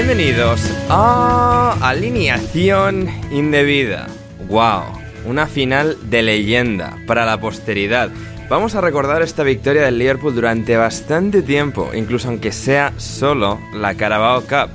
[0.00, 4.06] Bienvenidos a Alineación Indebida.
[4.46, 4.84] ¡Wow!
[5.26, 8.08] Una final de leyenda para la posteridad.
[8.48, 13.96] Vamos a recordar esta victoria del Liverpool durante bastante tiempo, incluso aunque sea solo la
[13.96, 14.70] Carabao Cup.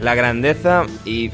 [0.00, 1.32] La grandeza y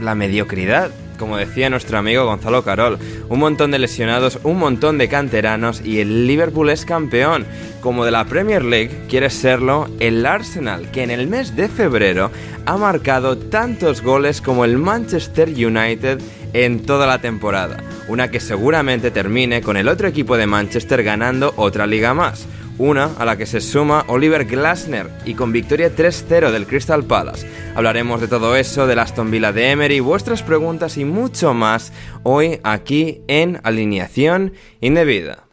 [0.00, 5.08] la mediocridad como decía nuestro amigo Gonzalo Carol, un montón de lesionados, un montón de
[5.08, 7.46] canteranos y el Liverpool es campeón.
[7.80, 12.30] Como de la Premier League quiere serlo el Arsenal, que en el mes de febrero
[12.64, 16.20] ha marcado tantos goles como el Manchester United
[16.52, 17.76] en toda la temporada.
[18.08, 22.46] Una que seguramente termine con el otro equipo de Manchester ganando otra liga más
[22.78, 27.46] una a la que se suma Oliver Glasner y con victoria 3-0 del Crystal Palace.
[27.74, 31.92] Hablaremos de todo eso, del Aston Villa de Emery, vuestras preguntas y mucho más
[32.22, 35.44] hoy aquí en Alineación Indebida.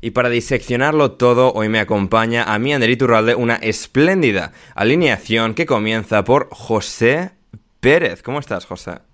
[0.00, 5.66] Y para diseccionarlo todo, hoy me acompaña a mí, Ander Iturralde, una espléndida alineación que
[5.66, 7.32] comienza por José
[7.80, 8.22] Pérez.
[8.22, 9.09] ¿Cómo estás, José?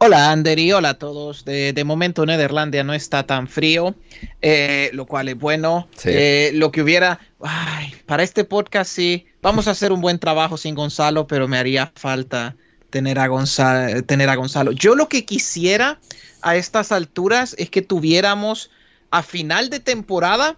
[0.00, 1.44] Hola Ander y hola a todos.
[1.44, 3.96] De, de momento Nederlandia no está tan frío,
[4.40, 5.88] eh, lo cual es bueno.
[5.96, 6.10] Sí.
[6.12, 10.56] Eh, lo que hubiera, ay, para este podcast sí, vamos a hacer un buen trabajo
[10.56, 12.54] sin Gonzalo, pero me haría falta
[12.90, 14.70] tener a, Gonzalo, tener a Gonzalo.
[14.70, 15.98] Yo lo que quisiera
[16.42, 18.70] a estas alturas es que tuviéramos
[19.10, 20.56] a final de temporada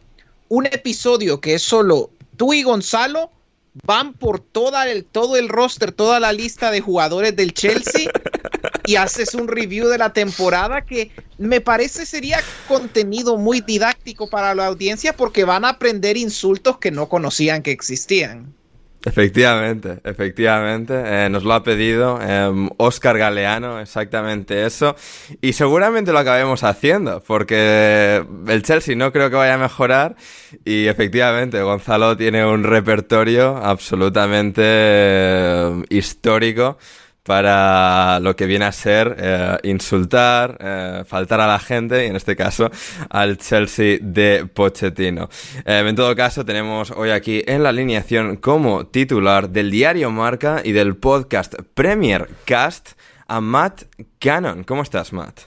[0.48, 3.30] un episodio que es solo tú y Gonzalo
[3.84, 8.10] van por toda el, todo el roster, toda la lista de jugadores del Chelsea
[8.90, 14.52] y haces un review de la temporada que me parece sería contenido muy didáctico para
[14.52, 18.52] la audiencia porque van a aprender insultos que no conocían que existían.
[19.04, 24.96] Efectivamente, efectivamente, eh, nos lo ha pedido eh, Oscar Galeano, exactamente eso,
[25.40, 30.16] y seguramente lo acabemos haciendo, porque el Chelsea no creo que vaya a mejorar,
[30.64, 36.76] y efectivamente Gonzalo tiene un repertorio absolutamente eh, histórico
[37.30, 42.16] para lo que viene a ser eh, insultar, eh, faltar a la gente y en
[42.16, 42.68] este caso
[43.08, 45.28] al Chelsea de Pochettino.
[45.64, 50.60] Eh, en todo caso tenemos hoy aquí en la alineación como titular del diario Marca
[50.64, 52.94] y del podcast Premier Cast
[53.28, 53.82] a Matt
[54.19, 54.64] Cannon.
[54.64, 55.43] ¿Cómo estás, Matt?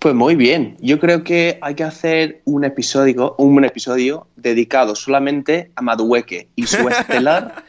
[0.00, 5.70] Pues muy bien, yo creo que hay que hacer un episodio, un episodio dedicado solamente
[5.76, 7.64] a Madueque y su estelar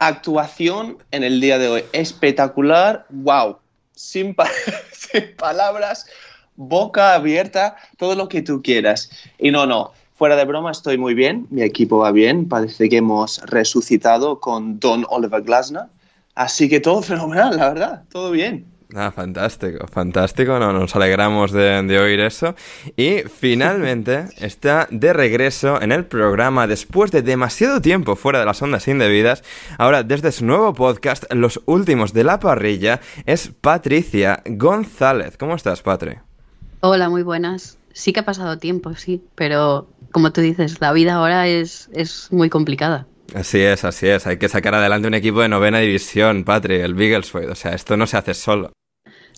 [0.00, 1.84] actuación en el día de hoy.
[1.92, 3.58] Espectacular, wow,
[3.94, 4.48] sin, pa
[4.92, 6.06] sin, palabras,
[6.56, 9.10] boca abierta, todo lo que tú quieras.
[9.38, 12.96] Y no, no, fuera de broma, estoy muy bien, mi equipo va bien, parece que
[12.96, 15.84] hemos resucitado con Don Oliver Glasner,
[16.34, 18.66] así que todo fenomenal, la verdad, todo bien.
[18.94, 20.58] Ah, fantástico, fantástico.
[20.58, 22.54] No, nos alegramos de, de, oír eso.
[22.96, 28.60] Y finalmente está de regreso en el programa después de demasiado tiempo fuera de las
[28.62, 29.44] ondas indebidas.
[29.78, 35.36] Ahora, desde su nuevo podcast, Los Últimos de la Parrilla, es Patricia González.
[35.36, 36.16] ¿Cómo estás, Patri?
[36.80, 37.78] Hola, muy buenas.
[37.92, 42.28] Sí que ha pasado tiempo, sí, pero como tú dices, la vida ahora es, es
[42.32, 43.06] muy complicada.
[43.34, 44.26] Así es, así es.
[44.26, 47.50] Hay que sacar adelante un equipo de novena división, Patri, el Beagleswade.
[47.50, 48.72] O sea, esto no se hace solo.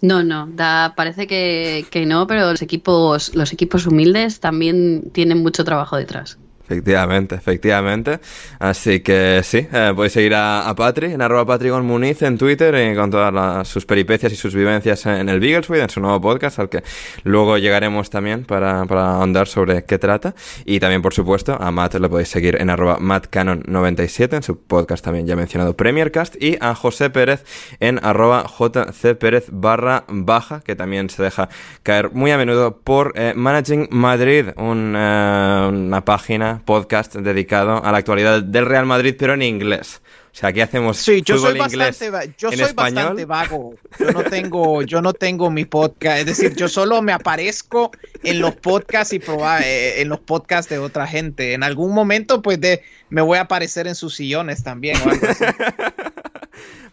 [0.02, 5.42] No, no, da, parece que, que no, pero los equipos, los equipos humildes también tienen
[5.42, 6.41] mucho trabajo detrás.
[6.64, 8.20] Efectivamente, efectivamente.
[8.58, 13.10] Así que sí, eh, podéis seguir a, a, Patri en arroba en Twitter y con
[13.10, 16.68] todas las, sus peripecias y sus vivencias en el Beagleswade, en su nuevo podcast, al
[16.68, 16.82] que
[17.24, 20.34] luego llegaremos también para, para ahondar sobre qué trata.
[20.64, 25.04] Y también, por supuesto, a Matt le podéis seguir en arroba MattCanon97 en su podcast
[25.04, 27.44] también ya mencionado Premiercast y a José Pérez
[27.80, 31.48] en arroba JCPérez barra baja, que también se deja
[31.82, 37.92] caer muy a menudo por eh, Managing Madrid, un, eh, una página podcast dedicado a
[37.92, 40.02] la actualidad del Real Madrid, pero en inglés.
[40.32, 42.94] O sea, aquí hacemos sí, yo fútbol soy inglés bastante, yo en soy español.
[42.94, 43.74] bastante vago.
[43.98, 46.20] Yo no tengo, yo no tengo mi podcast.
[46.20, 47.90] Es decir, yo solo me aparezco
[48.22, 51.52] en los podcasts y proba, eh, en los podcasts de otra gente.
[51.52, 54.96] En algún momento, pues, de, me voy a aparecer en sus sillones también.
[55.04, 55.44] O algo así.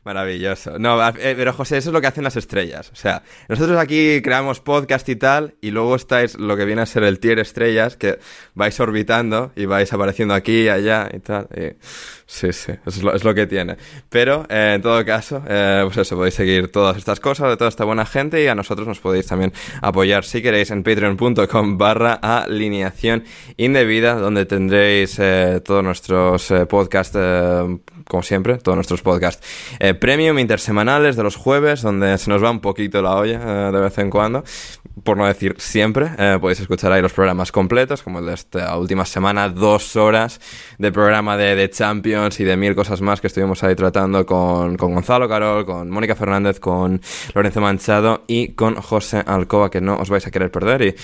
[0.04, 0.80] Maravilloso.
[0.80, 2.90] No, eh, pero José, eso es lo que hacen las estrellas.
[2.92, 6.86] O sea, nosotros aquí creamos podcast y tal, y luego estáis lo que viene a
[6.86, 8.20] ser el tier estrellas, que
[8.56, 11.48] vais orbitando y vais apareciendo aquí y allá y tal.
[12.32, 13.76] Sí, sí, eso es lo, es lo que tiene.
[14.08, 17.70] Pero, eh, en todo caso, eh, pues eso, podéis seguir todas estas cosas de toda
[17.70, 19.52] esta buena gente y a nosotros nos podéis también
[19.82, 23.24] apoyar si queréis en patreon.com barra alineación
[23.58, 27.18] indebida, donde tendréis eh, todos nuestros eh, podcasts,
[28.06, 29.44] como siempre, todos nuestros podcasts
[29.90, 33.80] eh, premium intersemanales de los jueves, donde se nos va un poquito la olla de
[33.80, 34.44] vez en cuando,
[35.04, 36.10] por no decir siempre.
[36.40, 40.40] podéis escuchar ahí los programas completos, como el de esta última semana, dos horas
[40.78, 44.78] de programa de, de Champions y de mil cosas más que estuvimos ahí tratando con,
[44.78, 47.02] con Gonzalo Carol, con Mónica Fernández, con
[47.34, 50.82] Lorenzo Manchado y con José Alcoba, que no os vais a querer perder.
[50.82, 50.96] Y,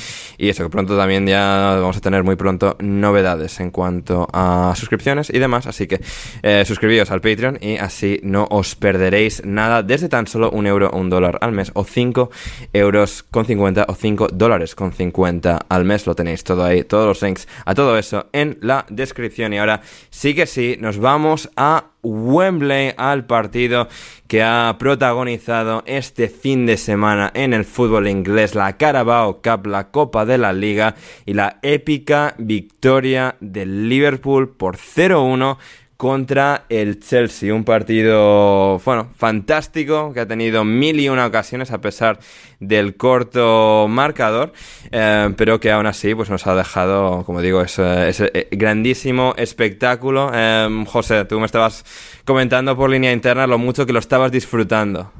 [0.45, 4.73] y eso, que pronto también ya vamos a tener muy pronto novedades en cuanto a
[4.75, 5.67] suscripciones y demás.
[5.67, 6.01] Así que
[6.43, 10.89] eh, suscribíos al Patreon y así no os perderéis nada desde tan solo un euro
[10.89, 12.29] o un dólar al mes, o 5
[12.73, 16.05] euros con 50 o 5 dólares con 50 al mes.
[16.07, 19.53] Lo tenéis todo ahí, todos los links a todo eso en la descripción.
[19.53, 23.87] Y ahora sí que sí, nos vamos a Wembley, al partido
[24.27, 29.89] que ha protagonizado este fin de semana en el fútbol inglés, la Carabao Cup, la
[29.89, 30.95] Copa de la Liga
[31.25, 35.57] y la épica victoria del Liverpool por 0-1
[35.97, 37.53] contra el Chelsea.
[37.53, 42.19] Un partido, bueno, fantástico, que ha tenido mil y una ocasiones a pesar
[42.59, 44.53] del corto marcador,
[44.91, 50.31] eh, pero que aún así pues nos ha dejado, como digo, ese, ese grandísimo espectáculo.
[50.33, 51.85] Eh, José, tú me estabas
[52.25, 55.11] comentando por línea interna lo mucho que lo estabas disfrutando.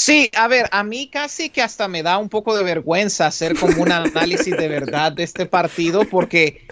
[0.00, 3.56] Sí, a ver, a mí casi que hasta me da un poco de vergüenza hacer
[3.56, 6.62] como un análisis de verdad de este partido porque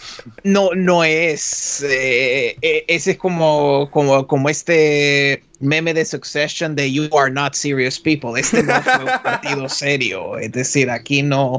[0.45, 2.57] no, no es, eh,
[2.87, 8.39] ese es como, como, como este meme de Succession de You are not serious people.
[8.39, 11.57] Este no fue un partido serio, es decir, aquí no.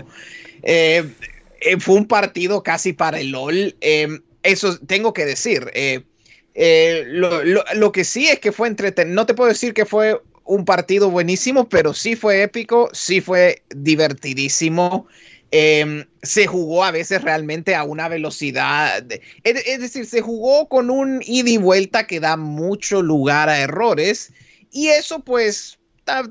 [0.64, 1.04] Eh,
[1.60, 3.76] eh, fue un partido casi para el LOL.
[3.82, 4.08] Eh,
[4.42, 5.70] eso tengo que decir.
[6.56, 9.14] Lo, lo, lo, que sí es que fue entretenido.
[9.14, 13.62] No te puedo decir que fue un partido buenísimo, pero sí fue épico, sí fue
[13.70, 15.08] divertidísimo.
[15.52, 19.06] Eh, se jugó a veces realmente a una velocidad,
[19.44, 24.34] es, decir, se jugó con un ida y vuelta que da mucho lugar a errores
[24.72, 25.80] y eso pues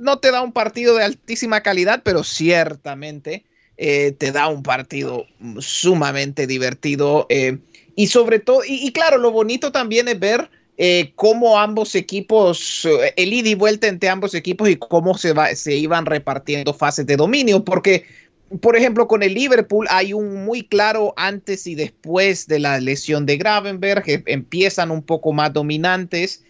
[0.01, 3.45] no te da un partido de altísima calidad, pero ciertamente
[3.79, 5.27] eh, te da un partido
[5.61, 7.59] sumamente divertido eh,
[7.95, 13.33] y sobre todo, y, claro, lo bonito también es ver eh, cómo ambos equipos, el
[13.33, 17.65] ida y vuelta entre ambos equipos y cómo se, se iban repartiendo fases de dominio,
[17.65, 18.05] porque,
[18.61, 23.25] por ejemplo, con el Liverpool hay un muy claro antes y después de la lesión
[23.25, 26.45] de Gravenberg, empiezan un poco más dominantes,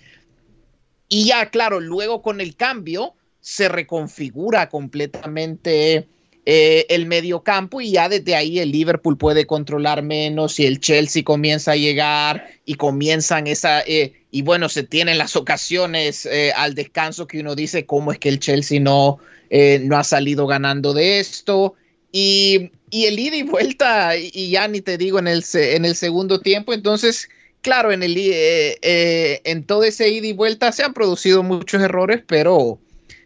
[1.08, 6.08] y ya, claro, luego con el cambio se reconfigura completamente
[6.48, 10.78] eh, el medio campo y ya desde ahí el Liverpool puede controlar menos y el
[10.78, 16.52] Chelsea comienza a llegar y comienzan esa eh, y bueno se tienen las ocasiones eh,
[16.54, 19.18] al descanso que uno dice cómo es que el Chelsea no
[19.50, 21.74] eh, no ha salido ganando de esto
[22.12, 25.96] y, y el ida y vuelta y ya ni te digo en el en el
[25.96, 27.28] segundo tiempo entonces
[27.60, 32.78] claro en el en todo ese ida y vuelta se han producido muchos errores pero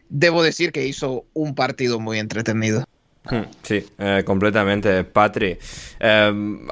[0.08, 2.84] debo decir que hizo un partido muy entretenido.
[3.24, 5.04] Hmm, sí, eh, completamente.
[5.04, 5.58] Patri,
[5.98, 6.66] em,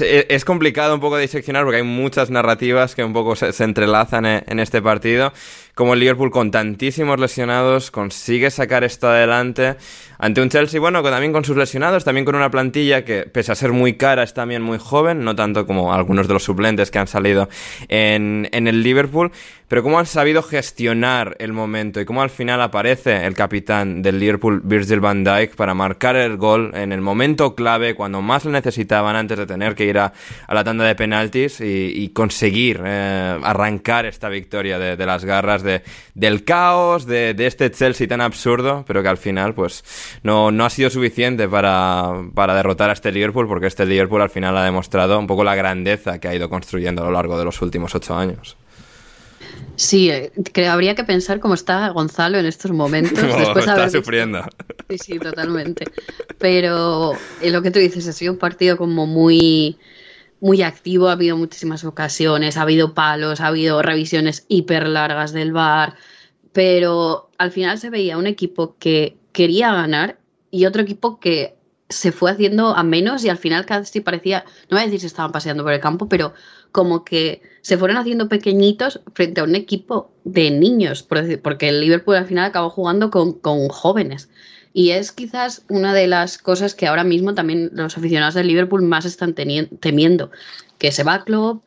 [0.00, 4.24] eh, es complicado un poco diseccionar porque hay muchas narrativas que un poco se, entrelazan
[4.24, 5.32] en, en, este partido.
[5.74, 9.76] Como el Liverpool con tantísimos lesionados consigue sacar esto adelante
[10.18, 13.54] ante un Chelsea, bueno, también con sus lesionados, también con una plantilla que, pese a
[13.54, 16.98] ser muy cara, es también muy joven, no tanto como algunos de los suplentes que
[16.98, 17.48] han salido
[17.88, 19.32] en, en el Liverpool,
[19.72, 24.20] pero cómo han sabido gestionar el momento y cómo al final aparece el capitán del
[24.20, 28.50] Liverpool, Virgil van Dijk, para marcar el gol en el momento clave, cuando más lo
[28.50, 30.12] necesitaban antes de tener que ir a,
[30.46, 35.82] la tanda de penaltis y, conseguir eh, arrancar esta victoria de, las garras de,
[36.14, 39.84] del caos, de, de este Chelsea tan absurdo, pero que al final, pues
[40.22, 44.30] no, no ha sido suficiente para, para, derrotar a este Liverpool, porque este Liverpool al
[44.30, 47.44] final ha demostrado un poco la grandeza que ha ido construyendo a lo largo de
[47.44, 48.56] los últimos ocho años.
[49.76, 53.20] Sí, eh, que habría que pensar cómo está Gonzalo en estos momentos.
[53.38, 54.44] después está sufriendo.
[54.88, 55.86] Sí, sí, totalmente.
[56.38, 59.78] Pero eh, lo que tú dices, ha sido un partido como muy,
[60.42, 65.52] muy activo, ha habido muchísimas ocasiones, ha habido palos, ha habido revisiones hiper largas del
[65.52, 65.94] bar,
[66.52, 70.18] pero al final se veía un equipo que quería ganar
[70.50, 71.54] y otro equipo que
[71.88, 75.06] se fue haciendo a menos y al final casi parecía, no voy a decir si
[75.06, 76.34] estaban paseando por el campo, pero
[76.72, 82.16] como que se fueron haciendo pequeñitos frente a un equipo de niños, porque el Liverpool
[82.16, 84.28] al final acabó jugando con, con jóvenes.
[84.72, 88.82] Y es quizás una de las cosas que ahora mismo también los aficionados del Liverpool
[88.82, 90.30] más están temiendo,
[90.78, 91.62] que se va Klopp,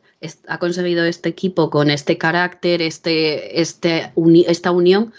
[0.48, 4.12] ha conseguido este equipo con este carácter, este, este
[4.48, 5.12] esta unión,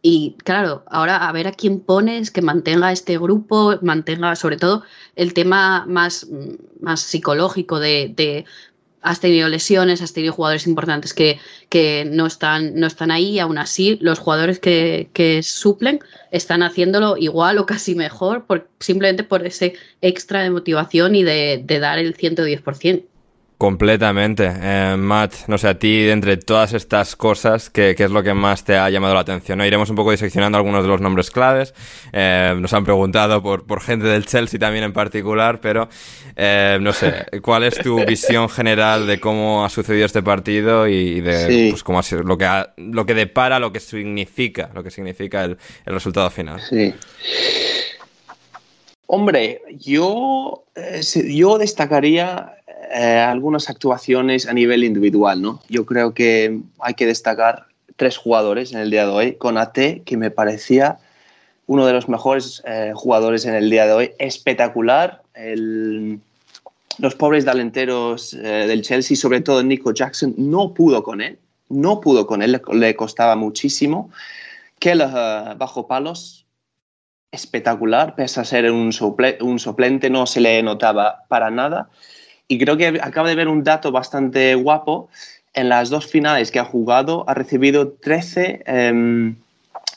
[0.00, 4.84] y claro, ahora a ver a quién pones que mantenga este grupo, mantenga sobre todo
[5.16, 6.26] el tema más,
[6.80, 8.44] más psicológico de,
[9.02, 11.38] has tenido lesiones, has tenido jugadores importantes que,
[11.68, 16.00] que no, están, no están ahí y aún así los jugadores que, que, suplen
[16.30, 21.62] están haciéndolo igual o casi mejor por, simplemente por ese extra de motivación y de,
[21.64, 23.04] de dar el 110%.
[23.58, 24.48] Completamente.
[24.48, 28.62] Eh, Matt, no sé, a ti, entre todas estas cosas, ¿qué, es lo que más
[28.62, 29.58] te ha llamado la atención?
[29.58, 29.66] ¿no?
[29.66, 31.74] Iremos un poco diseccionando algunos de los nombres claves.
[32.12, 35.88] Eh, nos han preguntado por, por gente del Chelsea también en particular, pero
[36.36, 41.20] eh, no sé, ¿cuál es tu visión general de cómo ha sucedido este partido y
[41.20, 44.92] de pues, cómo ha sido, lo que, lo que depara, lo que significa, lo que
[44.92, 46.60] significa el, el resultado final?
[46.60, 46.94] Sí.
[49.08, 50.64] Hombre, yo,
[51.26, 52.57] yo destacaría
[52.90, 55.60] eh, algunas actuaciones a nivel individual, ¿no?
[55.68, 57.66] Yo creo que hay que destacar
[57.96, 59.32] tres jugadores en el día de hoy.
[59.34, 60.98] Con AT, que me parecía
[61.66, 64.12] uno de los mejores eh, jugadores en el día de hoy.
[64.18, 65.22] Espectacular.
[66.98, 71.38] los pobres delanteros eh, del Chelsea, sobre todo Nico Jackson, no pudo con él.
[71.68, 74.10] No pudo con él, le, costaba muchísimo.
[74.78, 76.46] Que bajo palos,
[77.30, 78.90] espectacular, pese a ser un,
[79.40, 81.90] un suplente, no se le notaba para nada.
[82.48, 85.10] Y creo que acaba de ver un dato bastante guapo.
[85.52, 89.34] En las dos finales que ha jugado, ha recibido 13 eh,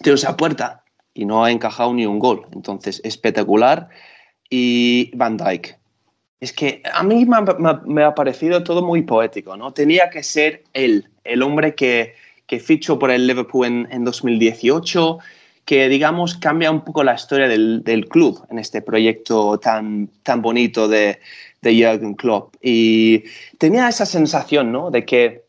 [0.01, 2.45] tiros a puerta y no ha encajado ni un gol.
[2.51, 3.89] Entonces, espectacular.
[4.49, 5.77] Y Van Dyke.
[6.41, 7.25] Es que a mí
[7.85, 9.73] me ha, parecido todo muy poético, ¿no?
[9.73, 12.15] Tenía que ser él, el hombre que,
[12.47, 15.19] que fichó por el Liverpool en, en 2018,
[15.65, 20.41] que digamos cambia un poco la historia del, del, club en este proyecto tan, tan
[20.41, 21.19] bonito de,
[21.61, 22.55] de Jürgen Klopp.
[22.61, 23.23] Y
[23.57, 24.91] tenía esa sensación, ¿no?
[24.91, 25.43] De que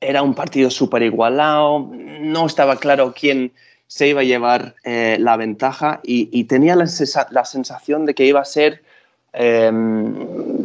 [0.00, 3.52] era un partido súper igualado, no estaba claro quién
[3.86, 8.44] se iba a llevar eh, la ventaja y, tenía la, sensación de que iba a
[8.44, 8.82] ser
[9.32, 10.14] em,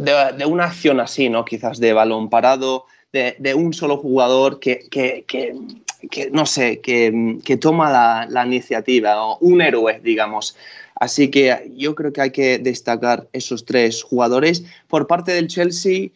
[0.04, 1.46] de, una acción así, ¿no?
[1.46, 7.92] Quizás de balón parado, de, un solo jugador que, que, que, no sé, que, toma
[7.92, 10.56] la, la, iniciativa, o un héroe, digamos.
[11.00, 14.64] Así que yo creo que hay que destacar esos tres jugadores.
[14.88, 16.10] Por parte del Chelsea,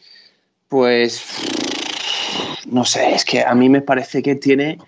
[0.68, 1.24] pues
[2.66, 4.78] no sé, es que a mí me parece que tiene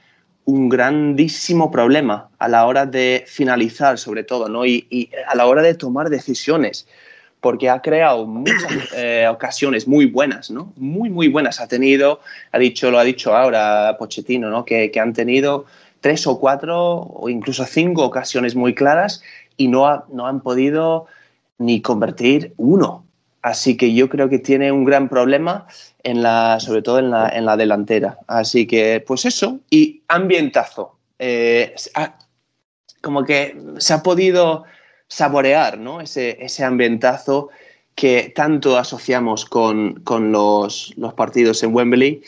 [0.45, 4.65] un grandísimo problema a la hora de finalizar, sobre todo, ¿no?
[4.67, 6.87] Y, a la hora de tomar decisiones,
[7.41, 10.73] porque ha creado muchas eh, ocasiones muy buenas, ¿no?
[10.77, 11.61] Muy, muy buenas.
[11.61, 12.21] Ha tenido,
[12.53, 14.65] ha dicho, lo ha dicho ahora Pochettino, ¿no?
[14.65, 15.65] Que, que han tenido
[16.01, 19.23] tres o cuatro o incluso cinco ocasiones muy claras
[19.57, 21.07] y no, no han podido
[21.59, 23.05] ni convertir uno.
[23.43, 25.67] Así que yo creo que tiene un gran problema,
[26.03, 28.19] en la, sobre todo en la, en la delantera.
[28.27, 30.97] Así que, pues eso, y ambientazo.
[31.19, 31.75] Eh,
[33.01, 34.65] como que se ha podido
[35.09, 36.01] saborear ¿no?
[36.01, 37.49] ese, ese ambientazo
[37.95, 42.23] que tanto asociamos con, con los, los, partidos en Wembley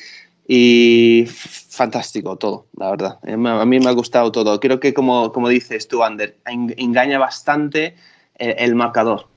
[0.51, 3.19] y fantástico todo, la verdad.
[3.27, 4.59] Eh, a mí me ha gustado todo.
[4.59, 7.95] Creo que como, como dices tú, Ander, engaña bastante
[8.35, 9.29] el, marcador.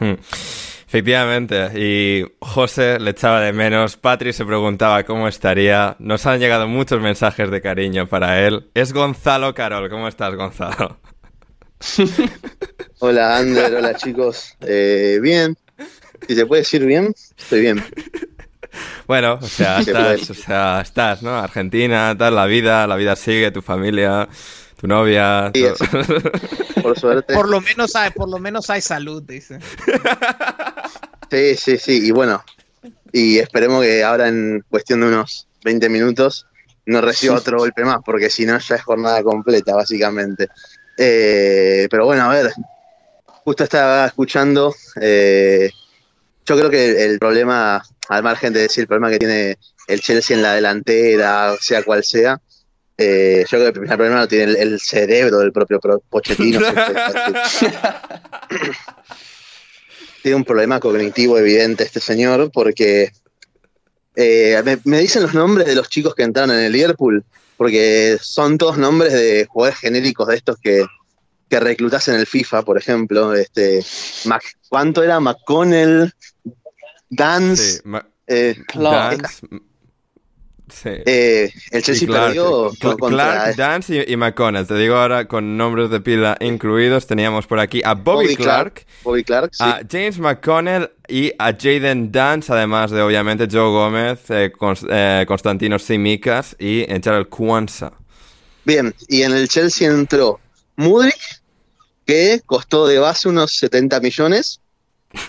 [0.00, 0.14] Hmm.
[0.84, 6.68] Efectivamente, y José le echaba de menos, Patri se preguntaba cómo estaría, nos han llegado
[6.68, 8.68] muchos mensajes de cariño para él.
[8.74, 10.98] Es Gonzalo Carol, ¿cómo estás Gonzalo?
[12.98, 15.56] hola Ander, hola chicos, eh, bien,
[16.28, 17.82] si se puede decir bien, estoy bien.
[19.06, 21.36] Bueno, o sea, estás, o sea, estás, ¿no?
[21.36, 24.28] Argentina, tal, la vida, la vida sigue, tu familia,
[24.80, 25.52] tu novia.
[26.82, 27.34] por suerte.
[27.34, 29.58] Por lo menos hay, por lo menos hay salud, dice.
[31.30, 32.06] Sí, sí, sí.
[32.06, 32.44] Y bueno,
[33.12, 36.46] y esperemos que ahora en cuestión de unos 20 minutos
[36.86, 40.48] no reciba otro golpe más, porque si no ya es jornada completa, básicamente.
[40.98, 42.52] Eh, pero bueno, a ver,
[43.44, 44.74] justo estaba escuchando.
[45.00, 45.70] Eh,
[46.44, 49.58] yo creo que el problema, al margen de decir el problema que tiene
[49.88, 52.40] el Chelsea en la delantera, sea cual sea,
[52.98, 56.60] eh, yo creo que el primer problema lo tiene el, cerebro del propio Pochettino.
[60.22, 63.10] tiene un problema cognitivo evidente este señor porque
[64.14, 67.24] eh, me, dicen los nombres de los chicos que entraron en el Liverpool
[67.56, 70.84] porque son todos nombres de jugadores genéricos de estos que,
[71.52, 73.34] que reclutas en el FIFA, por ejemplo.
[73.34, 73.84] Este,
[74.70, 75.20] ¿Cuánto era?
[75.20, 76.10] McConnell,
[77.10, 77.82] Gans.
[78.26, 78.56] eh,
[81.04, 84.66] eh, el Chelsea perdió Clark, Dance y, McConnell.
[84.66, 87.06] Te digo ahora con nombres de pila incluidos.
[87.06, 92.50] Teníamos por aquí a Bobby, Clark, Bobby Clark a James McConnell y a Jaden Dance,
[92.50, 94.50] además de obviamente Joe Gómez, eh,
[94.88, 97.92] eh, Constantino Simikas y Gerald Kwanzaa.
[98.64, 100.40] Bien, y en el Chelsea entró
[100.76, 101.41] Mudrik,
[102.12, 104.60] que costó de base unos 70 millones,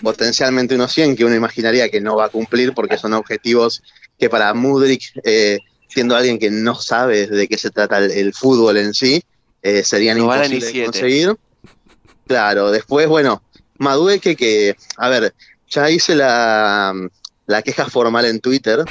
[0.02, 3.82] potencialmente unos 100, que uno imaginaría que no va a cumplir porque son objetivos
[4.18, 8.76] que para Mudrik, eh, siendo alguien que no sabe de qué se trata el, fútbol
[8.76, 9.22] en sí,
[9.62, 11.36] eh, serían imposibles de conseguir.
[12.26, 13.42] Claro, después, bueno,
[13.78, 15.32] Madueque que, a ver,
[15.70, 16.92] ya hice la,
[17.46, 18.84] la queja formal en Twitter.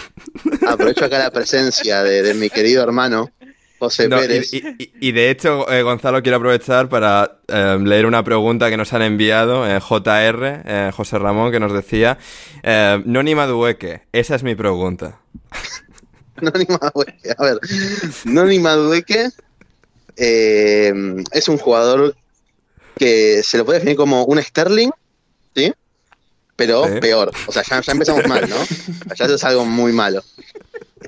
[0.67, 3.29] Aprovecho acá la presencia de, mi querido hermano
[3.83, 4.51] José Pérez.
[4.53, 9.63] Y, de hecho, eh, Gonzalo, quiero aprovechar para leer una pregunta que nos han enviado,
[9.79, 12.17] JR, José Ramón, que nos decía,
[13.05, 15.19] Noni Madueque, esa es mi pregunta.
[16.41, 17.59] Noni Madueque, a ver,
[18.25, 19.29] Noni Madueque
[20.15, 20.93] eh,
[21.31, 22.15] es un jugador
[22.97, 24.91] que se lo puede definir como un Sterling,
[25.55, 25.73] ¿sí?
[26.55, 28.55] Pero peor, o sea, ya, empezamos mal, ¿no?
[29.15, 30.23] Ya eso es algo muy malo.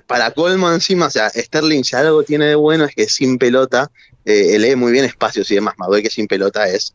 [0.08, 3.92] Para colmo encima, o sea, Sterling si algo tiene de bueno es que sin pelota
[4.26, 5.76] eh, lee muy bien espacios y demás.
[5.78, 6.94] Madueque sin pelota es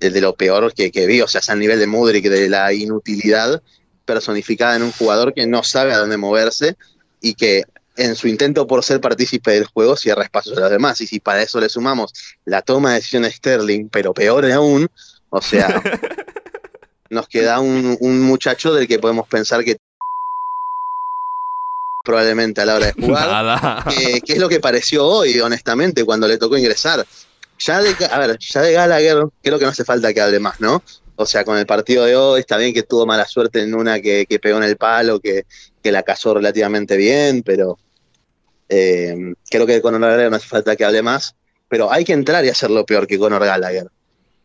[0.00, 2.72] de lo peor que, que vi, o sea, es al nivel de Mudrik, de la
[2.72, 3.62] inutilidad
[4.04, 6.76] personificada en un jugador que no sabe a dónde moverse
[7.20, 7.64] y que
[7.96, 11.00] en su intento por ser partícipe del juego cierra espacios a los demás.
[11.00, 12.12] Y si para eso le sumamos
[12.44, 14.88] la toma de decisión de Sterling, pero peor aún,
[15.30, 15.82] o sea,
[17.10, 19.76] nos queda un, muchacho del que podemos pensar que
[22.04, 26.38] probablemente a la hora de jugar, que, es lo que pareció hoy, honestamente, cuando le
[26.38, 27.04] tocó ingresar.
[27.58, 30.60] Ya de, a ver, ya de Gallagher, creo que no hace falta que hable más,
[30.60, 30.82] ¿no?
[31.16, 34.00] O sea, con el partido de hoy está bien que tuvo mala suerte en una
[34.00, 35.46] que, pegó en el palo, que,
[35.84, 37.78] la cazó relativamente bien, pero
[38.68, 41.34] eh, creo que con Conor Gallagher no hace falta que hable más.
[41.68, 43.88] Pero hay que entrar y hacerlo peor que Conor Gallagher.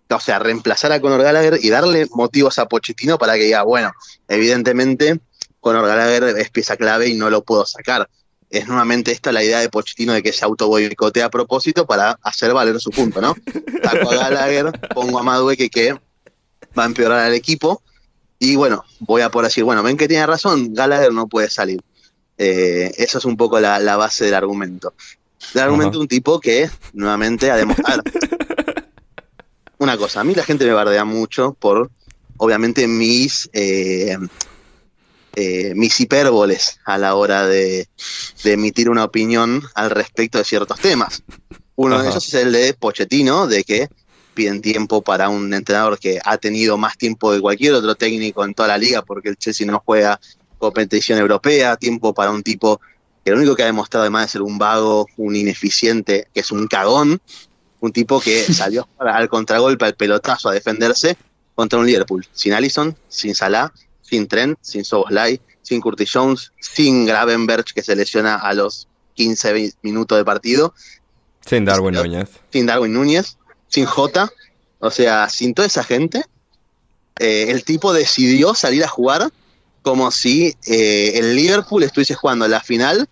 [0.10, 3.92] O sea, reemplazar a Conor Gallagher y darle motivos a Pochettino para que diga, bueno,
[4.28, 5.20] evidentemente
[5.60, 8.10] Conor Gallagher es pieza clave y no lo puedo sacar.
[8.50, 12.18] Es nuevamente esta la idea de Pochettino de que se auto boicotea a propósito para
[12.24, 13.36] hacer valer su punto, ¿no?
[13.84, 15.94] Saco a Gallagher, pongo a Madueque que
[16.78, 17.84] va a empeorar al equipo.
[18.40, 21.82] Y bueno, voy a poder decir, bueno, ven que tiene razón, Gallagher no puede salir.
[22.38, 24.94] Eh, eso es un poco la, base del argumento.
[25.54, 28.02] El argumento de un tipo que, nuevamente, a demostrar.
[29.78, 31.92] Una cosa, a mí la gente me bardea mucho por,
[32.38, 34.18] obviamente, mis, eh,
[35.36, 37.88] eh, mis hipérboles a la hora de,
[38.44, 41.24] emitir una opinión al respecto de ciertos temas.
[41.76, 43.90] Uno de esos es el de Pochettino, de que
[44.34, 48.54] piden tiempo para un entrenador que ha tenido más tiempo que cualquier otro técnico en
[48.54, 50.20] toda la liga, porque el Chelsea no juega
[50.58, 52.80] competición europea, tiempo para un tipo
[53.24, 56.52] que lo único que ha demostrado además de ser un vago, un ineficiente, que es
[56.52, 57.22] un cagón,
[57.80, 61.18] un tipo que salió al contragolpe, al pelotazo, a defenderse
[61.56, 63.72] contra un Liverpool, sin Allison, sin Salah,
[64.10, 69.74] sin Trent, sin Soboslai, sin Curtis Jones, sin Gravenberg, que se lesiona a los 15
[69.82, 70.74] minutos de partido.
[71.46, 72.30] Sin Darwin Núñez.
[72.52, 73.38] Sin Darwin Núñez
[73.70, 74.30] sin J,
[74.80, 76.24] o sea, sin toda esa gente,
[77.20, 79.30] eh, el tipo decidió salir a jugar
[79.82, 83.08] como si eh, el Liverpool estuviese jugando la final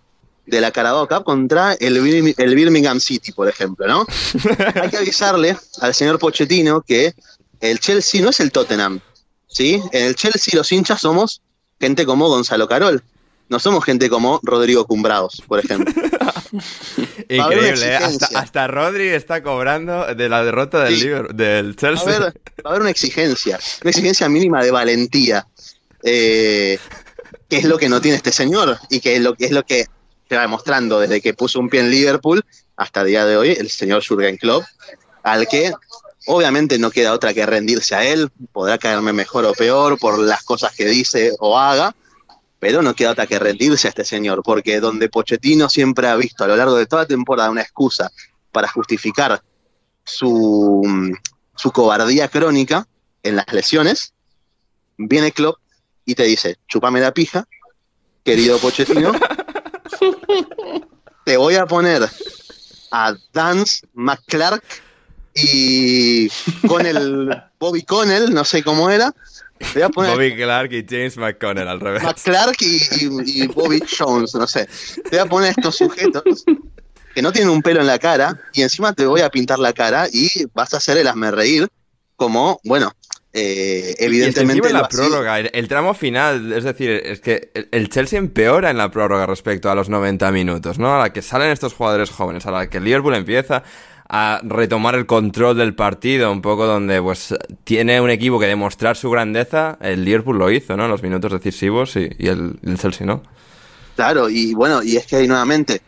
[0.46, 1.96] de la Carabao Cup contra el,
[2.36, 4.06] el Birmingham City, por ejemplo, ¿no?
[4.82, 7.14] Hay que avisarle al señor Pochettino que
[7.60, 9.00] el Chelsea no es el Tottenham,
[9.48, 9.82] ¿sí?
[9.92, 11.42] En el Chelsea los hinchas somos
[11.80, 13.02] gente como Gonzalo Carol,
[13.48, 15.92] no somos gente como Rodrigo Cumbraos, por ejemplo.
[17.28, 17.96] Increíble, ¿eh?
[17.96, 22.18] hasta, hasta, Rodri está cobrando de la derrota del, del Chelsea.
[22.20, 25.46] Va a, haber, una exigencia, una exigencia mínima de valentía,
[26.02, 26.78] eh,
[27.48, 29.86] que es lo que no tiene este señor y que es lo, es lo que
[30.28, 32.44] se va demostrando desde que puso un pie en Liverpool
[32.76, 34.64] hasta el día de hoy, el señor Jurgen Klopp,
[35.22, 35.72] al que
[36.28, 40.44] obviamente no queda otra que rendirse a él, podrá caerme mejor o peor por las
[40.44, 41.96] cosas que dice o haga,
[42.58, 46.44] pero no queda otra que rendirse a este señor, porque donde Pochettino siempre ha visto
[46.44, 48.10] a lo largo de toda la temporada una excusa
[48.52, 49.42] para justificar
[50.04, 50.82] su,
[51.56, 52.86] su cobardía crónica
[53.22, 54.12] en las lesiones,
[54.98, 55.56] viene Klopp
[56.04, 57.46] y te dice, chupame la pija,
[58.22, 59.12] querido Pochettino,
[61.24, 62.06] te voy a poner
[62.90, 64.87] a Dance McClark
[65.42, 66.28] y
[66.66, 69.14] con el Bobby Connell, no sé cómo era,
[69.94, 72.02] Bobby Clark y James McConnell al revés.
[72.02, 74.68] McClark y, Bobby Jones, no sé.
[75.04, 76.44] Te voy a poner estos sujetos
[77.14, 79.72] que no tienen un pelo en la cara y encima te voy a pintar la
[79.72, 81.68] cara y vas a hacer el hazme reír
[82.16, 82.92] como, bueno,
[83.32, 84.68] eh, evidentemente.
[84.68, 88.90] Y la prórroga, el, tramo final, es decir, es que el Chelsea empeora en la
[88.90, 90.94] prórroga respecto a los 90 minutos, ¿no?
[90.94, 93.62] A la que salen estos jugadores jóvenes, a la que el Liverpool empieza
[94.08, 98.96] a retomar el control del partido, un poco donde pues tiene un equipo que demostrar
[98.96, 100.86] su grandeza, el Liverpool lo hizo, ¿no?
[100.86, 103.22] En los minutos decisivos y, el, Chelsea no.
[103.96, 105.82] Claro, y bueno, y es que ahí nuevamente,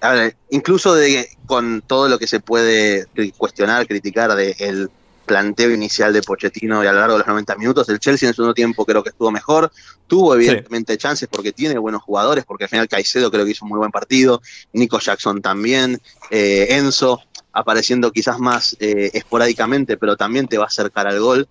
[0.00, 3.06] a ver, incluso de, con todo lo que se puede
[3.36, 4.90] cuestionar, criticar del el
[5.30, 8.34] planteo inicial de Pochettino y a lo largo de los 90 minutos, el Chelsea en
[8.34, 9.70] su segundo tiempo creo que estuvo mejor,
[10.08, 13.68] tuvo evidentemente chances porque tiene buenos jugadores, porque al final Caicedo creo que hizo un
[13.68, 16.02] muy buen partido, Nico Jackson también,
[16.32, 17.22] eh, Enzo,
[17.52, 21.48] apareciendo quizás más eh, esporádicamente, pero también te va a acercar al gol.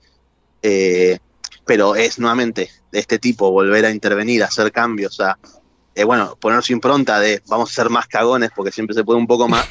[0.61, 1.19] Eh,
[1.65, 5.37] pero es nuevamente de este tipo, volver a intervenir, hacer cambios, a,
[5.93, 9.19] eh, bueno, poner su impronta de vamos a ser más cagones porque siempre se puede
[9.19, 9.67] un poco más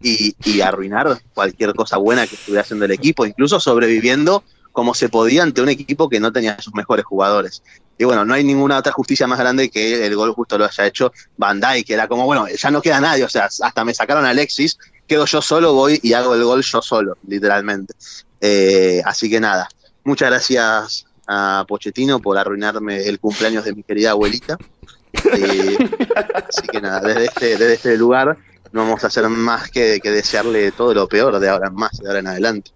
[0.00, 5.08] y, y arruinar cualquier cosa buena que estuviera haciendo el equipo, incluso sobreviviendo como se
[5.08, 7.62] podía ante un equipo que no tenía sus mejores jugadores.
[7.98, 10.86] Y bueno, no hay ninguna otra justicia más grande que el gol justo lo haya
[10.86, 14.24] hecho Dijk, que era como, bueno, ya no queda nadie, o sea, hasta me sacaron
[14.24, 14.78] a Alexis,
[15.12, 17.92] quedo yo solo, voy y hago el gol yo solo, literalmente.
[18.40, 19.68] Eh, así que nada,
[20.04, 24.56] muchas gracias a Pochettino por arruinarme el cumpleaños de mi querida abuelita.
[25.12, 25.76] Eh,
[26.48, 28.38] así que nada, desde este, desde este lugar
[28.72, 32.06] no vamos a hacer más que, desearle todo lo peor de ahora en más, de
[32.06, 32.70] ahora en adelante.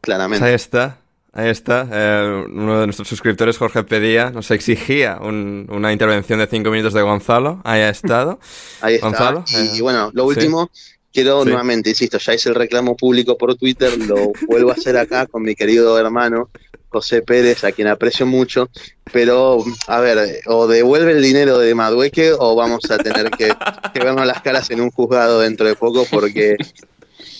[0.00, 0.46] Claramente.
[0.46, 0.98] Ahí está.
[1.32, 1.88] Ahí está.
[1.90, 7.02] Eh, uno de nuestros suscriptores, Jorge Pedía, nos exigía una intervención de cinco minutos de
[7.02, 7.60] Gonzalo.
[7.64, 8.38] Ahí ha estado.
[8.80, 9.06] Ahí está.
[9.08, 9.44] Gonzalo.
[9.74, 10.70] Y, bueno, lo último,
[11.18, 15.26] Quiero nuevamente, insisto, ya hice el reclamo público por Twitter, lo vuelvo a hacer acá
[15.26, 16.48] con mi querido hermano
[16.90, 18.70] José Pérez, a quien aprecio mucho,
[19.12, 23.52] pero a ver, o devuelve el dinero de Madueque o vamos a tener que,
[23.94, 26.56] vernos las caras en un juzgado dentro de poco porque,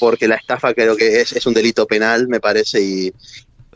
[0.01, 3.13] porque la estafa creo que es, es un delito penal, me parece, y,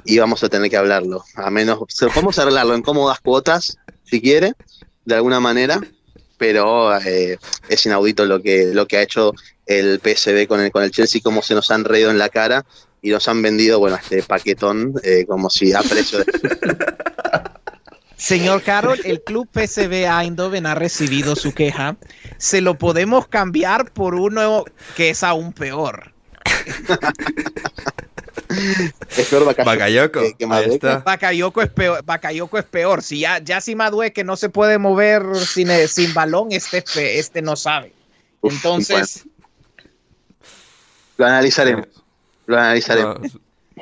[0.04, 1.22] y vamos a tener que hablarlo.
[1.36, 1.78] A menos,
[2.12, 4.54] podemos arreglarlo en cómodas cuotas, si quiere,
[5.04, 5.80] de alguna manera,
[6.42, 9.32] pero eh, es inaudito lo que, lo que ha hecho
[9.64, 12.66] el PSB con el, con el Chelsea, cómo se nos han reído en la cara
[13.00, 16.24] y nos han vendido, bueno, este paquetón eh, como si a precio de...
[18.16, 21.96] Señor Carol, el club PSV Eindhoven ha recibido su queja.
[22.38, 24.64] Se lo podemos cambiar por uno
[24.96, 26.12] que es aún peor.
[29.16, 30.20] es peor Bakayoko.
[31.04, 32.04] Bakayoko es peor.
[32.58, 33.02] Es peor.
[33.02, 37.18] Si ya, ya si Madue que no se puede mover sin, eh, sin balón, este,
[37.18, 37.92] este no sabe.
[38.42, 39.24] Entonces.
[41.16, 41.86] Lo analizaremos.
[42.46, 43.18] Lo analizaremos.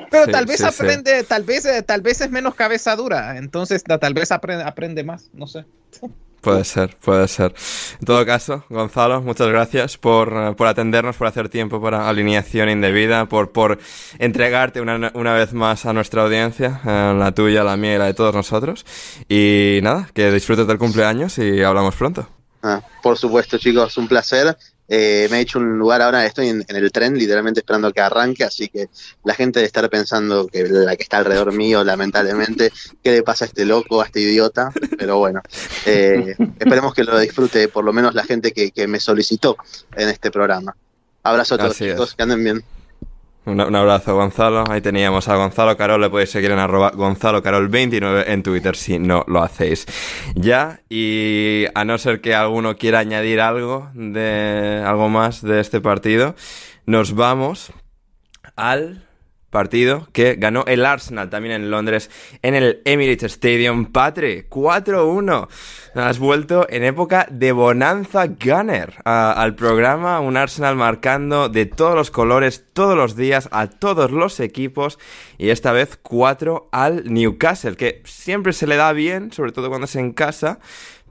[0.09, 3.37] Pero tal vez aprende, tal vez, eh, tal vez es menos cabeza dura.
[3.37, 5.29] Entonces tal vez aprende, aprende más.
[5.33, 5.65] No sé.
[6.41, 7.53] Puede ser, puede ser.
[7.99, 12.67] En todo caso, Gonzalo, muchas gracias por, eh, por atendernos, por hacer tiempo para alineación
[12.67, 13.77] indebida, por, por
[14.17, 18.05] entregarte una, una vez más a nuestra audiencia, eh, la tuya, la mía y la
[18.05, 18.85] de todos nosotros.
[19.29, 22.27] Y nada, que disfrutes del cumpleaños y hablamos pronto.
[22.63, 24.57] Ah, por supuesto, chicos, un placer.
[24.93, 28.43] Eh, me he hecho un lugar ahora, estoy en, el tren, literalmente esperando que arranque,
[28.43, 28.89] así que
[29.23, 33.45] la gente debe estar pensando que la que está alrededor mío, lamentablemente, ¿qué le pasa
[33.45, 34.69] a este loco, a este idiota?
[34.99, 35.41] Pero bueno,
[35.85, 39.55] eh, esperemos que lo disfrute por lo menos la gente que, me solicitó
[39.95, 40.75] en este programa.
[41.23, 42.63] Abrazo a todos, chicos, que anden bien.
[43.43, 44.63] Un, abrazo, Gonzalo.
[44.69, 45.99] Ahí teníamos a Gonzalo Carol.
[45.99, 49.87] Le podéis seguir en arroba Gonzalo Carol 29 en Twitter si no lo hacéis
[50.35, 50.81] ya.
[50.89, 56.35] Y a no ser que alguno quiera añadir algo de algo más de este partido,
[56.85, 57.73] nos vamos
[58.55, 59.07] al
[59.51, 62.09] partido que ganó el Arsenal también en Londres
[62.41, 63.91] en el Emirates Stadium.
[63.91, 65.47] Patri, 4-1.
[65.93, 70.19] Has vuelto en época de bonanza Gunner al programa.
[70.21, 74.97] Un Arsenal marcando de todos los colores, todos los días, a todos los equipos.
[75.37, 79.85] Y esta vez 4 al Newcastle, que siempre se le da bien, sobre todo cuando
[79.85, 80.59] es en casa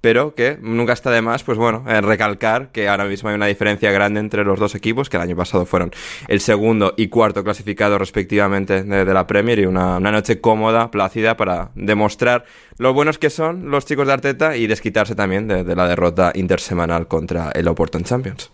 [0.00, 3.46] pero que nunca está de más, pues bueno, eh, recalcar que ahora mismo hay una
[3.46, 5.90] diferencia grande entre los dos equipos, que el año pasado fueron
[6.28, 11.70] el segundo y cuarto clasificado respectivamente de, la Premier y una, noche cómoda, plácida, para
[11.74, 12.44] demostrar
[12.78, 17.06] lo buenos que son los chicos de Arteta y desquitarse también de, la derrota intersemanal
[17.06, 18.50] contra el Oporto Champions.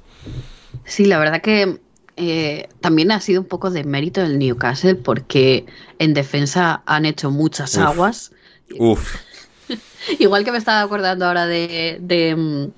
[0.85, 1.79] Sí, la verdad que
[2.17, 5.67] eh, también ha sido un poco de mérito del Newcastle porque
[5.99, 8.33] en defensa han hecho muchas aguas.
[8.79, 9.17] Uf.
[10.19, 12.73] Igual que me estaba acordando ahora de, de,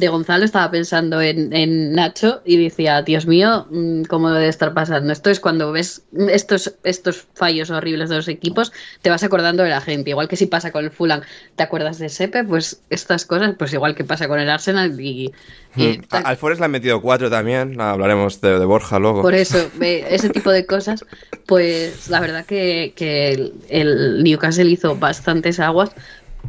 [0.00, 4.72] de Gonzalo, estaba pensando en, en, Nacho y decía, Dios mío, mm, ¿cómo debe estar
[4.72, 5.12] pasando?
[5.12, 9.68] Esto es cuando ves estos, estos fallos horribles de los equipos, te vas acordando de
[9.68, 10.10] la gente.
[10.10, 11.20] Igual que si pasa con el Fulham,
[11.54, 15.32] te acuerdas de Sepe, pues estas cosas, pues igual que pasa con el Arsenal y...
[15.76, 16.02] Hmm.
[16.10, 19.22] Al Forest le han metido cuatro también, hablaremos de, Borja luego.
[19.22, 21.04] Por eso, ese tipo de cosas,
[21.46, 25.92] pues la verdad que, que el Newcastle hizo bastantes aguas,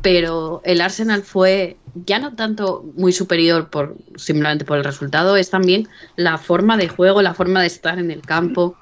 [0.02, 5.50] pero el Arsenal fue ya no tanto muy superior por simplemente por el resultado, es
[5.50, 8.78] también la forma de juego, la forma de estar en el campo.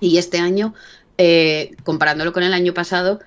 [0.00, 0.74] Y este año,
[1.16, 3.20] eh, comparándolo con el año pasado,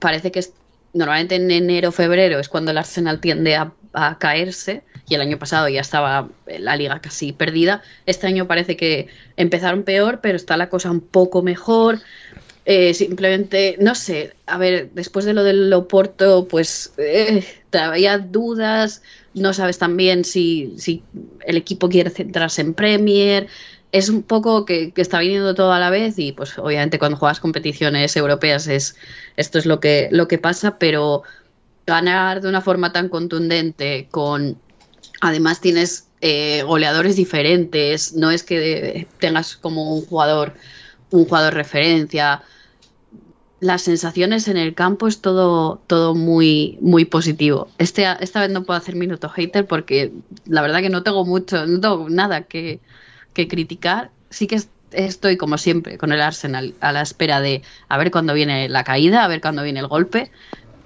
[0.00, 0.44] parece que
[0.92, 3.72] normalmente en enero febrero es cuando el Arsenal tiende a,
[4.18, 7.80] caerse y el año pasado ya estaba la liga casi perdida.
[8.06, 9.06] Este año parece que
[9.36, 12.00] empezaron peor, pero está la cosa un poco mejor.
[12.66, 19.02] Eh, simplemente, no sé, a ver, después de lo del Oporto, pues eh, había dudas,
[19.34, 21.02] no sabes también si, si
[21.46, 23.48] el equipo quiere centrarse en Premier,
[23.92, 27.38] es un poco que, está viniendo todo a la vez y pues obviamente cuando juegas
[27.38, 28.96] competiciones europeas es
[29.36, 31.22] esto es lo que, lo que pasa, pero
[31.86, 34.58] ganar de una forma tan contundente con
[35.20, 40.54] además tienes eh, goleadores diferentes, no es que tengas como un jugador
[41.14, 42.42] un jugador referencia.
[43.60, 47.68] Las sensaciones en el campo es todo, todo muy, muy positivo.
[47.78, 50.12] Este, esta vez no puedo hacer minuto hater porque
[50.44, 52.80] la verdad que no tengo mucho, no tengo nada que,
[53.32, 54.10] criticar.
[54.30, 58.34] Sí que estoy como siempre con el Arsenal a la espera de a ver cuándo
[58.34, 60.30] viene la caída, a ver cuándo viene el golpe.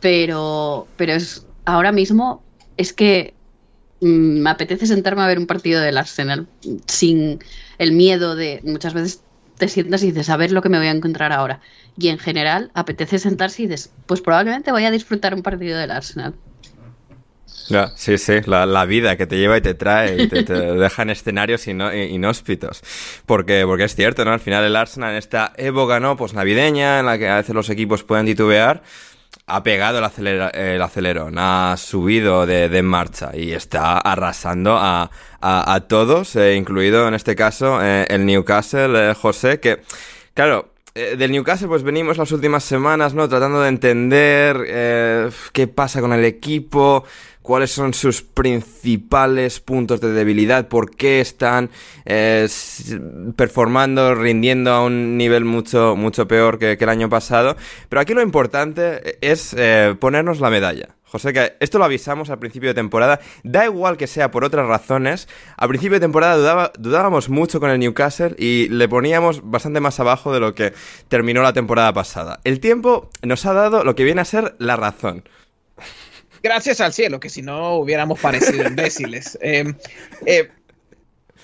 [0.00, 2.42] Pero, pero es ahora mismo
[2.76, 3.34] es que
[4.00, 6.46] mm, me apetece sentarme a ver un partido del Arsenal
[6.86, 7.40] sin
[7.78, 9.22] el miedo de muchas veces
[9.58, 11.60] te sientas y dices, a ver lo que me voy a encontrar ahora.
[11.98, 15.90] Y en general, apetece sentarse y dices, pues probablemente voy a disfrutar un partido del
[15.90, 16.34] Arsenal.
[17.96, 22.82] Sí, sí, la, vida que te lleva y te trae te, deja en escenarios inhóspitos.
[23.26, 24.32] Porque, porque es cierto, ¿no?
[24.32, 26.16] Al final el Arsenal en esta época, ¿no?
[26.16, 28.82] Pues navideña, en la que a veces los equipos pueden titubear,
[29.48, 35.10] ha pegado el, el acelerón, ha subido de, marcha y está arrasando a,
[35.40, 39.82] a, todos, eh, incluido en este caso eh, el Newcastle, eh, José, que,
[40.34, 43.28] claro, del Newcastle pues venimos las últimas semanas, ¿no?
[43.28, 47.04] Tratando de entender qué pasa con el equipo,
[47.48, 51.70] cuáles son sus principales puntos de debilidad, por qué están
[52.04, 52.46] eh,
[53.36, 57.56] performando, rindiendo a un nivel mucho, mucho peor que, el año pasado.
[57.88, 60.88] Pero aquí lo importante es eh, ponernos la medalla.
[61.04, 63.18] José, que esto lo avisamos al principio de temporada.
[63.44, 65.26] Da igual que sea por otras razones.
[65.56, 70.34] Al principio de temporada dudábamos mucho con el Newcastle y le poníamos bastante más abajo
[70.34, 70.74] de lo que
[71.08, 72.40] terminó la temporada pasada.
[72.44, 75.24] El tiempo nos ha dado lo que viene a ser la razón.
[76.42, 79.38] Gracias al cielo, que si no hubiéramos parecido imbéciles.
[79.48, 79.64] Eh,
[80.26, 80.50] eh,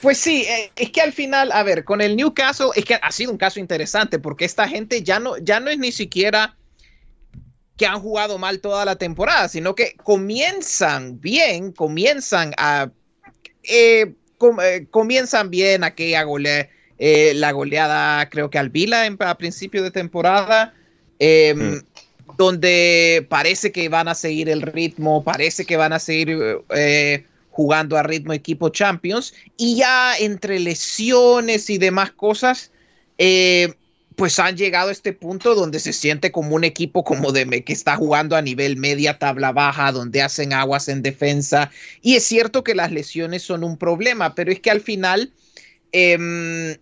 [0.01, 3.13] pues sí, eh, es que al final, a ver, con el Newcastle, es que ha
[3.13, 6.57] sido un caso interesante porque esta gente ya no, ya no es ni siquiera
[7.77, 12.91] que han jugado mal toda la temporada, sino que comienzan bien, comienzan a
[14.91, 20.75] comienzan bien aquella golea, la goleada, creo que al Vila a principio de temporada.
[21.19, 21.79] Mm
[22.37, 26.39] donde parece que van a seguir el ritmo, parece que van a seguir
[26.71, 32.73] eh, jugando a ritmo equipo Champions, y ya entre lesiones y demás cosas,
[33.19, 33.75] eh,
[34.17, 37.73] pues han llegado a este punto donde se siente como un equipo como de que
[37.73, 41.71] está jugando a nivel media tabla baja, donde hacen aguas en defensa,
[42.03, 45.33] y es cierto que las lesiones son un problema, pero es que al final...
[45.93, 46.77] Em,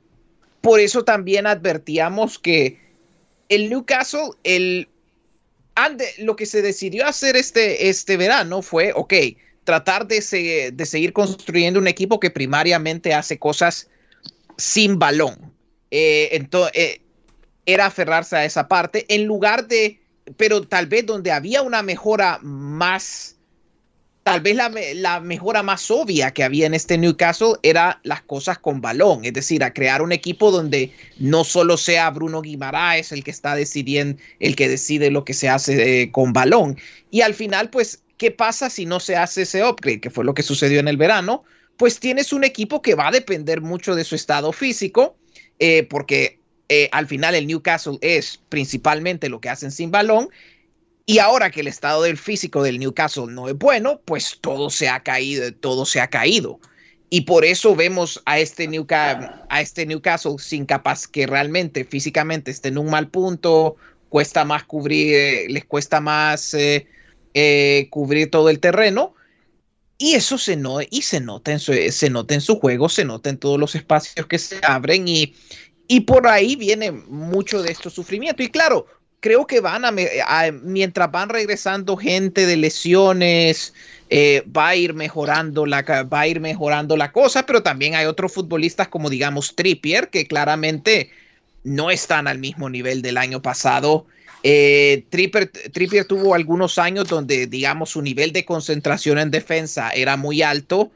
[0.62, 2.78] por eso también advertíamos que
[3.50, 4.88] el Newcastle, el,
[6.18, 9.14] lo que se decidió hacer este, este verano fue, ok,
[9.64, 13.88] tratar de, de seguir construyendo un equipo que primariamente hace cosas
[14.56, 15.52] sin balón.
[15.90, 17.00] Eh, entonces, eh,
[17.66, 20.00] era aferrarse a esa parte en lugar de,
[20.37, 23.37] pero tal vez donde había una mejora más
[24.22, 28.80] tal vez la, mejora más obvia que había en este Newcastle era las cosas con
[28.80, 33.32] balón, es decir, a crear un equipo donde no solo sea Bruno Guimaraes el que
[33.32, 36.78] está decidiendo, el que decide lo que se hace eh, con balón.
[37.11, 40.00] Y al final, pues, ¿qué pasa si no se hace ese upgrade?
[40.00, 41.42] Que fue lo que sucedió en el verano.
[41.76, 45.16] Pues tienes un equipo que va a depender mucho de su estado físico,
[45.58, 50.30] eh, porque eh, al final el Newcastle es principalmente lo que hacen sin balón
[51.06, 54.88] y ahora que el estado del físico del Newcastle no es bueno, pues todo se
[54.88, 56.60] ha caído, todo se ha caído.
[57.10, 58.68] Y por eso vemos a este,
[59.60, 63.76] este Newcastle sin capaz que realmente físicamente esté en un mal punto,
[64.08, 66.86] cuesta más cubrir, les cuesta más eh,
[67.34, 69.14] eh, cubrir todo el terreno.
[69.98, 73.28] Y eso se, no, y se, nota en su, se nota su juego, se nota
[73.28, 75.34] en todos los espacios que se abren y,
[75.88, 78.42] y por ahí viene mucho de estos sufrimiento.
[78.42, 78.86] Y claro,
[79.22, 79.92] creo que van a,
[80.50, 83.72] mientras van regresando gente de lesiones,
[84.11, 88.06] eh, va a ir mejorando la va a ir mejorando la cosa, pero también hay
[88.06, 91.11] otros futbolistas como digamos Trippier que claramente
[91.62, 94.06] no están al mismo nivel del año pasado.
[94.42, 100.16] Eh, Trippier, Trippier tuvo algunos años donde digamos su nivel de concentración en defensa era
[100.16, 100.90] muy alto.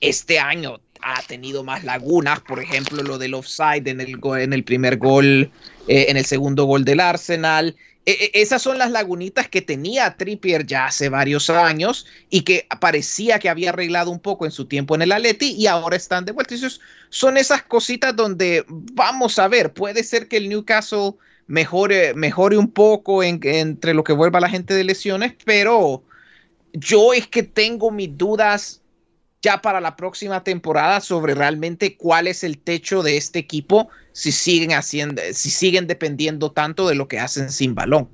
[0.00, 4.64] Este año ha tenido más lagunas, por ejemplo, lo del offside en el, en el
[4.64, 5.50] primer gol,
[5.88, 7.76] eh, en el segundo gol del Arsenal.
[8.04, 12.66] E, e, esas son las lagunitas que tenía Trippier ya hace varios años y que
[12.80, 16.24] parecía que había arreglado un poco en su tiempo en el Atleti y ahora están
[16.24, 16.54] de vuelta.
[17.08, 21.14] son esas cositas donde vamos a ver, puede ser que el Newcastle
[21.46, 26.02] mejore, mejore un poco entre lo que vuelva la gente de lesiones, pero
[26.72, 28.82] yo es que tengo mis dudas
[29.46, 34.32] ya para la próxima temporada sobre realmente cuál es el techo de este equipo si
[34.32, 38.10] siguen haciendo, si siguen dependiendo tanto de lo que hacen sin balón.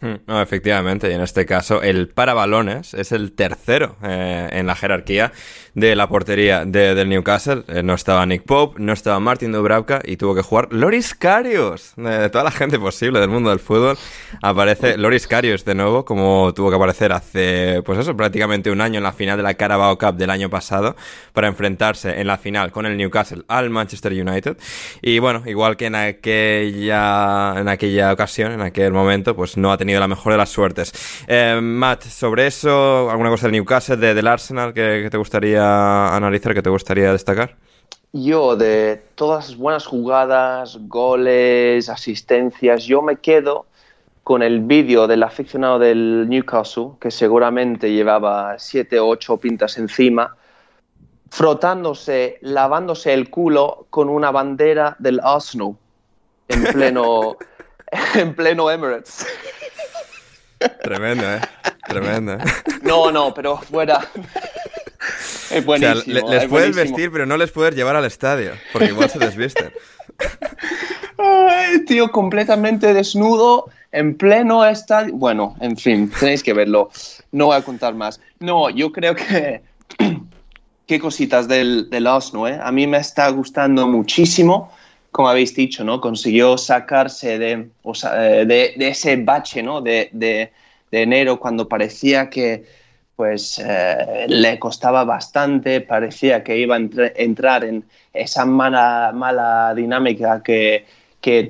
[0.00, 4.76] Hmm, no, efectivamente, y en este caso el parabalones es el tercero eh, en la
[4.76, 5.32] jerarquía
[5.74, 7.64] de la portería de, del Newcastle.
[7.66, 11.94] Eh, no estaba Nick Pope, no estaba Martin Dubravka y tuvo que jugar Loris Karius.
[11.96, 13.96] De toda la gente posible del mundo del fútbol
[14.40, 18.98] aparece Loris Karius de nuevo, como tuvo que aparecer hace, pues eso, prácticamente un año
[18.98, 20.94] en la final de la Carabao Cup del año pasado
[21.32, 24.56] para enfrentarse en la final con el Newcastle al Manchester United.
[25.02, 29.76] Y bueno, igual que en aquella, en aquella ocasión, en aquel momento, pues no ha
[29.76, 30.92] tenido la mejor de las suertes.
[31.26, 36.62] Eh, Matt, sobre eso, ¿alguna cosa del Newcastle, del Arsenal que, te gustaría analizar, que
[36.62, 37.56] te gustaría destacar?
[38.12, 43.66] Yo, de todas las buenas jugadas, goles, asistencias, yo me quedo
[44.24, 50.36] con el vídeo del aficionado del Newcastle, que seguramente llevaba 7 o 8 pintas encima,
[51.30, 55.76] frotándose, lavándose el culo con una bandera del Arsenal
[56.48, 57.36] en pleno,
[58.14, 59.26] en pleno Emirates.
[60.82, 61.40] Tremendo, ¿eh?
[61.86, 62.34] Tremendo.
[62.34, 62.38] ¿eh?
[62.82, 64.06] No, no, pero fuera.
[65.50, 66.28] Es buenísimo.
[66.28, 69.72] les puedes vestir, pero no les puedes llevar al estadio, porque igual se desvisten.
[71.18, 75.14] Ay, tío, completamente desnudo, en pleno estadio.
[75.14, 76.90] Bueno, en fin, tenéis que verlo.
[77.32, 78.20] No voy a contar más.
[78.40, 79.62] No, yo creo que.
[80.86, 82.58] Qué cositas del, del Osno, ¿eh?
[82.62, 84.72] A mí me está gustando muchísimo
[85.18, 86.00] como habéis dicho, ¿no?
[86.00, 87.70] Consiguió sacarse de,
[88.14, 89.80] eh, ese bache, ¿no?
[89.80, 90.52] De,
[90.92, 92.64] enero cuando parecía que
[93.16, 96.80] pues eh, le costaba bastante, parecía que iba a
[97.16, 100.86] entrar en esa mala, mala dinámica que,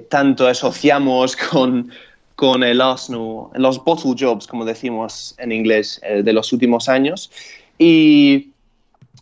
[0.09, 1.91] tanto asociamos con,
[2.37, 7.31] con el Arsenal, los bottle jobs, como decimos en inglés, eh, de los últimos años.
[7.79, 8.49] Y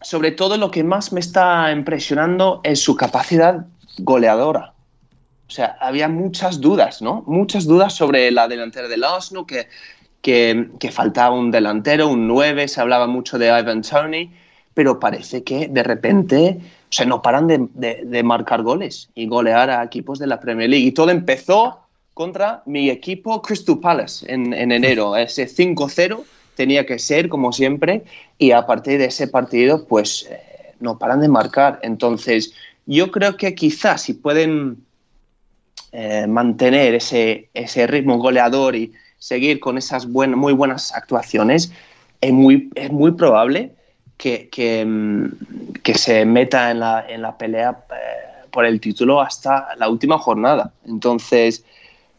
[0.03, 3.67] sobre todo lo que más me está impresionando es su capacidad
[3.99, 4.73] goleadora.
[5.49, 7.23] O sea, había muchas dudas, ¿no?
[7.27, 9.69] Muchas dudas sobre la delantera del Arsenal, que,
[10.23, 14.33] que, faltaba un delantero, un 9, se hablaba mucho de Ivan Tony,
[14.75, 19.85] pero parece que de repente, o sea, no paran de, marcar goles y golear a
[19.85, 20.87] equipos de la Premier League.
[20.87, 21.79] Y todo empezó
[22.13, 25.17] contra mi equipo Crystal Palace en, enero.
[25.17, 26.25] Ese 5-0
[26.57, 28.03] tenía que ser, como siempre,
[28.37, 31.79] y a partir de ese partido, pues eh, no paran de marcar.
[31.83, 32.53] Entonces,
[32.87, 34.79] yo creo que quizás si pueden
[35.93, 41.73] eh, mantener ese, ese, ritmo goleador y seguir con esas muy buenas actuaciones,
[42.21, 43.73] es muy, es muy probable
[44.17, 45.31] que, que, mm,
[45.95, 50.73] se meta en la, en la pelea eh, por el título hasta la última jornada.
[50.87, 51.65] Entonces,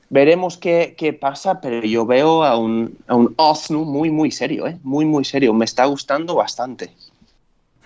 [0.10, 3.36] veremos qué, qué pasa, pero yo veo a un, a un
[3.86, 4.78] muy, muy serio, ¿eh?
[4.84, 5.54] muy, muy serio.
[5.54, 6.92] Me está gustando bastante.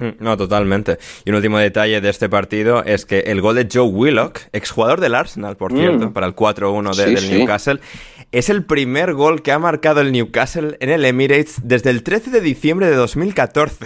[0.01, 0.97] Hmm, no, totalmente.
[1.25, 4.99] Y un último detalle de este partido es que el gol de Joe Willock, exjugador
[4.99, 6.13] del Arsenal, por cierto, mm.
[6.13, 7.79] para el 4-1 del Newcastle,
[8.31, 12.31] es el primer gol que ha marcado el Newcastle en el Emirates desde el 13
[12.31, 13.85] de diciembre de 2014.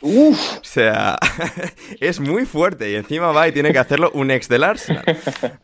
[0.00, 0.58] Uf.
[0.58, 1.18] O sea,
[2.00, 5.02] es muy fuerte y encima va y tiene que hacerlo un ex del Arsenal.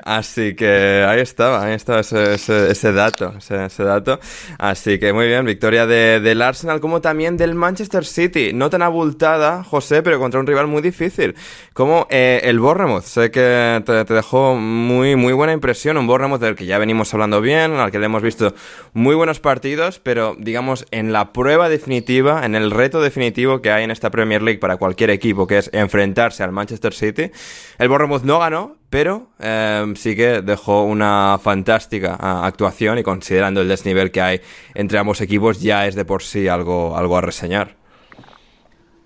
[0.02, 4.18] Así que ahí estaba, ahí estaba ese, dato, ese, dato.
[4.58, 8.50] Así que muy bien, victoria del Arsenal como también del Manchester City.
[8.52, 11.36] No tan abultada, José, pero contra un rival muy difícil.
[11.72, 13.04] Como eh, el Bournemouth.
[13.04, 15.96] Sé que te, dejó muy, muy buena impresión.
[15.96, 18.52] Un Bournemouth del que ya venimos hablando bien, al que le hemos visto
[18.94, 23.84] muy buenos partidos, pero digamos en la prueba definitiva, en el reto definitivo que hay
[23.84, 27.30] en esta prueba Premier League para cualquier equipo, que es enfrentarse al Manchester City.
[27.78, 33.60] El Bournemouth no ganó, pero em, sí que dejó una fantástica ah, actuación y considerando
[33.60, 34.40] el desnivel que hay
[34.74, 37.76] entre ambos equipos ya es de por sí algo, algo a reseñar.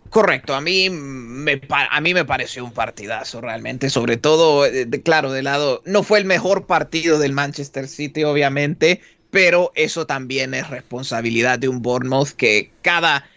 [0.09, 5.33] Correcto, a mí, me, a mí me pareció un partidazo realmente, sobre todo, eh, claro,
[5.33, 10.71] de lado, no fue el mejor partido del Manchester City, obviamente, pero eso también es
[10.71, 13.29] responsabilidad de un Bournemouth que cada,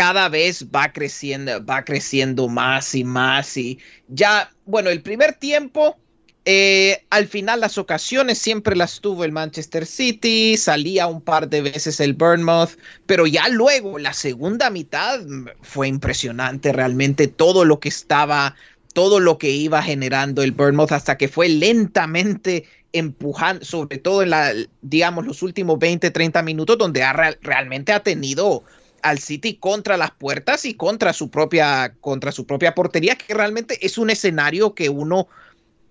[0.00, 3.54] cada vez va creciendo, va creciendo más y más.
[3.58, 3.78] Y
[4.08, 5.98] ya, bueno, el primer tiempo,
[6.46, 11.60] eh, al final las ocasiones siempre las tuvo el Manchester City, salía un par de
[11.60, 15.20] veces el Bournemouth, pero ya luego la segunda mitad
[15.60, 18.56] fue impresionante realmente todo lo que estaba,
[18.94, 24.30] todo lo que iba generando el Bournemouth hasta que fue lentamente empujando, sobre todo en
[24.30, 27.04] la, digamos, los últimos 20, 30 minutos, donde
[27.42, 28.64] realmente ha tenido
[29.02, 33.84] al City contra las puertas y contra su propia, contra su propia portería, que realmente
[33.84, 35.28] es un escenario que uno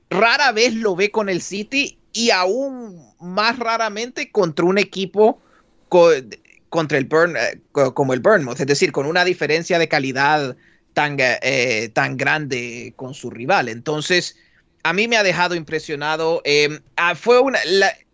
[0.09, 5.39] rara vez lo ve con el City y aún más raramente contra un equipo
[6.69, 10.55] contra el Burn, eh, como el Bournemouth, es decir, con una diferencia de calidad
[10.93, 13.69] tan, eh, tan grande con su rival.
[13.69, 14.37] Entonces,
[14.83, 16.41] a mí me ha dejado impresionado.
[16.45, 17.59] Eh, ah, fue una,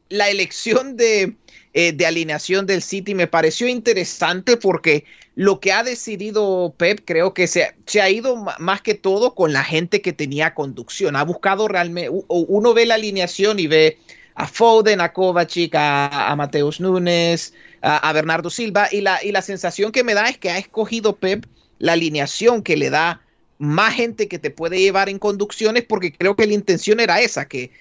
[0.10, 1.36] la elección de,
[1.78, 5.04] eh, de alineación del City me pareció interesante porque
[5.36, 9.52] lo que ha decidido Pep creo que se, se, ha ido más que todo con
[9.52, 11.18] la gente que tenía conducción.
[11.18, 13.98] Ha buscado realmente, uno ve la alineación y ve
[14.36, 19.42] a Foden, a Kovacic, a, a Mateus Núñez, a, Bernardo Silva y la, y la
[19.42, 21.46] sensación que me da es que ha escogido Pep
[21.78, 23.22] la alineación que le da
[23.58, 27.50] más gente que te puede llevar en conducciones porque creo que la intención era esa,
[27.50, 27.72] que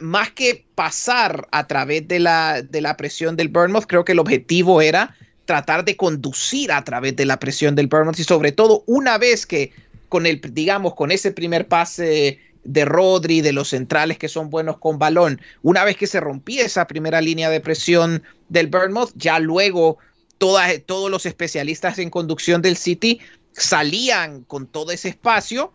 [0.00, 4.18] más que pasar a través de la, de la presión del Bournemouth, creo que el
[4.18, 8.84] objetivo era tratar de conducir a través de la presión del Bournemouth y sobre todo
[8.86, 9.72] una vez que
[10.08, 14.78] con el, digamos, con ese primer pase de Rodri, de los centrales que son buenos
[14.78, 19.38] con balón, una vez que se rompía esa primera línea de presión del Bournemouth, ya
[19.38, 19.98] luego
[20.38, 23.20] todos los especialistas en conducción del City
[23.52, 25.72] salían con todo ese espacio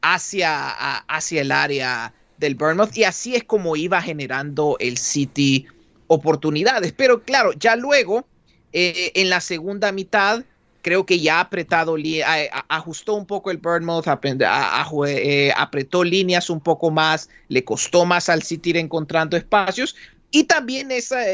[0.00, 5.66] hacia, hacia el área del Bournemouth y así es como iba generando el City
[6.06, 6.92] oportunidades.
[6.96, 8.26] Pero claro, ya luego,
[8.72, 10.44] eh, en la segunda mitad,
[10.82, 11.96] creo que ya apretado,
[12.68, 14.06] ajustó un poco el Bournemouth,
[15.06, 19.96] eh, apretó líneas un poco más, le costó más al City ir encontrando espacios.
[20.30, 20.90] Y también,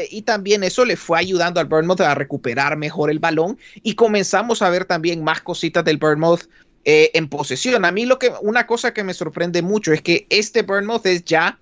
[0.09, 4.61] y también eso le fue ayudando al Bournemouth a recuperar mejor el balón y comenzamos
[4.61, 6.47] a ver también más cositas del Bournemouth
[6.87, 7.83] eh, en posesión.
[7.83, 11.25] A mí lo que, una cosa que me sorprende mucho es que este Bournemouth es
[11.25, 11.59] ya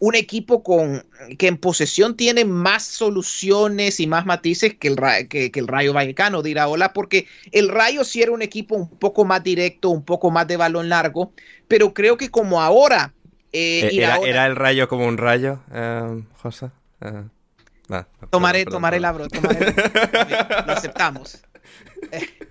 [0.00, 1.06] un equipo con,
[1.38, 4.96] que en posesión tiene más soluciones y más matices que el,
[5.28, 9.24] que, el Rayo Vallecano, dirá hola, porque el Rayo sí era un equipo un poco
[9.24, 11.32] más directo, un poco más de balón largo,
[11.68, 13.14] pero creo que como ahora...
[13.52, 15.60] Eh, eh, era, el Rayo como un rayo,
[16.42, 16.70] José?
[18.30, 19.72] tomaré, tomaré la bro, tomaré,
[20.66, 21.44] lo aceptamos.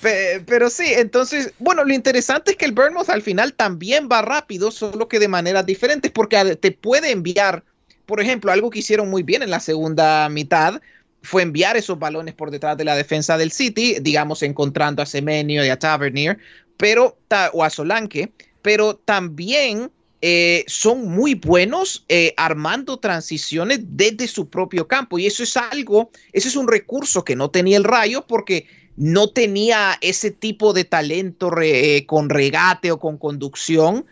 [0.00, 4.70] Pero sí, entonces, bueno, lo interesante es que el Bournemouth al final también va rápido,
[4.70, 7.64] solo que de maneras diferentes, porque te puede enviar,
[8.06, 10.80] por ejemplo, algo que hicieron muy bien en la segunda mitad
[11.22, 15.64] fue enviar esos balones por detrás de la defensa del City, digamos, encontrando a Semenio
[15.64, 16.38] y a Tavernier,
[16.76, 17.16] pero,
[17.52, 24.86] o a Solanke, pero también eh, son muy buenos eh, armando transiciones desde su propio
[24.86, 25.18] campo.
[25.18, 28.66] Y eso es algo, eso es un recurso que no tenía el Rayo porque
[28.96, 34.04] no tenía ese tipo de talento eh, con regate o con conducción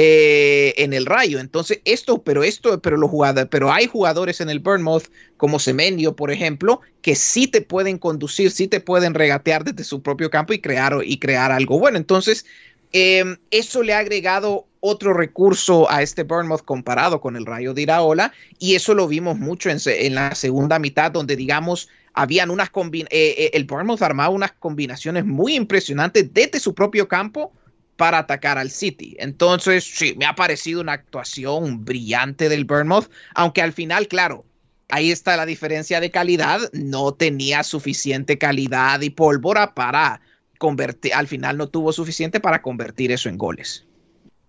[0.00, 1.40] eh, en el Rayo.
[1.40, 6.14] Entonces, esto, pero esto, pero los jugadores, pero hay jugadores en el Bournemouth, como Semenio,
[6.14, 10.52] por ejemplo, que sí te pueden conducir, sí te pueden regatear desde su propio campo
[10.52, 11.96] y crear, y crear algo bueno.
[11.96, 12.46] Entonces,
[12.92, 17.82] em, eso le ha agregado otro recurso a este Bournemouth comparado con el Rayo de
[17.82, 22.68] Iraola y eso lo vimos mucho en, en la segunda mitad donde digamos habían unas
[22.68, 27.52] eh, eh, el Bournemouth armaba unas combinaciones muy impresionantes desde su propio campo
[27.96, 29.16] para atacar al City.
[29.18, 34.44] Entonces, sí, me ha parecido una actuación brillante del Bournemouth, aunque al final, claro,
[34.88, 40.20] ahí está la diferencia de calidad, no tenía suficiente calidad y pólvora para
[40.58, 43.87] convertir, al final no tuvo suficiente para convertir eso en goles.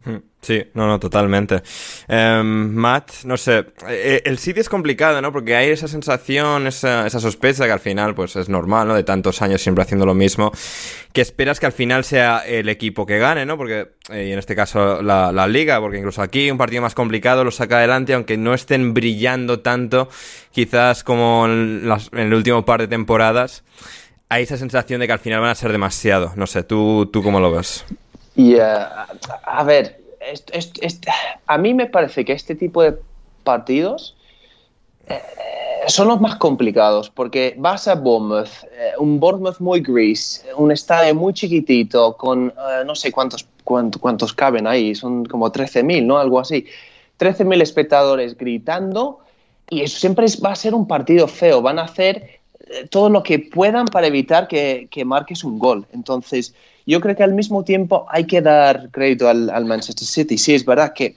[0.05, 1.61] Hmm, sí, no, no, totalmente.
[2.07, 5.33] Em, Matt, no sé, eh, el City es complicado, ¿no?
[5.33, 8.95] Porque hay esa sensación, esa, sospecha que al final, pues es normal, ¿no?
[8.95, 10.53] De tantos años siempre haciendo lo mismo,
[11.11, 13.57] que esperas que al final sea el equipo que gane, ¿no?
[13.57, 17.43] Porque, eh, y en este caso la, liga, porque incluso aquí un partido más complicado
[17.43, 20.07] lo saca adelante, aunque no estén brillando tanto,
[20.51, 23.63] quizás como en, en el último par de temporadas,
[24.29, 26.31] hay esa sensación de que al final van a ser demasiado.
[26.37, 27.85] No sé, ¿tú, tú cómo lo ves?
[28.39, 29.99] Y eh, a ver,
[31.45, 32.95] a mí me parece que este tipo de
[33.43, 34.15] partidos
[35.09, 35.19] eh,
[35.87, 41.13] son los más complicados porque vas a Bournemouth, eh, un Bournemouth muy gris, un estadio
[41.15, 42.53] muy chiquitito con
[42.85, 46.17] no sé cuántos, cuántos, caben ahí, son como 13.000, ¿no?
[46.17, 46.65] Algo así.
[47.19, 49.19] 13.000 espectadores gritando
[49.69, 51.61] y eso siempre va a ser un partido feo.
[51.61, 52.39] Van a hacer
[52.89, 55.85] todo lo que puedan para evitar que, que marques un gol.
[55.91, 56.53] Entonces,
[56.89, 60.39] yo creo que al mismo tiempo hay que dar crédito al, Manchester City.
[60.39, 61.15] Sí, es verdad que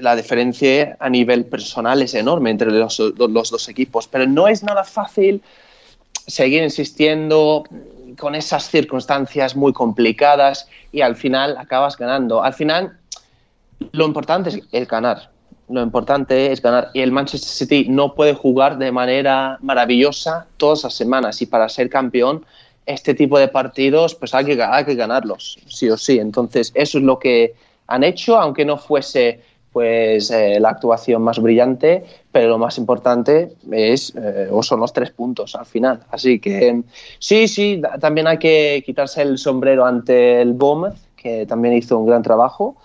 [0.00, 4.82] la diferencia a nivel personal es enorme entre los, dos equipos, pero no es nada
[4.82, 5.42] fácil
[6.26, 7.64] seguir insistiendo
[8.18, 12.42] con esas circunstancias muy complicadas y al final acabas ganando.
[12.42, 12.96] Al final,
[13.92, 15.30] lo importante es ganar.
[15.68, 16.90] Lo importante es ganar.
[16.94, 21.42] Y el Manchester City no puede jugar de manera maravillosa todas las semanas.
[21.42, 22.46] Y para ser campeón
[22.86, 26.18] este tipo de partidos pues hay que, hay que ganarlos, sí o sí.
[26.18, 27.54] Entonces, eso es lo que
[27.86, 29.40] han hecho, aunque no fuese
[29.72, 34.92] pues eh, la actuación más brillante, pero lo más importante es eh, o son los
[34.92, 36.00] tres puntos al final.
[36.10, 36.82] Así que
[37.18, 42.06] sí, sí, también hay que quitarse el sombrero ante el Bournemouth, que también hizo un
[42.06, 42.76] gran trabajo,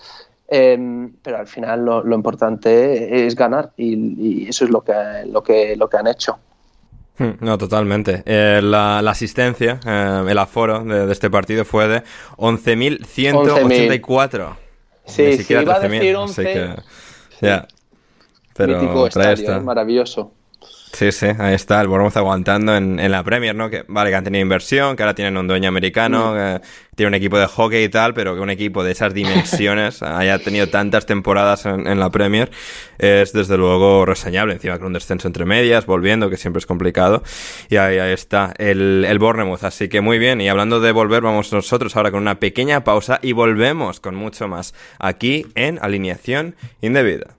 [0.47, 3.93] em, pero al final lo, importante es ganar y,
[4.45, 4.93] y, eso es lo que,
[5.27, 6.39] lo que, lo que han hecho.
[7.19, 8.23] Hmm, no, totalmente.
[8.25, 12.03] Eh, la, asistencia, eh, el aforo de, este partido fue de
[12.37, 14.55] 11.184.
[15.05, 16.75] Sí, sí, iba a decir 11.
[17.41, 17.67] ya.
[18.55, 20.31] Pero estadio, eh, maravilloso.
[20.91, 23.69] Sí, sí, ahí está, el Bournemouth aguantando en, en, la Premier, ¿no?
[23.69, 26.35] Que vale, que han tenido inversión, que ahora tienen un dueño americano, mm.
[26.35, 26.61] que
[26.95, 30.39] tiene un equipo de hockey y tal, pero que un equipo de esas dimensiones haya
[30.39, 32.51] tenido tantas temporadas en, la Premier
[32.97, 34.55] es desde luego reseñable.
[34.55, 37.23] Encima con un descenso entre medias, volviendo, que siempre es complicado.
[37.69, 39.63] Y ahí, está el, el Bournemouth.
[39.63, 40.41] Así que muy bien.
[40.41, 44.49] Y hablando de volver, vamos nosotros ahora con una pequeña pausa y volvemos con mucho
[44.49, 47.38] más aquí en Alineación Indebida.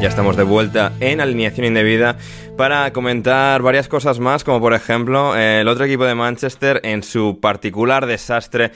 [0.00, 2.16] Ya estamos de vuelta en alineación indebida
[2.56, 7.38] para comentar varias cosas más, como por ejemplo el otro equipo de Manchester en su
[7.38, 8.72] particular desastre.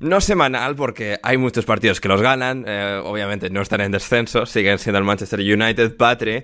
[0.00, 4.46] No semanal, porque hay muchos partidos que los ganan, eh, obviamente no están en descenso,
[4.46, 6.42] siguen siendo el Manchester United Patri,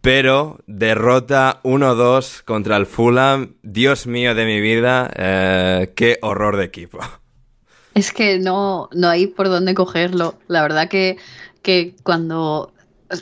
[0.00, 3.56] pero derrota 1-2 contra el Fulham.
[3.62, 7.00] Dios mío de mi vida, eh, qué horror de equipo.
[7.94, 10.38] Es que no, no hay por dónde cogerlo.
[10.46, 11.18] La verdad que,
[11.60, 12.72] que cuando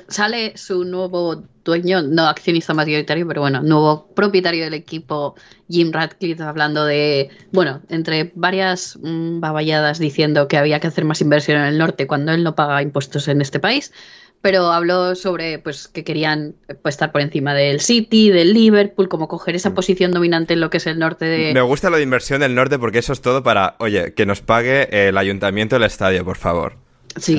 [0.08, 5.34] sale su nuevo dueño, no accionista mayoritario, pero bueno, nuevo propietario del equipo,
[5.68, 11.20] Jim Radcliffe, hablando de, bueno, entre varias mm, baballadas diciendo que había que hacer más
[11.20, 13.92] inversión en el norte cuando él no paga impuestos en este país
[14.42, 19.26] pero habló sobre pues que querían pues, estar por encima del City, del Liverpool, como
[19.26, 19.74] coger esa mm.
[19.74, 21.52] posición dominante en lo que es el norte de...
[21.52, 24.42] Me gusta lo de inversión del norte porque eso es todo para, oye, que nos
[24.42, 26.76] pague el ayuntamiento del estadio, por favor.
[27.16, 27.36] Sí.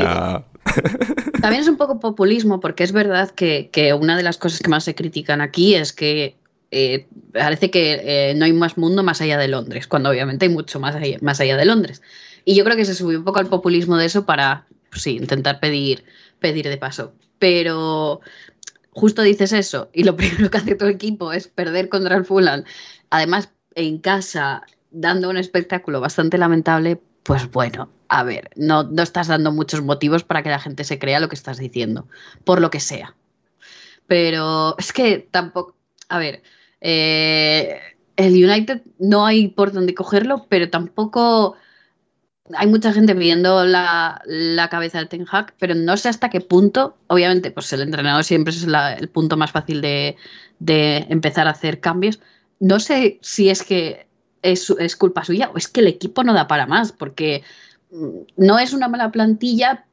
[1.42, 3.70] También es un poco populismo porque es verdad que,
[4.00, 6.36] una de las cosas que más se critican aquí es que
[6.72, 10.52] eh, parece que eh, no hay más mundo más allá de Londres, cuando obviamente hay
[10.52, 12.02] mucho más allá, más allá de Londres.
[12.46, 15.18] Y yo creo que se subió un poco al populismo de eso para, pues sí,
[15.18, 16.04] intentar pedir
[16.40, 17.14] pedir de paso.
[17.40, 18.22] Pero
[18.92, 22.64] justo dices eso y lo primero que hace tu equipo es perder contra el Fulham,
[23.10, 29.28] además en casa, dando un espectáculo bastante lamentable, pues bueno, a ver, no, no estás
[29.28, 32.08] dando muchos motivos para que la gente se crea lo que estás diciendo,
[32.44, 33.16] por lo que sea.
[34.08, 35.76] Pero es que tampoco,
[36.10, 36.42] a ver,
[36.82, 37.80] eh,
[38.16, 41.56] el United no hay por dónde cogerlo, pero tampoco
[42.56, 44.22] hay mucha gente viendo la,
[44.72, 48.54] cabeza del Ten Hag, pero no sé hasta qué punto, obviamente, pues el entrenador siempre
[48.54, 50.16] es el punto más fácil de,
[51.10, 52.20] empezar a hacer cambios.
[52.60, 54.08] No sé si es que
[54.42, 57.44] es, es, culpa suya o es que el equipo no da para más, porque
[57.92, 59.86] no es una mala plantilla,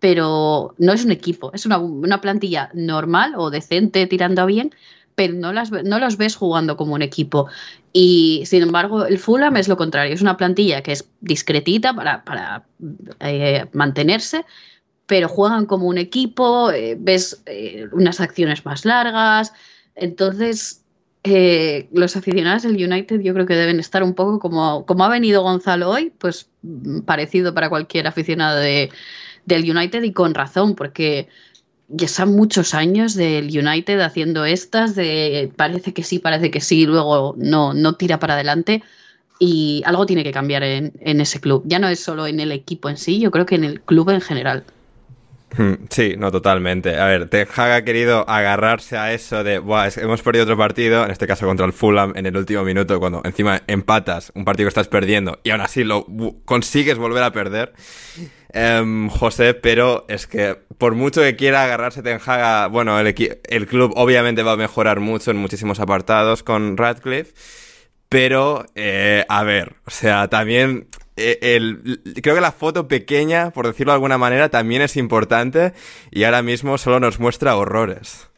[0.00, 4.72] pero no es un equipo, es una, una plantilla normal o decente tirando a bien,
[5.18, 7.48] pero no, las, no los ves jugando como un equipo.
[7.92, 12.64] Y sin embargo, el Fulham es lo contrario, es una plantilla que es discretita para,
[13.18, 14.44] eh, mantenerse,
[15.06, 19.52] pero juegan como un equipo, eh, ves eh, unas acciones más largas.
[19.96, 20.84] Entonces,
[21.92, 25.42] los aficionados del United yo creo que deben estar un poco como, como ha venido
[25.42, 28.90] Gonzalo hoy, pues mm, parecido para cualquier aficionado de,
[29.46, 31.28] del United y con razón, porque
[31.88, 36.86] ya son muchos años del United haciendo estas, de parece que sí, parece que sí,
[36.86, 38.82] luego no, no tira para adelante.
[39.40, 41.62] Y algo tiene que cambiar en, ese club.
[41.64, 44.10] Ya no es solo en el equipo en sí, yo creo que en el club
[44.10, 44.64] en general.
[45.56, 46.98] Hmm, sí, no, totalmente.
[46.98, 51.04] A ver, Ten Hag ha querido agarrarse a eso de, Buah, hemos perdido otro partido,
[51.04, 54.66] en este caso contra el Fulham en el último minuto, cuando encima empatas un partido
[54.66, 56.06] que estás perdiendo y aún así lo
[56.44, 57.72] consigues volver a perder.
[58.50, 63.66] Em, José, pero es que por mucho que quiera agarrarse Ten Hag, bueno, el, el
[63.66, 67.32] club obviamente va a mejorar mucho en muchísimos apartados con Radcliffe,
[68.08, 70.88] pero eh, a ver, o sea, también
[71.18, 75.72] eh, el, creo que la foto pequeña, por decirlo de alguna manera, también es importante
[76.10, 78.28] y ahora mismo solo nos muestra horrores.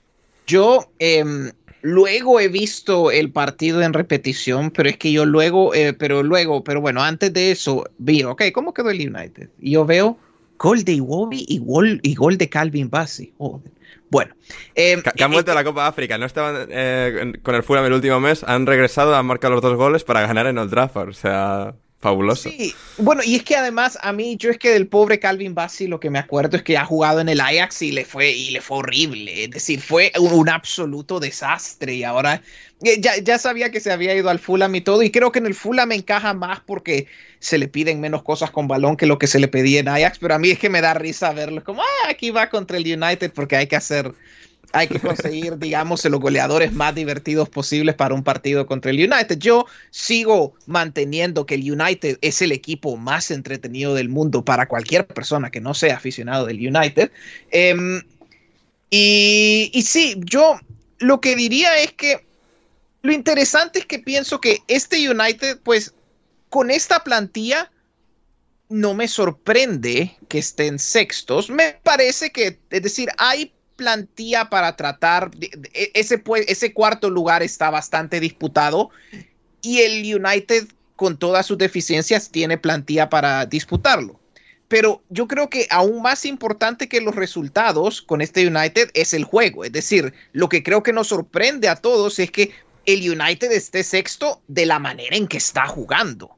[0.46, 1.52] Yo em,
[1.82, 6.62] Luego he visto el partido en repetición, pero es que yo luego, eh, pero luego,
[6.62, 9.48] pero bueno, antes de eso vi, ok, ¿cómo quedó el United?
[9.58, 10.18] Y yo veo
[10.58, 13.32] gol de Iwobi y gol, y gol de Calvin Bassi.
[14.10, 14.34] Bueno.
[14.74, 17.94] Eh, que, han vuelto a la Copa África, no estaban eh, con el Fulham el
[17.94, 21.14] último mes, han regresado, a marcar los dos goles para ganar en Old Trafford, o
[21.14, 21.74] sea...
[22.00, 22.48] Fabuloso.
[22.48, 25.86] Sí, bueno, y es que además a mí, yo es que del pobre Calvin Bassi
[25.86, 28.52] lo que me acuerdo es que ha jugado en el Ajax y le fue, y
[28.52, 29.44] le fue horrible.
[29.44, 31.96] Es decir, fue un, absoluto desastre.
[31.96, 32.42] Y ahora
[32.82, 35.02] eh, ya, ya, sabía que se había ido al Fulham y todo.
[35.02, 37.06] Y creo que en el Fulham encaja más porque
[37.38, 40.18] se le piden menos cosas con balón que lo que se le pedía en Ajax.
[40.20, 41.62] Pero a mí es que me da risa verlo.
[41.62, 44.14] Como, ah, aquí va contra el United porque hay que hacer
[44.72, 49.38] hay que conseguir, digamos, los goleadores más divertidos posibles para un partido contra el United.
[49.38, 55.06] Yo sigo manteniendo que el United es el equipo más entretenido del mundo para cualquier
[55.06, 57.10] persona que no sea aficionado del United.
[57.50, 58.02] Em,
[58.90, 60.58] y, y sí, yo
[60.98, 62.24] lo que diría es que
[63.02, 65.94] lo interesante es que pienso que este United, pues,
[66.48, 67.70] con esta plantilla,
[68.68, 71.50] no me sorprende que estén sextos.
[71.50, 77.70] Me parece que, es decir, hay plantilla para tratar, e, ese, ese cuarto lugar está
[77.70, 78.90] bastante disputado
[79.62, 84.20] y el United con todas sus deficiencias tiene plantilla para disputarlo.
[84.68, 89.24] Pero yo creo que aún más importante que los resultados con este United es el
[89.24, 89.64] juego.
[89.64, 92.52] Es decir, lo que creo que nos sorprende a todos es que
[92.84, 96.36] el United esté sexto de la manera en que está jugando.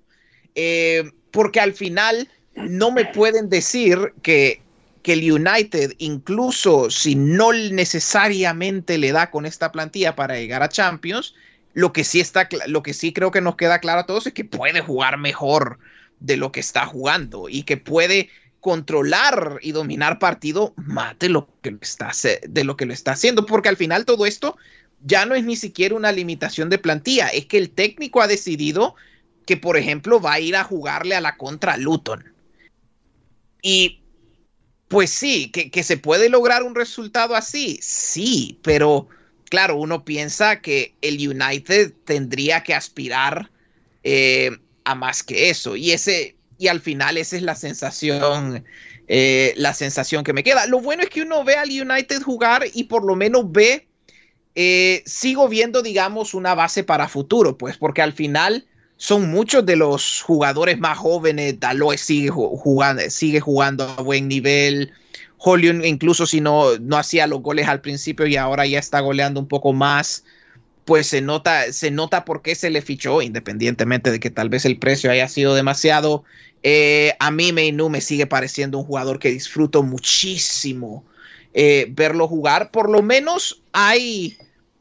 [0.55, 4.63] Eh, porque al final no me pueden decir que
[5.03, 10.69] que el United, incluso si no necesariamente le da con esta plantilla para llegar a
[10.69, 11.35] Champions,
[11.75, 14.33] lo que sí está, lo que sí creo que nos queda claro a todos es
[14.33, 15.79] que puede jugar mejor
[16.21, 18.31] de lo que está jugando y que puede
[18.61, 22.13] controlar y dominar partido más de lo que está,
[22.49, 24.57] de lo que lo está haciendo, porque al final todo esto
[25.05, 28.95] ya no es ni siquiera una limitación de plantilla, es que el técnico ha decidido
[29.47, 32.33] que, por ejemplo, va a ir a jugarle a la contra Luton.
[33.63, 34.02] Y
[34.93, 39.09] pues sí, que, se puede lograr un resultado así, sí, pero
[39.49, 43.51] claro, uno piensa que el United tendría que aspirar
[44.05, 44.51] eh,
[44.85, 45.77] a más que eso.
[45.77, 48.67] Y ese, y al final esa es la sensación,
[49.09, 50.67] eh, la sensación que me queda.
[50.67, 53.89] Lo bueno es que uno ve al United jugar y por lo menos ve,
[54.55, 58.67] eh, sigo viendo, digamos, una base para futuro, pues, porque al final
[59.03, 61.59] son muchos de los jugadores más jóvenes.
[61.59, 64.93] Daloe sigue jugando, sigue jugando a buen nivel.
[65.39, 69.41] Holion, incluso si no, no hacía los goles al principio y ahora ya está goleando
[69.41, 70.23] un poco más
[70.85, 74.65] pues se nota, se nota por qué se le fichó, independientemente de que tal vez
[74.65, 76.23] el precio haya sido demasiado.
[76.63, 81.05] Eh, a mí Meinu me sigue pareciendo un jugador que disfruto muchísimo
[81.55, 82.71] eh, verlo jugar.
[82.71, 84.39] Por lo menos hay,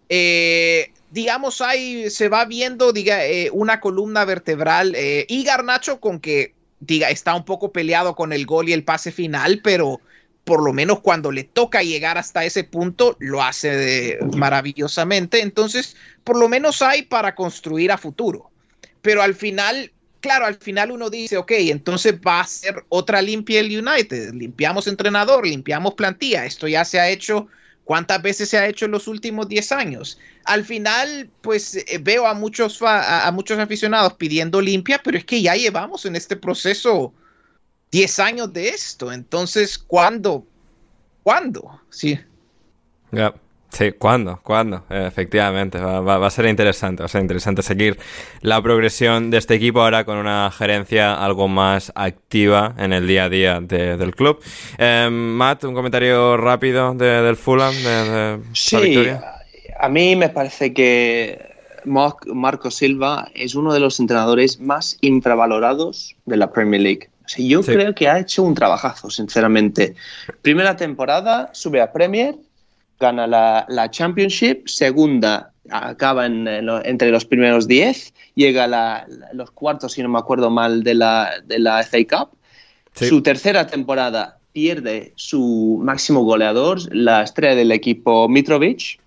[0.10, 3.20] eh, digamos, hay, se va viendo diga,
[3.52, 8.70] una columna vertebral y Garnacho con que diga, está un poco peleado con el gol
[8.70, 10.02] y el pase final, pero
[10.44, 15.42] por lo menos cuando le toca llegar hasta ese punto, lo hace maravillosamente.
[15.42, 18.50] Entonces, por lo menos hay para construir a futuro.
[19.04, 23.60] Pero al final, claro, al final uno dice, ok, entonces va a ser otra limpia
[23.60, 24.34] el United.
[24.34, 26.46] Limpiamos entrenador, limpiamos plantilla.
[26.46, 27.48] Esto ya se ha hecho.
[27.92, 30.18] ¿Cuántas veces se ha hecho en los últimos 10 años?
[30.46, 35.42] Al final, pues eh, veo a muchos, a muchos aficionados pidiendo limpia, pero es que
[35.42, 37.14] ya llevamos en este proceso
[37.92, 39.12] 10 años de esto.
[39.12, 40.48] Entonces, ¿cuándo?
[41.24, 41.82] ¿Cuándo?
[41.90, 42.18] Sí.
[43.72, 44.40] Sí, ¿cuándo?
[44.44, 44.84] ¿Cuándo?
[44.90, 47.98] efectivamente, va, a ser interesante, va a ser interesante seguir
[48.42, 53.26] la progresión de este equipo ahora con una gerencia algo más activa en el día
[53.26, 54.40] a día del club.
[54.78, 59.08] Em, Matt, un comentario rápido del Fulham, de, sí,
[59.80, 61.40] A mí me parece que
[61.86, 67.94] Marco Silva es uno de los entrenadores más infravalorados de la Premier League yo creo
[67.94, 69.96] que ha hecho un trabajazo, sinceramente.
[70.42, 72.36] Primera temporada, sube a Premier,
[73.02, 80.10] gana la, Championship, segunda, acaba entre los primeros 10, llega a los cuartos, si no
[80.10, 82.30] me acuerdo mal, de la, de la FA Cup.
[82.94, 89.00] Su tercera temporada pierde su máximo goleador, la estrella del equipo Mitrovic,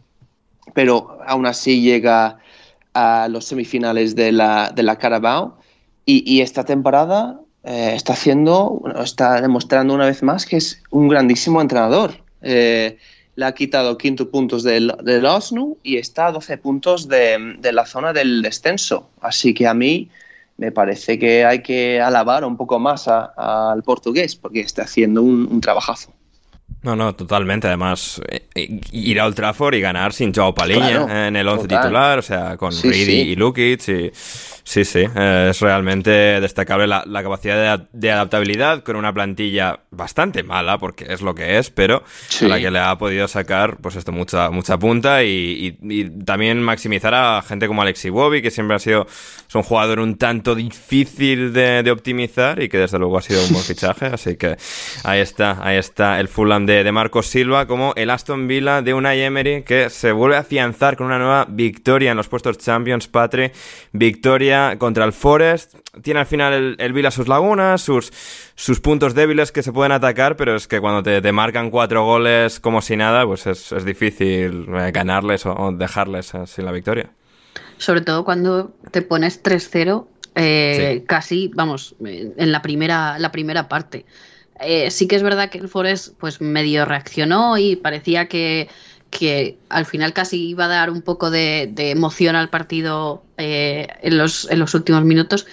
[0.74, 2.38] pero aún así llega
[2.92, 5.59] a los semifinales de la, de la Carabao.
[6.07, 11.62] y esta temporada eh, está haciendo, está demostrando una vez más que es un grandísimo
[11.62, 12.12] entrenador.
[12.42, 12.99] Eh,
[13.37, 17.87] le ha quitado quinto puntos del, del Osnu y está a 12 puntos de, la
[17.87, 19.11] zona del descenso.
[19.20, 20.09] Así que a mí
[20.57, 25.61] me parece que hay que alabar un poco más al portugués porque está haciendo un,
[25.61, 26.12] trabajazo.
[26.82, 27.66] No, no, totalmente.
[27.66, 32.18] Además, eh, ir a Old Trafford y ganar sin Joao Paliña en el 11 titular,
[32.18, 34.12] o sea, con sí, y Lukic y
[34.67, 41.05] Sí, sí, es realmente destacable la, capacidad de, adaptabilidad con una plantilla bastante mala, porque
[41.11, 42.03] es lo que es, pero
[42.41, 45.77] a la que le ha podido sacar, pues esto, mucha, mucha punta y,
[46.25, 49.07] también maximizar a gente como Alexi Bobby, que siempre ha sido
[49.53, 53.65] un jugador un tanto difícil de, optimizar y que desde luego ha sido un buen
[53.65, 54.57] fichaje, así que
[55.05, 58.95] ahí está, ahí está el Fulham de, de Marcos Silva, como el Aston Villa de
[58.95, 63.09] Unai Emery, que se vuelve a afianzar con una nueva victoria en los puestos Champions,
[63.09, 63.53] Patri,
[63.93, 65.74] victoria contra el Forest.
[66.02, 68.12] Tiene al final el, Vila sus lagunas, sus,
[68.55, 72.61] sus puntos débiles que se pueden atacar, pero es que cuando te, marcan cuatro goles
[72.61, 77.11] como si nada, pues es, difícil eh, ganarles o, dejarles eh, sin la victoria.
[77.78, 84.05] Sobre todo cuando te pones 3-0, eh, casi, vamos, en la primera, la primera parte.
[84.88, 88.68] sí que es verdad que el Forest pues medio reaccionó y parecía que
[89.15, 94.19] que al final casi iba a dar un poco de, emoción al partido eh, en,
[94.19, 95.47] los, últimos minutos,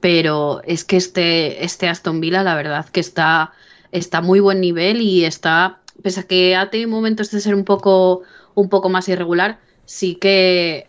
[0.00, 3.54] pero es que este, este Aston Villa, la verdad que está,
[3.90, 7.64] está muy buen nivel y está, pese a que ha tenido momentos de ser un
[7.64, 8.22] poco,
[8.54, 10.86] un poco más irregular, sí que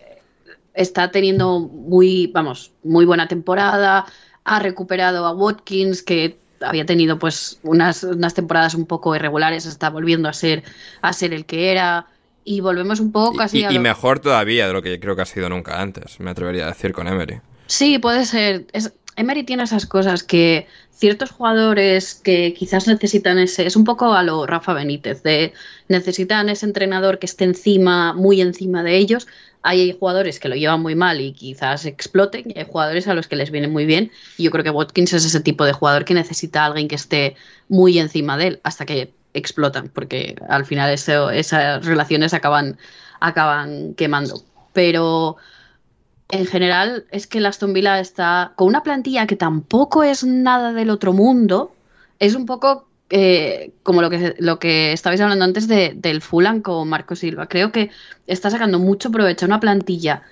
[0.74, 4.06] está teniendo muy, vamos, muy buena temporada,
[4.44, 9.90] ha recuperado a Watkins, que había tenido pues unas, unas temporadas un poco irregulares, está
[9.90, 10.64] volviendo a ser,
[11.02, 12.08] a ser el que era
[12.48, 15.22] y volvemos un poco casi y, a y mejor todavía de lo que creo que
[15.22, 17.42] ha sido nunca antes, me atrevería a decir con Emery.
[17.66, 18.66] Sí, puede ser.
[18.72, 24.14] Es, Emery tiene esas cosas que ciertos jugadores que quizás necesitan ese, es un poco
[24.14, 25.54] a lo Rafa Benítez, de
[25.90, 29.28] necesitan ese entrenador que esté encima, muy encima de ellos.
[29.62, 33.28] Hay jugadores que lo llevan muy mal y quizás exploten, y hay jugadores a los
[33.28, 34.10] que les viene muy bien.
[34.38, 36.96] Y yo creo que Watkins es ese tipo de jugador que necesita a alguien que
[36.96, 37.36] esté
[37.68, 42.78] muy encima de él, hasta que explotan, porque al final esas relaciones acaban,
[43.20, 44.42] acaban quemando.
[44.74, 45.38] Pero
[46.30, 50.74] en general es que el Aston Villa está con una plantilla que tampoco es nada
[50.74, 51.74] del otro mundo,
[52.20, 56.62] es un poco eh, como lo que, lo que estabais hablando antes de, del Fulham
[56.62, 57.48] con Marco Silva.
[57.48, 57.90] Creo que
[58.26, 60.24] está sacando mucho provecho a una plantilla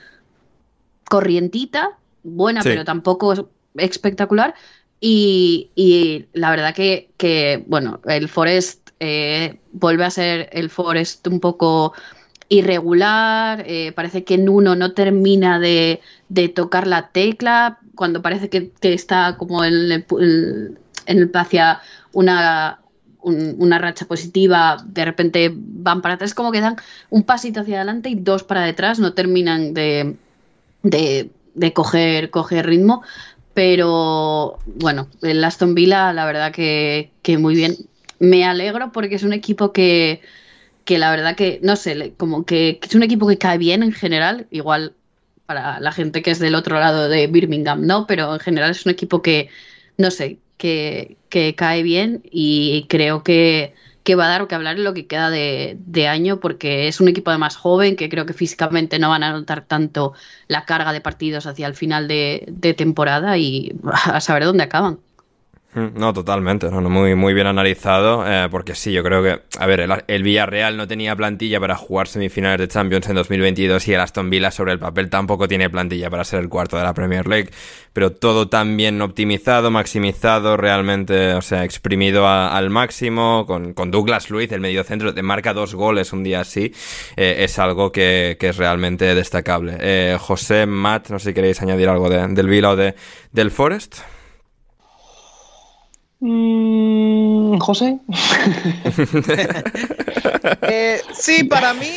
[1.06, 1.92] corrientita,
[2.24, 4.56] buena, pero tampoco espectacular.
[5.00, 11.28] Y, y la verdad que, que, bueno, el Forest eh, vuelve a ser el Forest
[11.28, 11.94] un poco
[12.50, 18.72] irregular, eh, parece que Nuno no termina de, de, tocar la tecla, cuando parece que,
[18.80, 20.06] que está como en el,
[21.08, 21.82] en el, hacia
[22.14, 22.80] una,
[23.24, 26.76] una racha positiva, de repente van para atrás, como que dan
[27.10, 30.16] un pasito hacia adelante y dos para detrás, no terminan de,
[30.84, 33.02] de, de coger, coger ritmo.
[33.56, 37.76] Pero bueno, el Aston Villa, la verdad que, que muy bien.
[38.20, 40.22] Me alegro porque es un equipo que,
[40.86, 43.92] que la verdad que, no sé, como que, es un equipo que cae bien en
[43.92, 44.94] general, igual
[45.46, 48.08] para la gente que es del otro lado de Birmingham, ¿no?
[48.08, 49.50] Pero en general es un equipo que,
[49.98, 54.78] no sé, que, que cae bien y creo que, que va a dar que hablar
[54.78, 58.10] en lo que queda de, de, año, porque es un equipo de más joven que
[58.10, 60.14] creo que físicamente no van a notar tanto
[60.48, 65.00] la carga de partidos hacia el final de, de temporada y a saber dónde acaban.
[65.76, 69.66] Mm, no, totalmente, no, muy, muy bien analizado, eh, porque sí, yo creo que, a
[69.66, 74.00] ver, el, Villarreal no tenía plantilla para jugar semifinales de Champions en 2022 y el
[74.00, 77.28] Aston Villa sobre el papel tampoco tiene plantilla para ser el cuarto de la Premier
[77.28, 77.50] League,
[77.92, 84.30] pero todo tan bien optimizado, maximizado, realmente, o sea, exprimido al máximo, con, con, Douglas
[84.30, 86.72] Luiz, el mediocentro, te marca dos goles un día así,
[87.18, 89.76] eh, es algo que, que, es realmente destacable.
[89.82, 92.96] Eh, José, Matt, no sé si queréis añadir algo del Villa o de,
[93.34, 94.15] del Forest.
[96.20, 98.00] Mm, José.
[100.62, 101.90] Eh, sí, para mí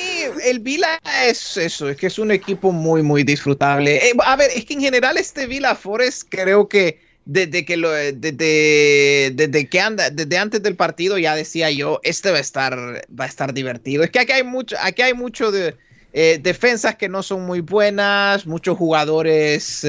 [0.45, 3.97] el Vila es eso, es que es un equipo muy, muy disfrutable.
[3.97, 7.91] Eh, a ver, es que en general este Vila Forest creo que desde que lo,
[7.91, 13.07] desde, desde que anda, desde antes del partido ya decía yo, este va a estar,
[13.19, 14.03] va a estar divertido.
[14.03, 15.77] Es que aquí hay mucho, aquí hay mucho de
[16.13, 19.85] eh, defensas que no son muy buenas, muchos jugadores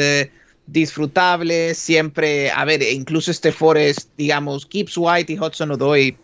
[0.72, 6.18] disfrutable, siempre, a ver, incluso este Forest, digamos, Gibbs White y Hudson Odoy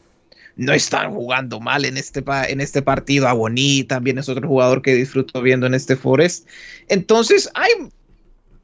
[0.56, 3.28] no están jugando mal en este, en este partido.
[3.28, 6.48] Aboni también es otro jugador que disfruto viendo en este Forest.
[6.88, 7.72] Entonces, hay,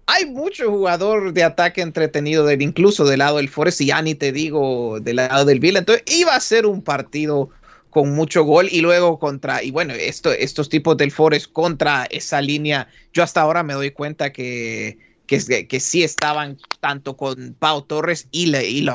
[0.06, 4.16] hay mucho jugador de ataque entretenido, del, incluso del lado del Forest, y ya ni
[4.16, 5.80] te digo del lado del Villa.
[5.80, 7.50] Entonces, iba a ser un partido
[7.90, 12.40] con mucho gol y luego contra, y bueno, esto, estos tipos del Forest contra esa
[12.40, 17.84] línea, yo hasta ahora me doy cuenta que que, que sí estaban tanto con Pau
[17.84, 18.86] Torres y, Le, y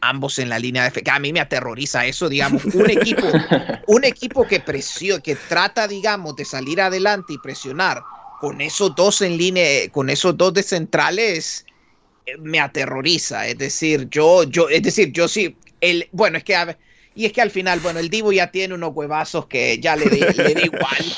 [0.00, 3.22] ambos en la línea de a mí me aterroriza eso, digamos, un equipo,
[3.86, 8.02] un equipo que presiona, que trata, digamos, de salir adelante y presionar
[8.40, 11.64] con esos dos en línea, con esos dos de centrales,
[12.26, 13.46] eh, me aterroriza.
[13.46, 16.76] Es decir, yo, yo, es decir, yo sí, el, bueno, es que
[17.14, 20.06] y es que al final, bueno, el Divo ya tiene unos huevazos que ya le,
[20.06, 21.04] le da igual.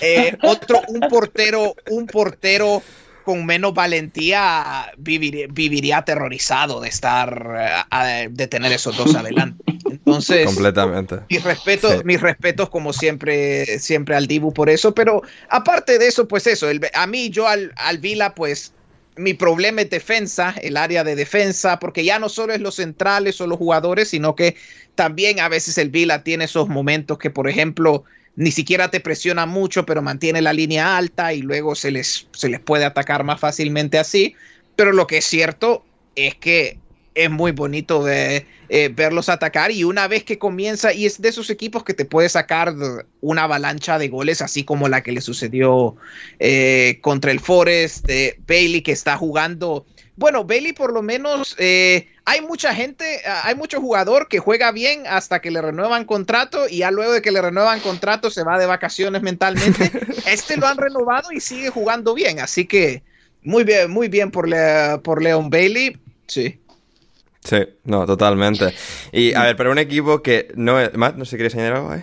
[0.00, 2.82] Eh, otro, un portero, un portero
[3.24, 9.64] con menos valentía viviría aterrorizado de estar, eh, de tener esos dos adelante.
[9.90, 11.20] Entonces, completamente.
[11.30, 16.28] Mis respetos, mis respetos como siempre, siempre al Dibu por eso, pero aparte de eso,
[16.28, 18.72] pues eso, a mí yo al, al Vila, pues
[19.16, 23.40] mi problema es defensa, el área de defensa, porque ya no solo es los centrales
[23.40, 24.56] o los jugadores, sino que
[24.94, 28.04] también a veces el Vila tiene esos momentos que, por ejemplo,
[28.36, 32.48] ni siquiera te presiona mucho, pero mantiene la línea alta y luego se les, se
[32.48, 34.34] les puede atacar más fácilmente así.
[34.76, 35.84] Pero lo que es cierto
[36.16, 36.78] es que
[37.14, 38.44] es muy bonito eh,
[38.94, 42.28] verlos atacar y una vez que comienza, y es de esos equipos que te puede
[42.28, 42.74] sacar
[43.20, 45.96] una avalancha de goles, así como la que le sucedió
[46.40, 49.86] eh, contra el Forest, de Bailey que está jugando
[50.16, 54.70] bueno, Bailey por lo menos eh, hay mucha gente, ah, hay mucho jugador que juega
[54.72, 58.44] bien hasta que le renuevan contrato y ya luego de que le renuevan contrato se
[58.44, 59.90] va de vacaciones mentalmente.
[60.26, 63.02] este lo han renovado y sigue jugando bien, así que
[63.42, 64.48] muy bien, muy bien por,
[65.02, 65.96] por Leon Bailey,
[66.26, 66.60] sí.
[67.44, 68.72] Sí, no, totalmente.
[69.12, 70.94] Y a ver, pero un equipo que no es...
[70.94, 71.94] Matt, no sé si quieres añadir algo.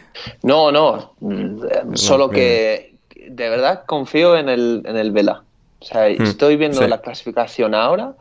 [0.43, 2.93] No, no, mm, solo que
[3.27, 5.43] de verdad confío en el, en el Vela.
[5.81, 8.13] O sea, hmm, estoy viendo la clasificación ahora.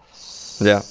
[0.61, 0.83] Ya.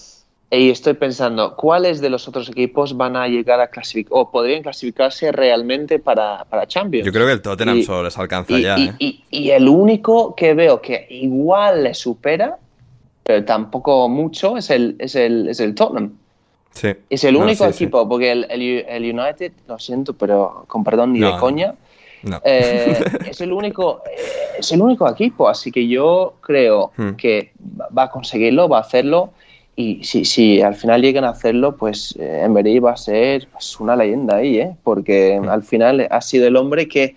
[0.51, 4.63] Y estoy pensando, ¿cuáles de los otros equipos van a llegar a clasificar o podrían
[4.63, 7.05] clasificarse realmente para, para Champions?
[7.05, 8.75] Yo creo que el Tottenham solo les alcanza ya.
[8.77, 8.93] ¿eh?
[8.99, 12.57] Y, el único que veo que igual le supera,
[13.23, 16.13] pero tampoco mucho, es el, es el, es el Tottenham.
[16.71, 16.89] Sí.
[17.09, 21.31] Es el único equipo, porque el, el, United, lo siento, pero con perdón ni de
[21.39, 21.75] coña,
[22.43, 22.99] eh,
[23.29, 27.11] es, el único, eh, es el único equipo, así que yo creo hmm.
[27.11, 27.51] que
[27.97, 29.31] va a conseguirlo, va a hacerlo
[29.75, 33.79] Y si, si al final llegan a hacerlo, pues eh, Emery va a ser pues,
[33.79, 34.75] una leyenda ahí, ¿eh?
[34.83, 37.15] porque al final ha sido el hombre que,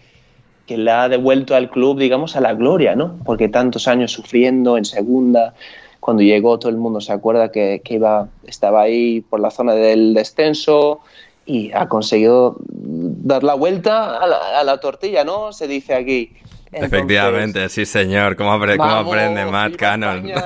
[0.66, 3.18] que le ha devuelto al club, digamos, a la gloria, ¿no?
[3.24, 5.54] Porque tantos años sufriendo en segunda,
[5.98, 9.74] cuando llegó todo el mundo se acuerda que, que iba, estaba ahí por la zona
[9.74, 11.00] del descenso
[11.46, 15.52] y ha conseguido dar la vuelta a la, a la tortilla, ¿no?
[15.52, 16.32] Se dice aquí.
[16.66, 18.36] Entonces, Efectivamente, sí señor.
[18.36, 20.30] ¿Cómo, apre- cómo aprende Matt Cannon?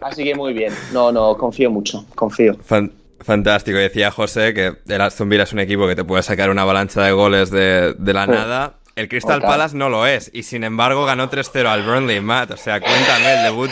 [0.00, 0.72] Así que muy bien.
[0.92, 2.56] No, no, confío mucho, confío.
[2.64, 2.92] Fan-
[3.22, 3.76] Fantástico.
[3.76, 7.02] Decía José que el Aston Villa es un equipo que te puede sacar una avalancha
[7.02, 8.30] de goles de, de la Sí.
[8.30, 8.74] nada.
[8.96, 9.42] El Crystal.
[9.42, 10.30] Palace no lo es.
[10.32, 12.52] Y sin embargo ganó 3-0 al Burnley, Matt.
[12.52, 13.70] O sea, cuéntame el debut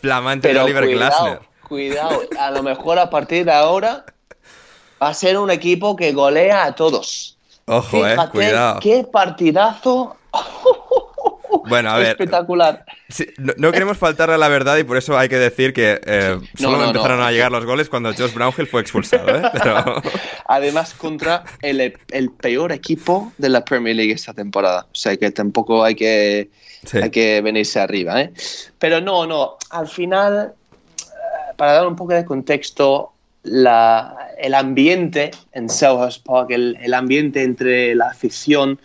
[0.00, 1.38] flamante de Oliver Glasner.
[1.68, 2.40] cuidado, cuidado.
[2.40, 4.04] A lo mejor a partir de ahora
[5.02, 7.36] va a ser un equipo que golea a todos.
[7.66, 8.80] Ojo, eh, Fíjate cuidado.
[8.80, 10.16] qué partidazo
[11.66, 12.84] Bueno, a ver, espectacular.
[13.08, 16.00] sí, no, no queremos faltarle a la verdad y por eso hay que decir que
[16.04, 19.42] eh, solo no, empezaron a llegar los goles cuando Josh Brownhill fue expulsado, ¿eh?
[19.52, 20.02] Pero...
[20.46, 24.86] Además, contra el, el peor equipo de la Premier League esta temporada.
[24.90, 26.50] O sea que tampoco hay que,
[26.86, 26.98] Sí.
[26.98, 28.20] hay que venirse arriba.
[28.20, 28.32] ¿eh?
[28.78, 29.56] Pero no, no.
[29.70, 30.52] Al final,
[31.00, 33.12] eh, para dar un poco de contexto,
[33.50, 38.78] la- el ambiente en Selhurst Park, el, el ambiente entre la afición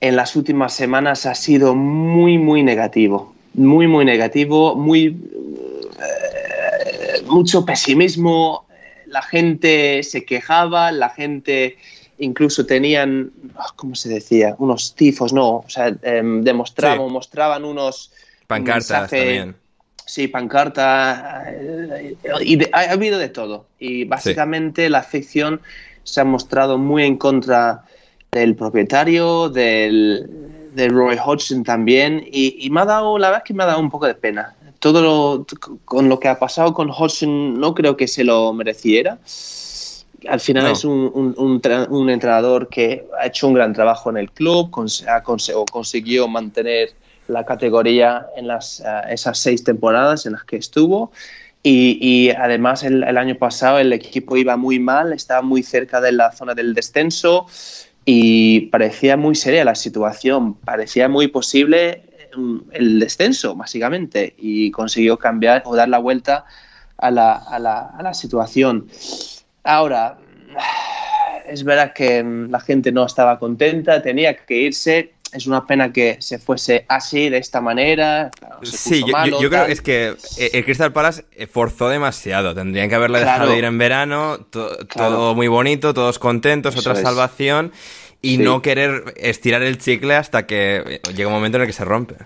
[0.00, 3.34] en las últimas semanas ha sido muy, muy negativo.
[3.54, 5.16] Muy, muy negativo, muy
[6.00, 8.66] eh, mucho pesimismo,
[9.06, 11.76] la gente se quejaba, la gente
[12.18, 14.54] incluso tenían, ah, ¿cómo se decía?
[14.58, 17.12] Unos tifos, no, o sea, em, demostraban, Sí.
[17.12, 18.10] mostraban unos...
[18.42, 19.56] un Pancartas mensaje- también.
[20.10, 23.66] Sí, pancarta, eh, y de- ha, ha habido de todo.
[23.78, 25.60] Y básicamente la afición
[26.02, 27.84] se ha mostrado muy en contra
[28.32, 30.28] del propietario, del,
[30.74, 33.66] de Roy Hodgson también, y, y me ha dado, la verdad es que me ha
[33.66, 34.56] dado un poco de pena.
[34.80, 35.46] Todo lo,
[35.84, 39.18] con lo que ha pasado con Hodgson no creo que se lo mereciera.
[40.28, 40.72] Al final No.
[40.72, 44.32] es un, un- un tra- un entrenador que ha hecho un gran trabajo en el
[44.32, 45.22] club, cons- ha
[45.56, 46.90] o consiguió mantener
[47.30, 51.12] la categoría en las, eh, esas seis temporadas en las que estuvo.
[51.62, 56.12] Y, además el, el año pasado el equipo iba muy mal, estaba muy cerca de
[56.12, 57.46] la zona del descenso
[58.06, 62.02] y parecía muy seria la situación, parecía muy posible
[62.34, 66.46] mm, el descenso, básicamente, y consiguió cambiar o dar la vuelta
[66.96, 68.86] a la, a la- a la situación.
[69.62, 70.16] Ahora,
[71.46, 75.12] es verdad que mm, la gente no estaba contenta, tenía que irse.
[75.32, 78.30] Es una pena que se fuese así, de esta manera.
[78.36, 80.14] claro, Sí, yo, yo- malo, yo creo que es que
[80.52, 82.54] el Crystal Palace eh, forzó demasiado.
[82.54, 83.56] Tendrían que haberle dejado Claro.
[83.58, 85.14] ir en verano, to- Claro.
[85.14, 87.00] todo muy bonito, todos contentos, Eso otra es.
[87.02, 87.72] salvación.
[88.22, 88.42] Y Sí.
[88.42, 91.84] no querer estirar el chicle hasta que eh, llega un momento en el que se
[91.84, 92.16] rompe.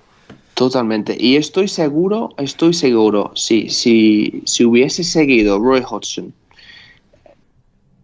[0.55, 1.17] Totalmente.
[1.19, 6.33] Y estoy seguro, estoy seguro, si, si, si hubiese seguido Roy Hodgson,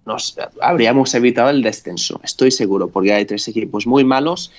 [0.07, 2.21] nos habríamos evitado el descenso.
[2.25, 4.51] Estoy seguro, porque hay tres equipos muy malos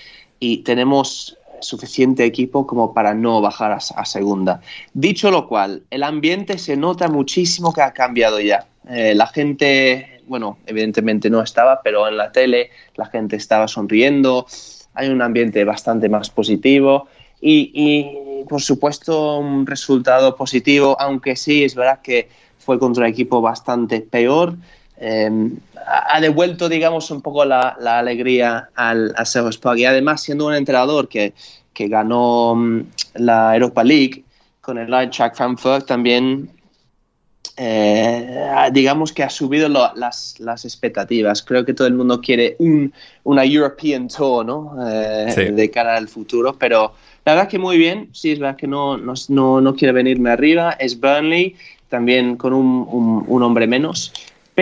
[0.42, 4.62] y tenemos suficiente equipo como para no bajar a, segunda.
[4.94, 8.66] Dicho lo cual, el ambiente se nota muchísimo que ha cambiado ya.
[8.90, 14.48] Eh, la gente, bueno, evidentemente no estaba, pero en la tele la gente estaba sonriendo.
[14.96, 17.08] Hay un ambiente bastante más positivo
[17.40, 23.12] y, y, por supuesto un resultado positivo, aunque sí es verdad que fue contra un
[23.12, 24.56] equipo bastante peor.
[25.04, 25.30] Eh,
[25.88, 30.54] ha devuelto, digamos, un poco la, la alegría al, a Spag y además siendo un
[30.54, 31.34] entrenador que,
[31.74, 32.82] que ganó mm,
[33.16, 34.24] la Europa League
[34.62, 36.50] con el Eintracht Frankfurt también
[37.58, 41.42] eh, digamos que ha subido lo- las, las expectativas.
[41.44, 42.94] Creo que todo el mundo quiere un,
[43.24, 44.76] una European Tour ¿no?
[44.88, 45.44] Eh, Sí.
[45.46, 46.94] de cara al futuro, pero
[47.26, 48.10] la verdad que muy bien.
[48.14, 50.72] Sí, es verdad que no, no, no, no quiere venirme arriba.
[50.80, 51.56] Es Burnley,
[51.90, 54.14] también con un, un- un hombre menos.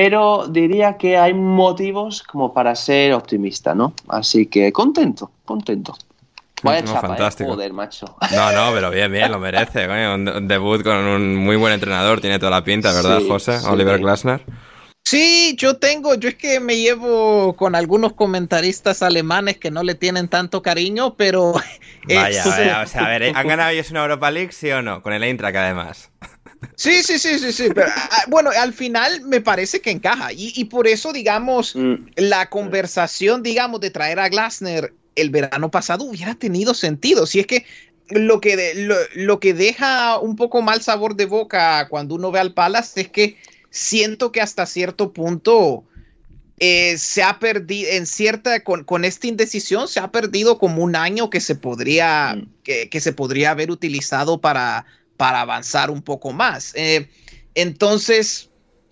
[0.02, 3.91] Pero diría que hay motivos como para ser optimista, ¿no?
[4.08, 5.93] Así que contento, contento.
[6.64, 7.10] Vaya No, chapa, ¿eh?
[7.10, 7.50] fantástico.
[7.50, 8.06] Joder, macho.
[8.32, 9.88] No, no, pero bien, bien, lo merece.
[9.88, 10.16] coño.
[10.16, 13.60] Un, un debut con un muy buen entrenador, tiene toda la pinta, ¿verdad, Sí, José?
[13.60, 13.66] sí.
[13.68, 14.41] Oliver Glasner.
[15.04, 19.95] Sí, yo tengo, yo es que me llevo con algunos comentaristas alemanes que no le
[19.95, 21.56] tienen tanto cariño, pero...
[22.08, 23.32] eh, Vaya, vaya, o sea, a ver, ¿eh?
[23.36, 25.02] ¿han ganado ellos una Europa League, sí o no?
[25.02, 26.10] Con el Eintracht, además.
[26.76, 30.53] Sí, sí, sí, sí, sí, pero ah, bueno, al final me parece que encaja y,
[30.55, 36.05] y por eso, digamos, Mm, la conversación, digamos, de traer a Glasner el verano pasado
[36.05, 37.26] hubiera tenido sentido.
[37.26, 37.66] Si es que
[38.10, 42.32] lo que, de- lo, lo que deja un poco mal sabor de boca cuando uno
[42.32, 43.38] ve al Palace es que
[43.70, 45.86] siento que hasta cierto punto
[46.60, 50.95] eh, se ha perdido, en cierta, con, con esta indecisión, se ha perdido como un
[50.95, 52.47] año que se podría, Mm.
[52.64, 54.86] que, que se podría haber utilizado para,
[55.20, 56.72] para avanzar un poco más.
[56.76, 57.10] Eh,
[57.54, 58.50] entonces,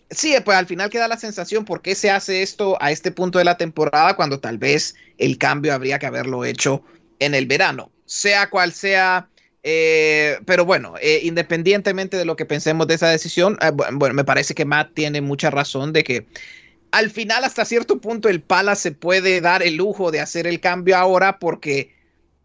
[0.10, 3.40] sí, pues al final queda la sensación, ¿por qué se hace esto a este punto
[3.40, 6.84] de la temporada cuando tal vez el cambio habría que haberlo hecho
[7.20, 7.94] en el verano?
[8.04, 9.30] Sea cual sea,
[9.64, 13.58] eh, pero bueno, eh, independientemente de lo que pensemos de esa decisión,
[13.94, 16.28] bueno, me parece que Matt tiene mucha razón de que
[16.92, 20.60] al final hasta cierto punto el Pala se puede dar el lujo de hacer el
[20.60, 21.96] cambio ahora porque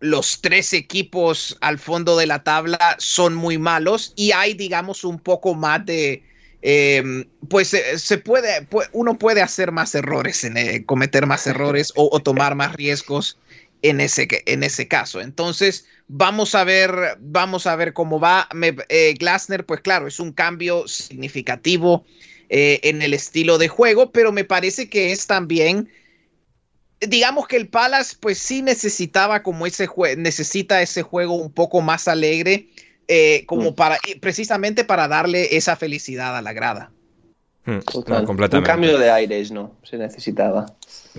[0.02, 5.20] los tres equipos al fondo de la tabla son muy malos y hay, digamos, un
[5.20, 6.24] poco más de,
[6.60, 12.56] em, pues se puede, uno puede hacer más errores, en, cometer más errores o, tomar
[12.56, 13.38] más riesgos
[13.82, 15.20] en ese, en ese caso.
[15.20, 18.48] Entonces, vamos a ver, vamos a ver cómo va.
[18.52, 22.04] Me, eh, Glasner, pues claro, es un cambio significativo
[22.48, 25.88] eh, en el estilo de juego, pero me parece que es también
[27.08, 31.80] digamos que el Palace pues sí necesitaba como ese juego, necesita ese juego un poco
[31.80, 32.68] más alegre,
[33.08, 33.74] eh, como mm.
[33.74, 36.92] para, precisamente para darle esa felicidad a la grada.
[37.64, 39.76] Hmm, un cambio de aires, ¿no?
[39.84, 40.66] Se necesitaba.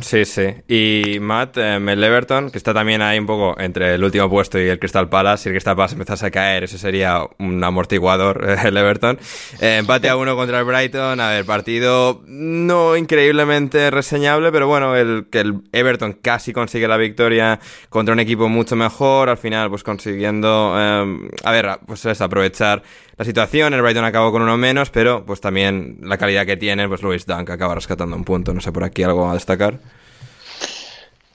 [0.01, 0.47] Sí, sí.
[0.67, 4.59] Y Matt, eh, el Everton, que está también ahí un poco entre el último puesto
[4.59, 5.43] y el Crystal Palace.
[5.43, 9.19] Si el Crystal Palace empezase a caer, eso sería un amortiguador, eh, el Everton.
[9.61, 11.19] Eh, empate a uno contra el Brighton.
[11.19, 16.97] A ver, partido no increíblemente reseñable, pero bueno, el que el Everton casi consigue la
[16.97, 19.29] victoria contra un equipo mucho mejor.
[19.29, 22.81] Al final, pues consiguiendo, a ver, pues es aprovechar
[23.17, 23.73] la situación.
[23.73, 27.25] El Brighton acabó con uno menos, pero pues también la calidad que tiene, pues Luis
[27.25, 28.53] Dunk acaba rescatando un punto.
[28.53, 29.79] No sé por aquí algo a destacar.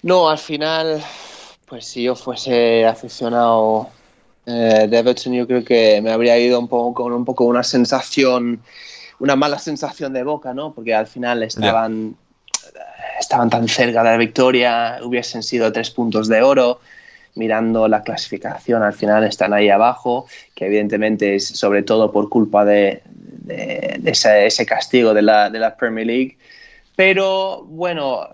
[0.03, 1.03] No, al final,
[1.66, 3.88] pues si yo fuese aficionado
[4.46, 7.64] eh, de Everton, yo creo que me habría ido un poco con un poco una
[7.64, 8.62] sensación,
[9.18, 10.72] una mala sensación de boca, ¿no?
[10.72, 12.16] Porque al final estaban,
[13.18, 16.80] estaban tan cerca de la victoria, hubiesen sido tres puntos de oro
[17.34, 22.64] mirando la clasificación, al final están ahí abajo, que evidentemente es sobre todo por culpa
[22.64, 23.03] de,
[24.05, 26.38] ese, castigo de la, de la Premier League.
[26.96, 28.28] Pero bueno,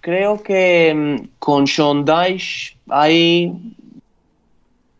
[0.00, 3.52] creo que mm, con Sean Dyche ahí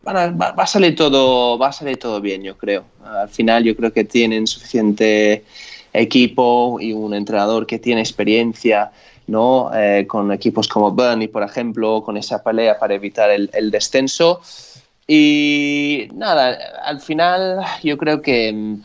[0.07, 2.85] va, a salir todo, va a salir todo bien, yo creo.
[3.03, 5.43] Al final yo creo que tienen suficiente
[5.93, 8.91] equipo y un entrenador que tiene experiencia
[9.29, 9.71] ¿no?
[9.73, 14.41] Eh, con equipos como Burnley, por ejemplo, con esa pelea para evitar el, descenso.
[15.07, 18.81] Y nada, al final yo creo que mm,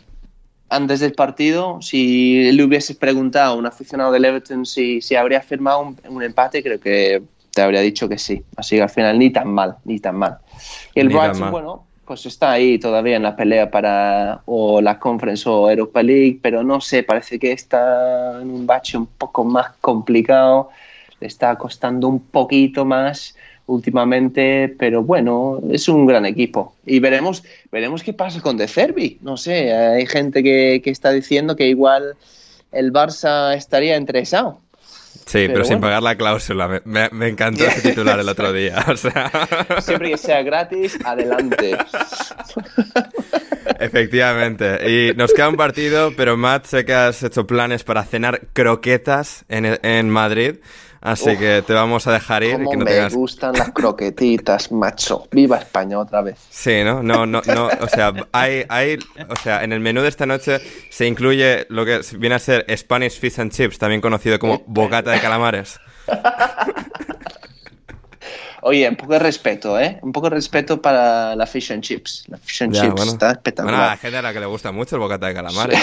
[0.68, 5.40] antes del partido, si le hubiese preguntado a un aficionado del Everton si, si habría
[5.40, 8.42] firmado un, empate, creo que te habría dicho que sí.
[8.56, 10.38] Así que al final ni tan mal, ni tan mal.
[10.94, 15.48] Y el Brighton, bueno, pues está ahí todavía en la pelea para o la Conference
[15.48, 19.72] o Europa League, pero no sé, parece que está en un bache un poco más
[19.80, 20.70] complicado,
[21.20, 23.36] le está costando un poquito más
[23.66, 27.42] últimamente, pero bueno, es un gran equipo y veremos
[27.72, 31.66] veremos qué pasa con De Cervi, no sé, hay gente que, que está diciendo que
[31.68, 32.16] igual
[32.72, 34.60] el Barça estaría interesado.
[35.26, 36.82] Sí, pero, sin pagar la cláusula.
[36.84, 38.84] Me, me, encantó ese titular el otro día.
[39.80, 41.78] Siempre que sea gratis, adelante.
[43.80, 44.90] Efectivamente.
[44.90, 49.44] Y nos queda un partido, pero Matt, sé que has hecho planes para cenar croquetas
[49.48, 50.56] en, en Madrid.
[51.04, 52.56] Así que te vamos a dejar ir.
[52.56, 55.28] que no me gustan las croquetitas, macho.
[55.30, 56.38] Viva España otra vez.
[56.48, 57.02] Sí, ¿no?
[57.02, 57.68] No, no, no.
[57.80, 58.98] O sea, hay, hay,
[59.28, 62.64] o sea, en el menú de esta noche se incluye lo que viene a ser
[62.74, 65.78] Spanish Fish and Chips, también conocido como bocata de calamares.
[68.66, 69.98] Oye, un poco de respeto, ¿eh?
[70.00, 72.24] Un poco de respeto para la fish and chips.
[72.28, 73.74] La fish and chips está espectacular.
[73.74, 75.78] Bueno, a la gente a la que le gusta mucho el bocata de calamares.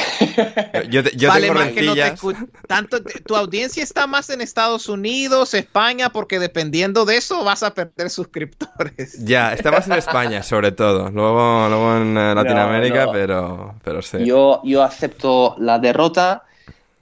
[0.89, 2.23] Yo, yo vale, tengo rencillas.
[2.23, 2.33] No
[2.67, 7.75] tanto, tu audiencia está más en Estados Unidos, España, porque dependiendo de eso vas a
[7.75, 9.23] perder suscriptores.
[9.23, 11.11] Ya, está más en España, sobre todo.
[11.11, 14.25] Luego, luego en eh, Latinoamérica, Pero, pero sí.
[14.25, 16.45] Yo, yo acepto la derrota.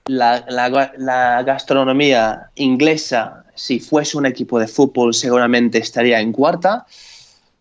[0.06, 6.86] La, la, la gastronomía inglesa si fuese un equipo de fútbol seguramente estaría en cuarta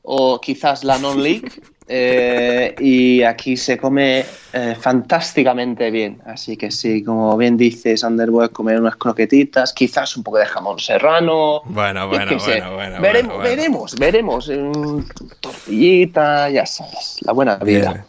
[0.01, 1.51] o quizás la non-league.
[1.91, 6.21] Eh, y aquí se come eh, fantásticamente bien.
[6.23, 10.77] Así que sí, como bien dices, Underwood, comer unas croquetitas, quizás un poco de jamón
[10.77, 11.63] serrano.
[11.65, 14.51] Bueno, bueno, bueno, bueno, veremos, Veremos, veremos.
[15.39, 18.05] tortillita, ya sabes, la buena vida.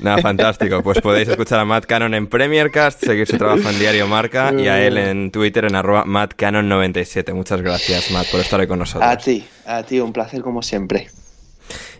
[0.00, 0.82] Nada, fantástico.
[0.82, 4.68] Pues podéis escuchar a Matt Cannon en Premiercast, seguir su trabajo en Diario Marca y
[4.68, 7.32] a él en Twitter en arroba MattCannon97.
[7.32, 9.10] Muchas gracias, Matt, por estar ahí con nosotros.
[9.10, 11.08] A ti, a ti, un placer como siempre.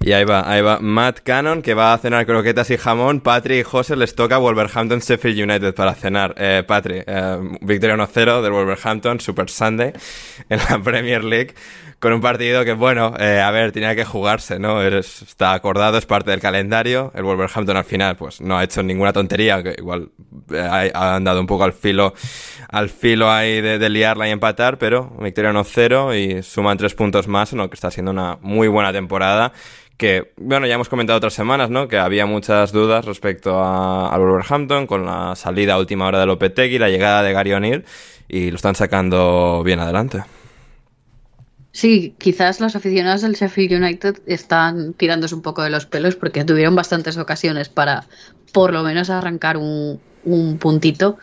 [0.05, 3.21] Y ahí va, ahí va Matt Cannon, que va a cenar croquetas y jamón.
[3.21, 6.35] Patri y José les toca Wolverhampton Sheffield United para cenar.
[6.37, 9.95] Eh, Patri, eh, victoria 1-0 del Wolverhampton, Super Sunday,
[10.51, 11.55] en la Premier League.
[12.01, 14.83] con un partido que, bueno, eh, a ver, tenía que jugarse, ¿no?
[14.83, 17.11] está acordado, es parte del calendario.
[17.15, 20.11] El Wolverhampton al final, pues no ha hecho ninguna tontería, que igual
[20.53, 22.13] eh, ha, andado un poco al filo,
[22.69, 27.55] al filo ahí de, liarla y empatar, pero victoria 1-0 y suman tres puntos más
[27.55, 29.55] lo que está siendo una muy buena temporada
[29.97, 31.89] que, bueno, ya hemos comentado otras semanas, ¿no?
[31.89, 36.27] Que había muchas dudas respecto a, al Wolverhampton con la salida a última hora de
[36.27, 37.85] Lopetegui, la llegada de Gary O'Neill
[38.29, 40.25] y lo están sacando bien adelante.
[41.73, 46.45] Sí, quizás los aficionados del Sheffield United están tirándose un poco de los pelos porque
[46.45, 48.07] tuvieron bastantes ocasiones para
[48.53, 51.19] por lo menos arrancar un, un puntito,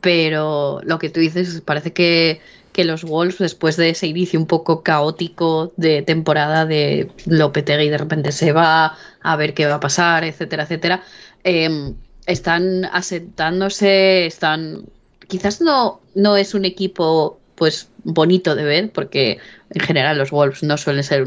[0.00, 2.40] pero lo que tú dices parece que
[2.74, 7.98] que los Wolves, después de ese inicio un poco caótico de temporada de Lopetegui, de
[7.98, 11.04] repente se va a ver qué va a pasar, etcétera, etcétera,
[11.44, 11.94] em,
[12.26, 14.86] están asentándose, están...
[15.28, 19.38] Quizás no, no es un equipo pues bonito de ver, porque
[19.70, 21.24] en general los Wolves no suelen ser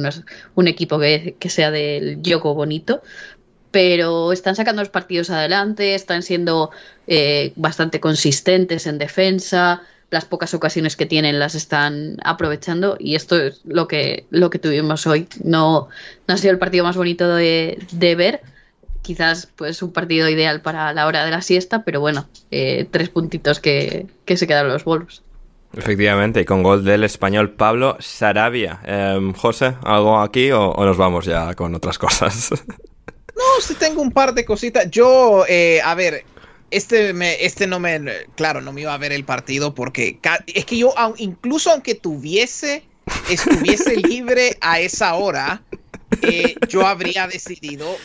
[0.56, 3.02] un equipo que, sea del yogo bonito,
[3.72, 6.72] pero están sacando los partidos adelante, están siendo
[7.08, 13.38] eh, bastante consistentes en defensa, las pocas ocasiones que tienen las están aprovechando y esto
[13.38, 15.28] es lo que, lo que tuvimos hoy.
[15.44, 15.90] No,
[16.28, 17.78] no ha sido el partido más bonito de,
[18.18, 18.42] ver,
[19.02, 23.10] quizás pues un partido ideal para la hora de la siesta, pero bueno, eh, tres
[23.10, 25.24] puntitos que, se quedaron los Wolves.
[25.76, 28.80] Efectivamente, y con gol del español Pablo Sarabia.
[28.86, 32.50] Em, José, ¿algo aquí o, nos vamos ya con otras cosas?
[33.38, 34.90] No, sí tengo un par de cositas.
[34.90, 36.26] Yo, eh, a ver,
[36.72, 38.02] este, me, este no me,
[38.36, 42.84] claro, no me iba a ver el partido porque es que yo, incluso aunque tuviese,
[43.30, 45.62] estuviese libre a esa hora,
[46.22, 47.96] eh, yo habría decidido,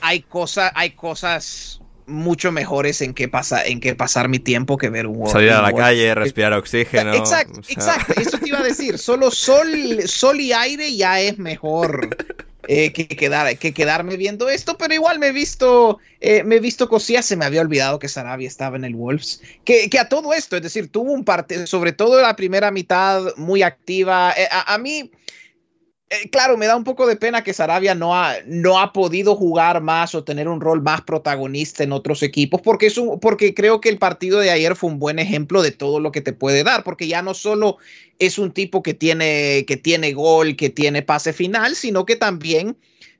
[0.00, 4.88] hay, cosa, hay cosas mucho mejores en qué pasa, en qué pasar mi tiempo que
[4.88, 7.14] ver un World Salir a la calle, respirar oxígeno.
[7.14, 8.98] Exacto, exacto, eso te iba a decir.
[8.98, 9.68] Solo sol,
[10.06, 12.16] sol y aire ya es mejor
[12.70, 16.86] eh, que, quedar, que quedarme viendo esto, pero igual me he visto, eh, me visto
[17.22, 20.62] se me había olvidado que Sarabia estaba en el Wolves, que, a todo esto, es
[20.62, 24.34] decir, tuvo un partido, sobre todo la primera mitad, muy activa.
[24.36, 25.10] Eh, a, mí,
[26.30, 29.82] claro, me da un poco de pena que Sarabia no ha, no ha podido jugar
[29.82, 33.80] más o tener un rol más protagonista en otros equipos, porque, es un, porque creo
[33.80, 36.64] que el partido de ayer fue un buen ejemplo de todo lo que te puede
[36.64, 37.76] dar, porque ya no solo
[38.18, 42.76] es un tipo que tiene, que tiene gol, que tiene pase final, sino que también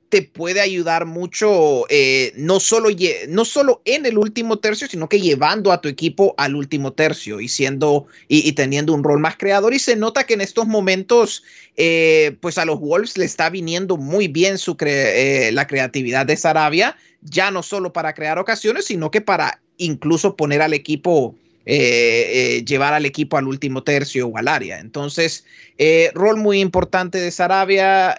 [0.09, 2.89] te puede ayudar mucho, eh, no, solo
[3.27, 7.39] no solo en el último tercio, sino que llevando a tu equipo al último tercio
[7.39, 9.73] y siendo y, teniendo un rol más creador.
[9.73, 11.43] Y se nota que en estos momentos,
[11.77, 16.37] eh, pues a los Wolves le está viniendo muy bien su eh, la creatividad de
[16.37, 22.57] Sarabia, ya no solo para crear ocasiones, sino que para incluso poner al equipo eh,
[22.57, 24.79] eh, llevar al equipo al último tercio o al área.
[24.79, 25.45] Entonces,
[25.77, 28.15] eh, rol muy importante de Sarabia.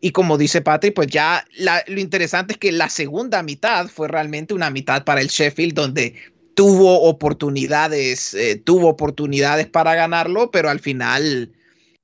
[0.00, 1.46] y como dice Patrick, pues ya
[1.86, 6.14] lo interesante es que la segunda mitad fue realmente una mitad para el Sheffield donde
[6.54, 11.50] tuvo oportunidades, tuvo oportunidades para ganarlo, pero al final...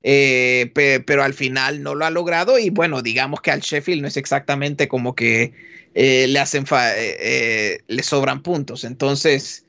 [0.01, 4.17] pero al final no lo ha logrado y bueno, digamos que al Sheffield no es
[4.17, 5.53] exactamente como que
[5.93, 6.65] le hacen
[7.87, 8.83] le sobran puntos.
[8.83, 9.63] Entonces,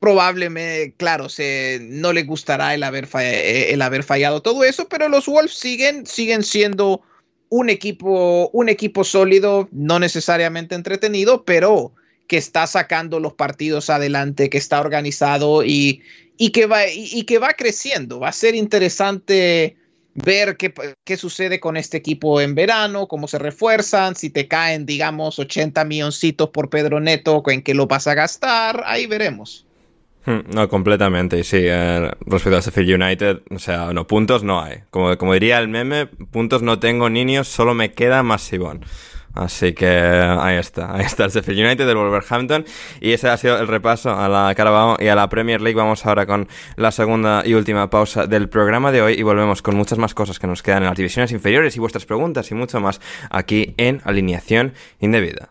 [0.00, 5.08] probablemente, claro, se, no le gustará el haber, eh, el haber fallado todo eso, pero
[5.08, 7.02] los Wolves siguen, siguen siendo
[7.50, 11.92] un equipo, un equipo sólido, no necesariamente entretenido, pero
[12.26, 16.02] que está sacando los partidos adelante, que está organizado y,
[16.38, 18.20] y que, va, y, que va creciendo.
[18.20, 19.76] Va a ser interesante
[20.14, 20.72] ver qué,
[21.04, 25.84] qué, sucede con este equipo en verano, cómo se refuerzan, si te caen, digamos, 80
[25.84, 29.66] milloncitos por Pedro Neto, en qué lo vas a gastar, ahí veremos.
[30.30, 31.42] Hmm, no, completamente.
[31.42, 34.82] Sí, eh, respecto a Sheffield United, o sea, no, puntos no hay.
[34.90, 38.84] Como, como diría el meme, puntos no tengo niños, solo me queda Masivón.
[39.34, 42.64] Así que ahí está, ahí está el Sheffield United del Wolverhampton
[43.00, 45.76] y ese ha sido el repaso a la Carabao y a la Premier League.
[45.76, 49.76] Vamos ahora con la segunda y última pausa del programa de hoy y volvemos con
[49.76, 52.80] muchas más cosas que nos quedan en las divisiones inferiores y vuestras preguntas y mucho
[52.80, 53.00] más
[53.30, 55.50] aquí en Alineación Indebida.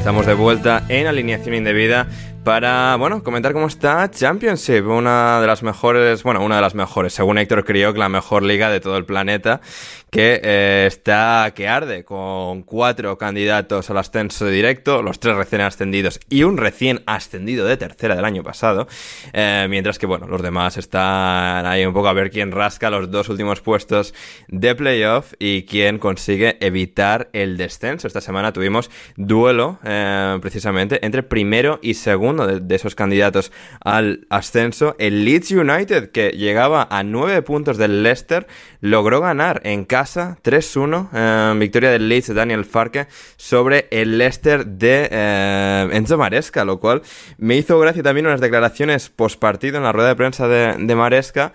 [0.00, 2.08] Estamos de vuelta en alineación indebida
[2.42, 7.12] para, bueno, comentar cómo está Championship, una de las mejores, bueno, una de las mejores,
[7.12, 9.60] según Héctor Kriok, la mejor liga de todo el planeta,
[10.10, 16.20] que eh, está que arde, con cuatro candidatos al ascenso directo, los tres recién ascendidos
[16.28, 18.88] y un recién ascendido de tercera del año pasado,
[19.32, 23.10] eh, mientras que, bueno, los demás están ahí un poco a ver quién rasca los
[23.10, 24.14] dos últimos puestos
[24.48, 28.06] de playoff y quién consigue evitar el descenso.
[28.06, 34.96] Esta semana tuvimos duelo, eh, precisamente, entre primero y segundo de, esos candidatos al ascenso.
[34.98, 38.46] El Leeds United, que llegaba a 9 puntos del Leicester,
[38.80, 41.10] logró ganar en casa 3-1.
[41.12, 43.06] Eh, victoria del Leeds de Daniel Farke
[43.36, 47.02] sobre el Leicester de eh, Enzo Maresca, lo cual
[47.36, 50.94] me hizo gracia también unas declaraciones post partido en la rueda de prensa de, de
[50.94, 51.52] Maresca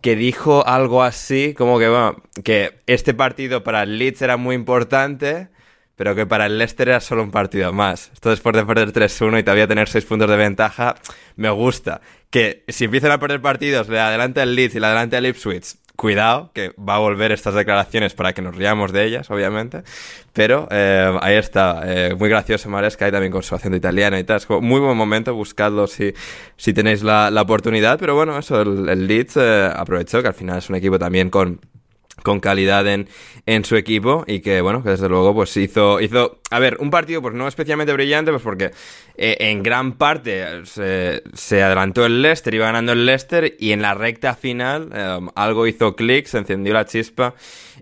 [0.00, 4.54] que dijo algo así como que, bueno, que este partido para el Leeds era muy
[4.54, 5.48] importante,
[5.96, 8.10] pero que para el Leicester era solo un partido más.
[8.14, 10.94] Esto después de perder 3-1 y todavía tener 6 puntos de ventaja,
[11.36, 12.00] me gusta.
[12.30, 15.76] Que si empiezan a perder partidos, le adelante el Leeds y le adelante el Ipswich,
[15.96, 19.82] cuidado, que va a volver estas declaraciones para que nos riamos de ellas, obviamente.
[20.32, 24.24] Pero eh, ahí está, eh, muy gracioso Maresca y también con su acento italiano y
[24.24, 24.38] tal.
[24.38, 26.12] Es como muy buen momento, buscadlo si,
[26.56, 27.98] si tenéis la, la oportunidad.
[27.98, 31.60] Pero bueno, eso, el, Leeds eh, aprovechó, que al final es un equipo también con
[32.22, 33.08] con calidad en,
[33.46, 36.90] en su equipo y que, bueno, que desde luego pues hizo, hizo, a ver, un
[36.90, 38.70] partido pues no especialmente brillante, pues porque
[39.16, 43.94] eh, en gran parte se, adelantó el Leicester, iba ganando el Leicester y en la
[43.94, 47.34] recta final eh, algo hizo clic, se encendió la chispa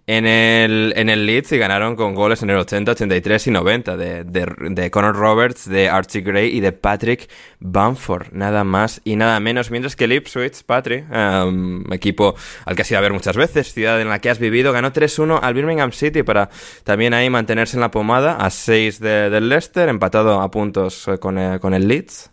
[0.07, 3.97] en el, en el Leeds y ganaron con goles en el 80, 83 y 90
[3.97, 7.31] de, de, Conor Roberts, de Archie Gray y de Patrick
[7.61, 12.35] Bamford, nada más y nada menos, mientras que el Ipswich, Patrick, um, equipo
[12.65, 14.93] al que has ido a ver muchas veces, ciudad en la que has vivido, ganó
[14.93, 16.49] 3-1 al Birmingham City para
[16.85, 21.19] también ahí mantenerse en la pomada a 6 de, del Leicester, empatado a puntos eh,
[21.19, 22.31] con, eh, con el Leeds.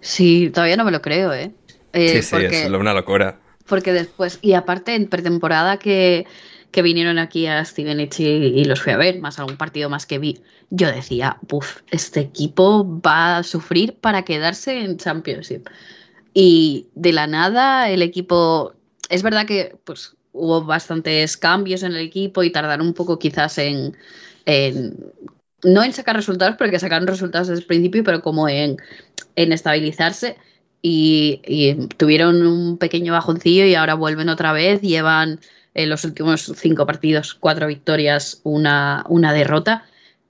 [0.00, 1.52] Sí, todavía no me lo creo, ¿eh?
[1.94, 3.40] eh sí, sí, es una locura.
[3.66, 6.26] Porque después, y aparte en pretemporada que,
[6.70, 10.06] que vinieron aquí a Stevenage y, y, los fui a ver, más algún partido más
[10.06, 10.40] que vi,
[10.70, 15.68] yo decía, uff, este equipo va a sufrir para quedarse en Championship.
[16.34, 18.74] Y de la nada el equipo,
[19.08, 23.58] es verdad que pues hubo bastantes cambios en el equipo y tardaron un poco quizás
[23.58, 23.96] en,
[25.64, 28.76] no en sacar resultados, porque sacaron resultados desde el principio, pero como en,
[29.34, 30.36] estabilizarse.
[30.82, 35.40] Y, tuvieron un pequeño bajoncillo y ahora vuelven otra vez, llevan
[35.74, 39.84] en los últimos cinco partidos cuatro victorias, una, una derrota.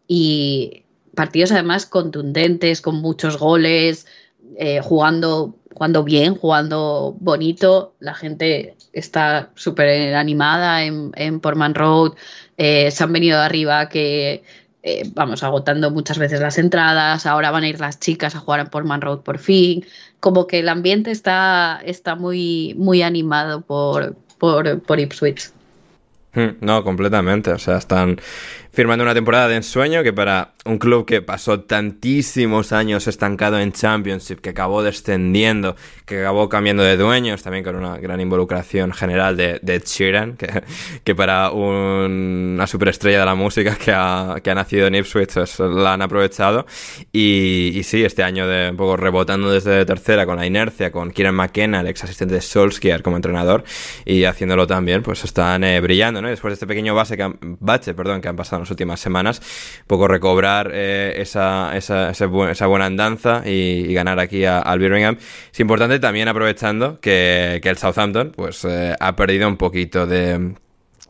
[0.08, 0.84] Y
[1.14, 4.06] partidos además contundentes, con muchos goles,
[4.56, 12.14] eh, jugando, jugando bien, jugando bonito, la gente está súper animada en, en Portman Road,
[12.56, 14.42] eh, se han venido de arriba que
[14.82, 18.60] eh, vamos agotando muchas veces las entradas, ahora van a ir las chicas a jugar
[18.60, 19.84] en Portman Road por fin,
[20.18, 25.50] como que el ambiente está, está muy, muy animado por, por, por Ipswich.
[26.36, 27.50] Hmm, no, completamente.
[27.50, 28.20] O sea, están
[28.76, 33.72] firmando una temporada de ensueño que para un club que pasó tantísimos años estancado en
[33.72, 39.38] Championship, que acabó descendiendo, que acabó cambiando de dueños, también con una gran involucración general
[39.38, 40.62] de, de Sheeran, que,
[41.04, 45.58] que para una superestrella de la música que ha, que ha nacido en Ipswich pues,
[45.58, 46.66] la han aprovechado.
[47.12, 51.12] Y, y, sí, este año de un poco rebotando desde tercera con la inercia, con
[51.12, 53.64] Kieran McKenna, el ex asistente de Solskjaer como entrenador,
[54.04, 56.25] y haciéndolo también, pues están eh, brillando, ¿no?
[56.30, 59.40] Después de este pequeño bache, perdón, que han pasado últimas semanas,
[59.86, 65.16] poco recobrar eh, esa, esa, esa, buena andanza y, ganar aquí al Birmingham.
[65.52, 70.54] Es importante también aprovechando que, que el Southampton pues eh, ha perdido un poquito de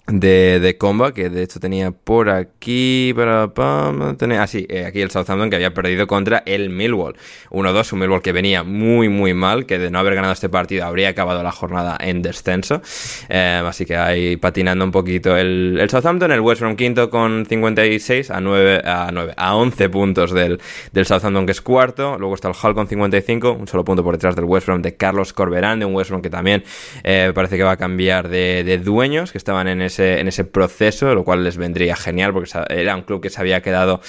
[0.08, 5.50] de, de Comba, que de hecho tenía por aquí, para, ah, eh, aquí el Southampton
[5.50, 7.16] que había perdido contra el Millwall.
[7.50, 10.84] 1-2, un Millwall que venía muy, muy mal, que de no haber ganado este partido
[10.86, 12.82] habría acabado la jornada en descenso.
[13.28, 17.44] Eh, así que ahí patinando un poquito el, el, Southampton, el West Brom quinto con
[17.44, 20.60] 56 a 9, a 9, a 11 puntos del,
[20.92, 22.16] del Southampton que es cuarto.
[22.18, 24.96] Luego está el Hull con 55, un solo punto por detrás del West Brom de
[24.96, 26.62] Carlos Corberán, de un West Brom que también
[27.02, 30.44] eh, parece que va a cambiar de, de dueños, que estaban en ese en ese
[30.44, 34.00] proceso, lo cual les vendría genial porque era un club que se había quedado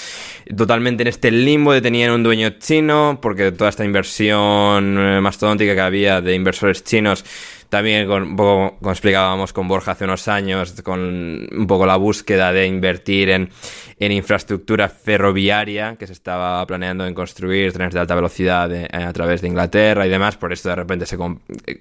[0.56, 5.74] totalmente en este limbo de tener un dueño chino, porque toda esta inversión eh, mastodóntica
[5.74, 7.24] que había de inversores chinos
[7.70, 11.98] también con, un poco, como explicábamos con Borja hace unos años, con un poco la
[11.98, 13.50] búsqueda de invertir en,
[14.00, 19.12] en infraestructura ferroviaria que se estaba planeando en construir trenes de alta velocidad eh, a
[19.12, 20.38] través de Inglaterra y demás.
[20.38, 21.18] Por esto de repente se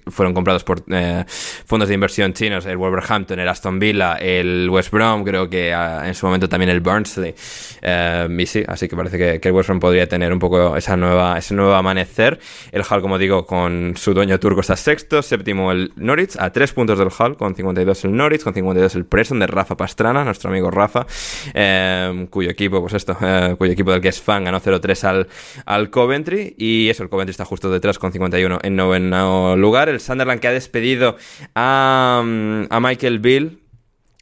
[0.07, 4.91] fueron comprados por eh, fondos de inversión chinos, el Wolverhampton, el Aston Villa, el West
[4.91, 7.35] Brom, creo que ah, en su momento también el Burnsley.
[7.81, 11.37] Eh, sí, así que parece que, el West Brom podría tener un poco esa nueva,
[11.37, 12.39] ese nuevo amanecer.
[12.71, 16.73] El Hull, como digo, con su dueño turco está sexto, séptimo el Norwich, a tres
[16.73, 20.49] puntos del Hull, con 52 el Norwich, con 52 el Preston de Rafa Pastrana, nuestro
[20.49, 21.05] amigo Rafa,
[21.53, 25.27] eh, cuyo equipo, pues esto, eh, cuyo equipo del que es fan ganó 0-3 al,
[25.65, 29.89] al Coventry, y eso, el Coventry está justo detrás con 51 en noveno lugar.
[29.89, 31.17] El Sunderland que ha despedido
[31.55, 32.19] a,
[32.69, 33.66] a Michael Bill,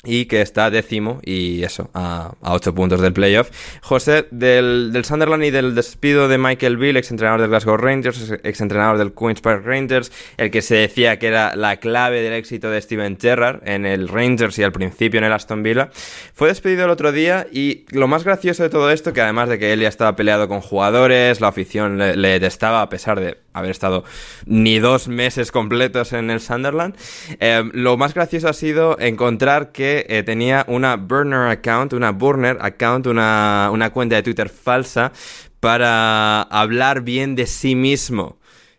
[0.05, 3.49] y que está décimo y eso, a, a 8 puntos del playoff.
[3.81, 8.33] José, del, del, Sunderland y del despido de Michael Bill, ex entrenador del Glasgow Rangers,
[8.43, 12.33] ex entrenador del Queen's Park Rangers, el que se decía que era la clave del
[12.33, 15.89] éxito de Steven Gerrard en el Rangers y al principio en el Aston Villa,
[16.33, 19.59] fue despedido el otro día y lo más gracioso de todo esto, que además de
[19.59, 23.37] que él ya estaba peleado con jugadores, la afición le, le detestaba a pesar de
[23.55, 24.03] haber estado
[24.45, 26.95] ni dos meses completos en el Sunderland,
[27.39, 32.57] eh, lo más gracioso ha sido encontrar que eh, tenía una burner account, una burner
[32.61, 35.11] account, una, una cuenta de Twitter falsa
[35.59, 38.37] para hablar bien de sí mismo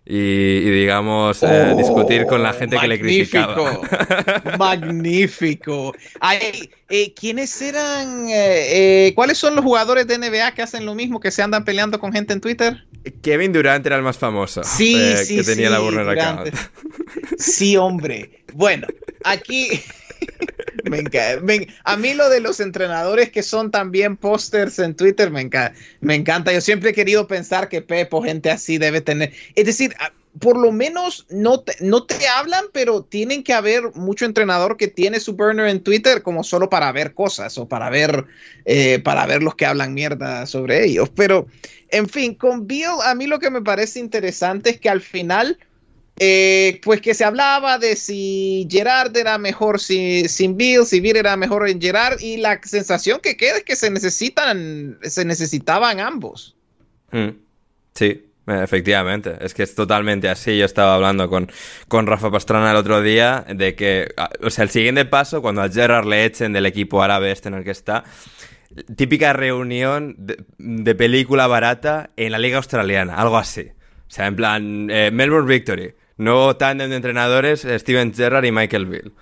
[0.09, 3.80] y, digamos, eh, discutir con la gente que le criticaba.
[4.56, 5.93] magnífico.
[6.20, 8.26] Ay, eh, ¿Quiénes eran?
[8.28, 11.98] Eh, ¿Cuáles son los jugadores de NBA que hacen lo mismo, que se andan peleando
[11.98, 12.86] con gente en Twitter?
[13.20, 14.62] Kevin Durant era el más famoso.
[14.62, 16.55] Sí, sí, que tenía la burner account.
[17.36, 18.44] Sí, hombre.
[18.55, 18.86] Bueno,
[19.24, 19.82] aquí
[20.84, 21.43] me encanta.
[21.84, 25.78] a mí lo de los entrenadores que son también pósters en Twitter me encanta.
[26.01, 26.52] Me encanta.
[26.52, 29.32] Yo siempre he querido pensar que Pepo, gente así, debe tener.
[29.55, 29.94] Es decir,
[30.38, 34.88] por lo menos no te, no te hablan, pero tienen que haber mucho entrenador que
[34.88, 38.26] tiene su burner en Twitter como solo para ver cosas o para ver,
[38.64, 41.09] eh, para ver los que hablan mierda sobre ellos.
[41.14, 41.47] Pero,
[41.88, 45.59] en fin, con Bill, a mí lo que me parece interesante es que al final
[46.18, 51.36] eh, pues que se hablaba de si Gerard era mejor sin Bill, si Bill era
[51.36, 56.56] mejor en Gerard, y la sensación que queda es que se necesitan, se necesitaban ambos.
[57.12, 57.30] Mm.
[57.94, 60.56] sí, Efectivamente, es que es totalmente así.
[60.56, 61.51] Yo estaba hablando con,
[61.88, 65.68] con Rafa Pastrana el otro día de que, o sea, el siguiente paso, cuando a
[65.68, 68.05] Gerard le echen del equipo árabe este en el que está,
[68.94, 70.14] típica reunión
[70.59, 73.72] de, película barata en la liga australiana, algo así.
[74.06, 75.94] O sea, en plan, eh, Melbourne Victory.
[76.18, 79.14] Nuevo tándem de entrenadores, Steven Gerrard y Michael Bill.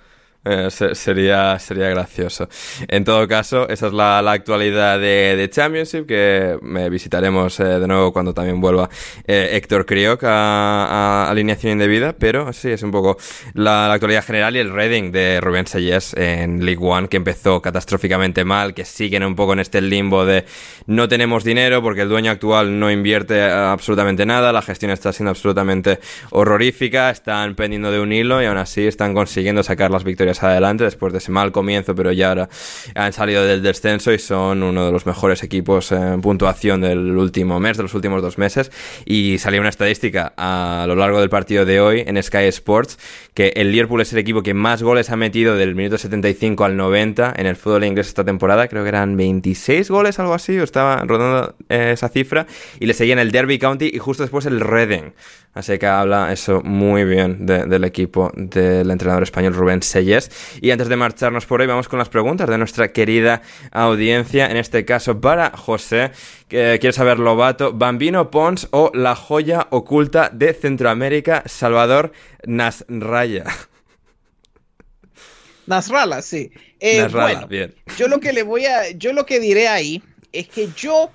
[0.47, 2.47] Eh, sería, sería gracioso.
[2.87, 8.13] En todo caso, esa es la, actualidad de, Championship, que me visitaremos eh, de nuevo
[8.13, 8.87] cuando también vuelva
[9.25, 13.17] eh, Héctor Crioc a, alineación indebida, pero sí, es un poco
[13.53, 18.45] la, actualidad general y el Reading de Rubén Sayes en League One, que empezó catastróficamente
[18.45, 20.45] mal, que siguen un poco en este limbo de
[20.85, 25.31] no tenemos dinero porque el dueño actual no invierte absolutamente nada, la gestión está siendo
[25.31, 25.99] absolutamente
[26.29, 30.43] horrorífica, están pendiendo de un hilo y aún así están consiguiendo sacar las victorias posiciones
[30.43, 32.49] adelante después de ese mal comienzo, pero ya ahora
[32.93, 37.59] han salido del descenso y son uno de los mejores equipos en puntuación del último
[37.59, 38.71] mes, de los últimos dos meses.
[39.05, 42.97] Y salió una estadística a lo largo del partido de hoy en Sky Sports
[43.33, 46.77] que el Liverpool es el equipo que más goles ha metido del minuto 75 al
[46.77, 48.67] 90 en el fútbol inglés esta temporada.
[48.69, 52.47] Creo que eran 26 goles, algo así, o estaba rodando eh, esa cifra.
[52.79, 55.11] Y le seguían el Derby County y justo después el Reading.
[55.55, 60.29] Así que habla eso muy bien del equipo del entrenador español Rubén Selles.
[60.61, 63.41] Y antes de marcharnos por hoy, vamos con las preguntas de nuestra querida
[63.71, 64.47] audiencia.
[64.47, 66.11] En este caso, para José,
[66.49, 72.11] que quiere saber Lobato, Bambino Pons o la joya oculta de Centroamérica, Salvador
[72.45, 73.45] Nasraya.
[75.67, 76.51] Nasralla, sí.
[76.81, 77.07] Eh,
[77.47, 77.73] bien.
[77.97, 80.03] Yo lo que le voy a, yo lo que diré ahí
[80.33, 81.11] es que yo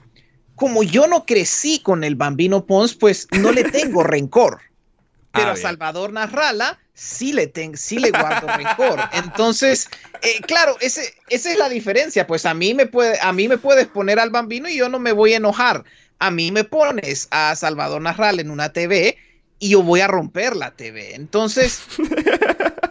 [0.61, 4.61] como yo no crecí con el Bambino Pons, pues no le tengo rencor.
[5.33, 9.01] Pero ah, a Salvador Narrala sí le, tengo, sí le guardo rencor.
[9.15, 9.89] Entonces,
[10.21, 12.27] eh, claro, ese, esa es la diferencia.
[12.27, 14.99] Pues a mí, me puede, a mí me puedes poner al Bambino y yo no
[14.99, 15.83] me voy a enojar.
[16.19, 19.17] A mí me pones a Salvador Narrala en una TV
[19.61, 21.15] y yo voy a romper la TV.
[21.15, 21.81] Entonces,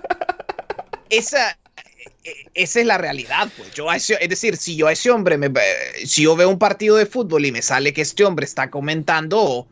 [1.11, 1.55] esa,
[2.53, 3.71] esa es la realidad, pues.
[3.73, 5.51] Yo es decir, si yo a ese hombre, me,
[6.05, 9.67] si yo veo un partido de fútbol y me sale que este hombre está comentando,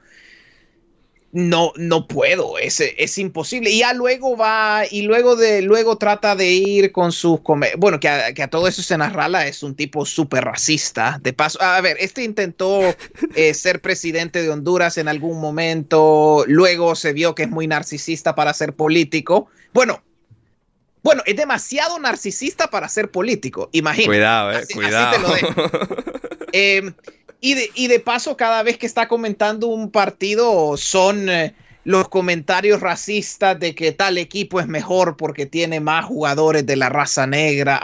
[1.32, 3.70] no, no puedo, es, es imposible.
[3.70, 7.40] Y ya luego va, y luego de, luego trata de ir con sus,
[7.78, 11.20] bueno, que a, todo eso se narrala, es un tipo súper racista.
[11.22, 12.82] De paso, a ver, este intentó
[13.36, 18.34] eh, ser presidente de Honduras en algún momento, luego se vio que es muy narcisista
[18.34, 19.48] para ser político.
[19.74, 20.02] Bueno,
[21.04, 24.10] bueno, es demasiado narcisista para ser político, imagínate.
[24.10, 25.28] Cuidado, eh, cuidado.
[26.54, 26.94] Em,
[27.42, 31.54] y, de, y, de, paso, cada vez que está comentando un partido, son eh,
[31.84, 36.90] los comentarios racistas de que tal equipo es mejor porque tiene más jugadores de la
[36.90, 37.80] raza negra.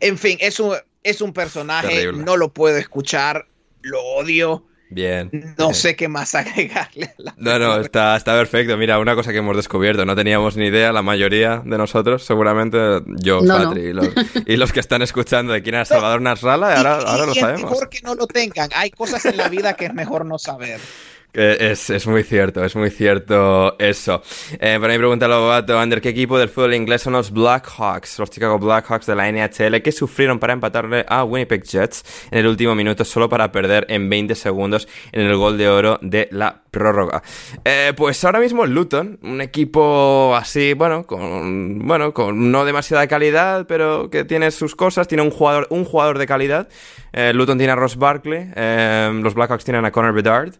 [0.00, 3.46] En fin, es un, es un personaje, no lo puedo escuchar,
[3.80, 4.64] lo odio.
[4.92, 5.54] Bien.
[5.58, 7.14] No sé qué más agregarle.
[7.36, 8.76] no, no, está, está perfecto.
[8.76, 12.78] Mira, una cosa que hemos descubierto, no teníamos ni idea, la mayoría de nosotros, seguramente
[13.06, 13.92] yo, Patri,
[14.46, 17.62] y, los, que están escuchando de quién era Salvador Nasralla, ahora, ahora lo sabemos.
[17.62, 18.70] Es mejor que no lo tengan.
[18.74, 20.80] Hay cosas en la vida que es mejor no saber.
[21.34, 24.22] Es, es, muy cierto, es muy cierto eso.
[24.60, 28.28] Eh, para mí pregunta Lobato, Ander, ¿qué equipo del fútbol inglés son los Blackhawks, los
[28.28, 32.74] Chicago Blackhawks de la NHL, que sufrieron para empatarle a Winnipeg Jets en el último
[32.74, 37.22] minuto solo para perder en 20 segundos en el gol de oro de la prórroga?
[37.64, 43.66] Eh, pues ahora mismo Luton, un equipo así, bueno, con, bueno, con no demasiada calidad,
[43.68, 46.68] pero que tiene sus cosas, tiene un jugador, un jugador de calidad.
[47.12, 50.54] Eh, Luton tiene a Ross Barkley, eh, los Blackhawks tienen a Connor Bedard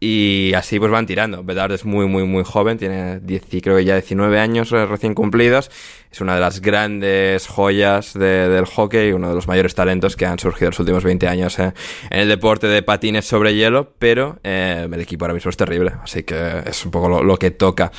[0.00, 1.44] y así pues van tirando.
[1.44, 5.14] Bedard es muy, muy, muy joven, tiene 10, creo que ya 19 años eh, recién
[5.14, 5.70] cumplidos.
[6.10, 10.38] Es una de las grandes joyas del hockey, uno de los mayores talentos que han
[10.38, 11.74] surgido en los últimos 20 años en
[12.08, 16.62] el deporte de patines sobre hielo, pero el equipo ahora mismo es terrible, así que
[16.64, 17.92] es un poco lo, que toca.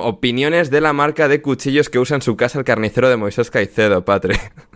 [0.00, 3.50] opiniones de la marca de cuchillos que usa en su casa el carnicero de Moisés
[3.50, 4.36] Caicedo, Patri.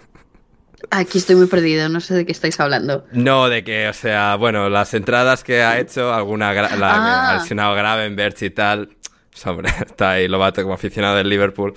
[0.90, 3.04] Aquí estoy muy perdido, no sé de qué estáis hablando.
[3.12, 7.30] No, de que, o sea, bueno, las entradas que ha hecho, alguna la ah.
[7.30, 8.96] ha lesionado grave en Berch y tal.
[9.44, 11.74] Hombre, está ahí Lobato como aficionado del Liverpool.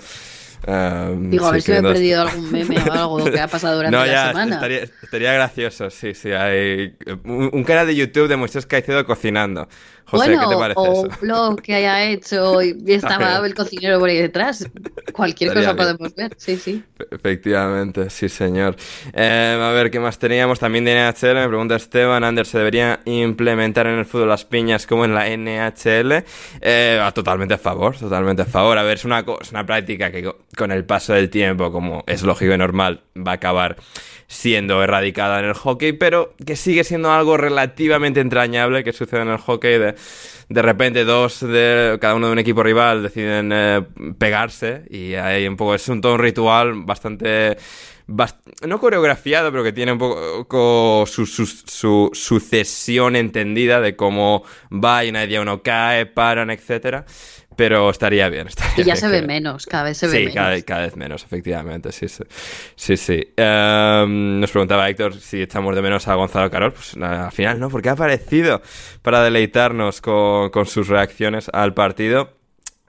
[0.66, 3.76] Um, Digo, a ver si me he perdido algún meme o algo que ha pasado
[3.76, 4.54] durante no, ya, la semana.
[4.56, 6.32] Estaría, estaría, gracioso, sí, sí.
[6.32, 9.68] Hay un, canal de YouTube de Moisés Caicedo cocinando.
[10.10, 14.08] José, ¿qué te parece o un blog que haya hecho y estaba el cocinero por
[14.08, 14.68] ahí detrás.
[15.12, 16.82] Cualquier cosa podemos ver, sí, sí.
[17.10, 18.76] Efectivamente, sí, señor.
[19.12, 20.58] Eh, a ver, ¿qué más teníamos?
[20.58, 24.86] También de NHL, me pregunta Esteban, Anders, ¿se debería implementar en el fútbol las piñas
[24.86, 26.24] como en la NHL?
[26.60, 28.78] Eh, totalmente a favor, totalmente a favor.
[28.78, 32.22] A ver, es una, es una práctica que con el paso del tiempo, como es
[32.22, 33.76] lógico y normal, va a acabar
[34.30, 39.28] siendo erradicada en el hockey, pero que sigue siendo algo relativamente entrañable que sucede en
[39.28, 39.78] el hockey.
[39.78, 39.94] De
[40.50, 43.82] de repente dos de cada uno de un equipo rival deciden eh,
[44.18, 47.56] pegarse y hay un poco es un todo un ritual bastante
[48.66, 54.42] no coreografiado, pero que tiene un poco su, su, sucesión entendida de cómo
[54.72, 57.06] va y nadie uno cae, paran, etcétera
[57.60, 58.48] pero estaría bien.
[58.78, 60.32] y ya se ve menos, cada vez se ve menos.
[60.32, 62.24] Sí, cada, vez menos, efectivamente, sí, sí.
[62.74, 63.34] sí, sí.
[63.36, 67.68] Em, nos preguntaba Héctor si echamos de menos a Gonzalo Carol, pues al final no,
[67.68, 68.62] porque ha aparecido
[69.02, 72.39] para deleitarnos con, con sus reacciones al partido.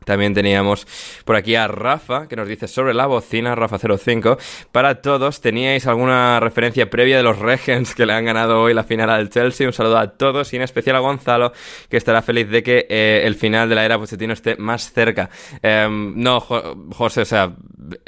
[0.04, 0.88] También teníamos
[1.26, 4.40] por aquí a Rafa, que nos dice sobre la bocina, Rafa05.
[4.72, 8.84] Para todos, ¿teníais alguna referencia previa de los Regens que le han ganado hoy la
[8.84, 9.68] final al Chelsea?
[9.68, 11.54] Un saludo a todos y en especial a Gonzalo,
[11.88, 15.30] que estará feliz de que eh, el final de la era Pochettino esté más cerca.
[15.62, 17.54] Em, no, José, o sea,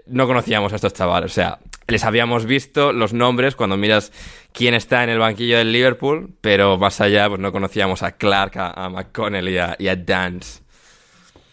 [0.07, 4.11] no conocíamos a estos chavales, o sea, les habíamos visto los nombres cuando miras
[4.51, 8.53] quién está en el banquillo del Liverpool, pero más allá, pues no conocíamos a Clark,
[8.55, 10.62] a, McConnell a, y a Dance.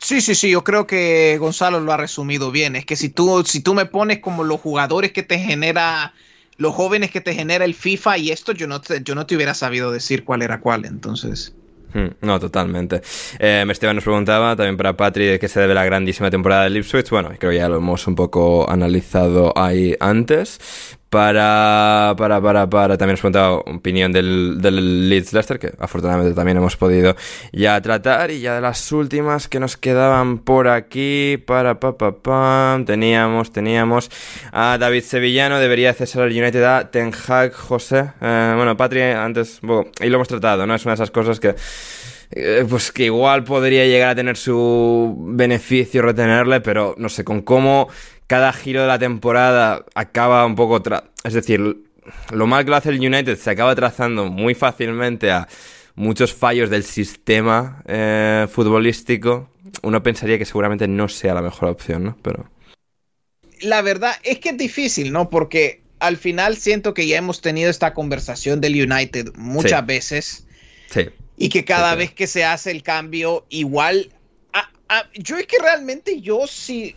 [0.03, 2.75] Sí, sí, sí, yo creo que Gonzalo lo ha resumido bien.
[2.75, 6.15] Es que si tú, si tú me pones como los jugadores que te genera,
[6.57, 9.37] los jóvenes que te genera el FIFA y esto, yo no te, yo no te
[9.37, 11.55] hubiera sabido decir cuál era cuál, entonces.
[11.93, 13.03] Hmm, no, totalmente.
[13.39, 16.79] Eh, Esteban nos preguntaba también para Patri de qué se debe la grandísima temporada de
[16.79, 17.11] Ipswich.
[17.11, 20.99] Bueno, creo que ya lo hemos un poco analizado ahí antes.
[21.11, 26.57] Para, para, para, para, también os preguntaba opinión del, del Leeds Leicester, que afortunadamente también
[26.57, 27.17] hemos podido
[27.53, 28.31] ya tratar.
[28.31, 33.51] Y ya de las últimas que nos quedaban por aquí, para, pa, pa, pa, teníamos,
[33.51, 34.09] teníamos
[34.53, 38.13] a David Sevillano, debería cesar el United a Ten Hag, José.
[38.21, 40.77] Eh, bueno, Patri, antes, bueno, y lo hemos tratado, ¿no?
[40.77, 41.57] Es una de esas cosas que
[42.33, 47.43] eh, pues que igual podría llegar a tener su beneficio retenerle, pero no sé, con
[47.43, 47.89] cómo
[48.27, 50.81] cada giro de la temporada acaba un poco...
[51.25, 51.85] es decir,
[52.33, 55.49] lo mal que lo hace el United se acaba trazando muy fácilmente a
[55.97, 59.51] muchos fallos del sistema eh, futbolístico.
[59.83, 62.19] Uno pensaría que seguramente no sea la mejor opción, ¿no?
[62.23, 62.49] Pero...
[63.61, 65.29] La verdad es que es difícil, ¿no?
[65.29, 70.47] Porque al final siento que ya hemos tenido esta conversación del United muchas veces.
[70.91, 71.09] Sí.
[71.41, 74.13] Y que cada vez que se hace el cambio, igual...
[75.15, 76.95] yo es que realmente yo sí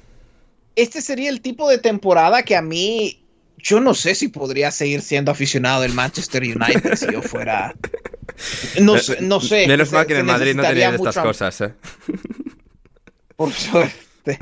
[0.76, 3.20] este sería el tipo de temporada que a mí,
[3.58, 7.76] yo no sé si podría seguir siendo aficionado del Manchester United si yo fuera...
[8.82, 9.68] No sé, no sé.
[9.68, 11.74] Menos mal que en Madrid no tenían estas cosas, ¿eh?
[13.36, 14.40] Por suerte.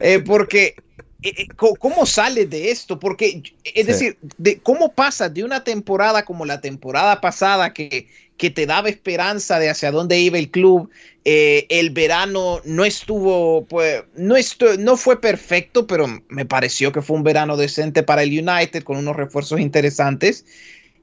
[0.00, 0.76] Eh, porque
[1.22, 2.98] eh, eh, ¿Cómo sale de esto?
[2.98, 8.08] Porque, es decir, de, ¿cómo pasa de una temporada como la temporada pasada que,
[8.40, 10.88] que te daba esperanza de hacia dónde iba el club?
[11.26, 14.34] Eh, el verano no estuvo, pues, no,
[14.78, 18.96] no fue perfecto, pero me pareció que fue un verano decente para el United con
[18.96, 20.46] unos refuerzos interesantes.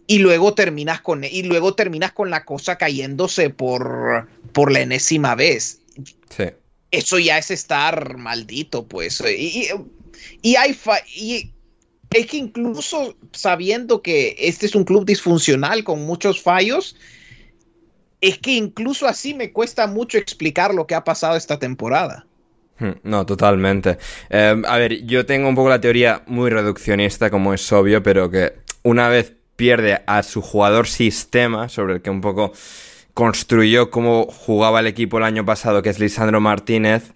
[0.08, 5.36] Y luego terminas con, y luego terminas con la cosa cayéndose por, por la enésima
[5.36, 5.82] vez.
[6.36, 6.46] Sí.
[6.90, 9.22] Eso ya es estar maldito, pues.
[9.22, 9.68] Y,
[10.42, 10.76] y hay
[11.16, 11.52] y
[12.10, 16.96] es que incluso sabiendo que este es un club disfuncional con muchos fallos,
[18.22, 22.26] es que incluso así me cuesta mucho explicar lo que ha pasado esta temporada.
[22.80, 23.98] Hmm, no, totalmente.
[24.30, 28.30] Em, a ver, yo tengo un poco la teoría muy reduccionista, como es obvio, pero
[28.30, 28.54] que
[28.84, 32.54] una vez pierde a su jugador sistema, sobre el que un poco
[33.14, 37.14] construyó cómo jugaba el equipo el año pasado, que es Lisandro Martínez,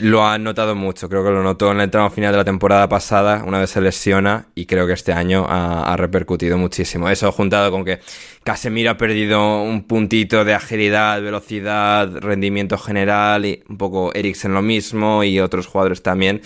[0.00, 2.88] lo ha notado mucho, creo que lo notó en el tramo final de la temporada
[2.88, 7.08] pasada, una vez se lesiona, y creo que este año ha, repercutido muchísimo.
[7.08, 8.00] Eso juntado con que
[8.44, 14.62] Casemiro ha perdido un puntito de agilidad, velocidad, rendimiento general, y un poco Eriksen lo
[14.62, 16.40] mismo, y otros jugadores también.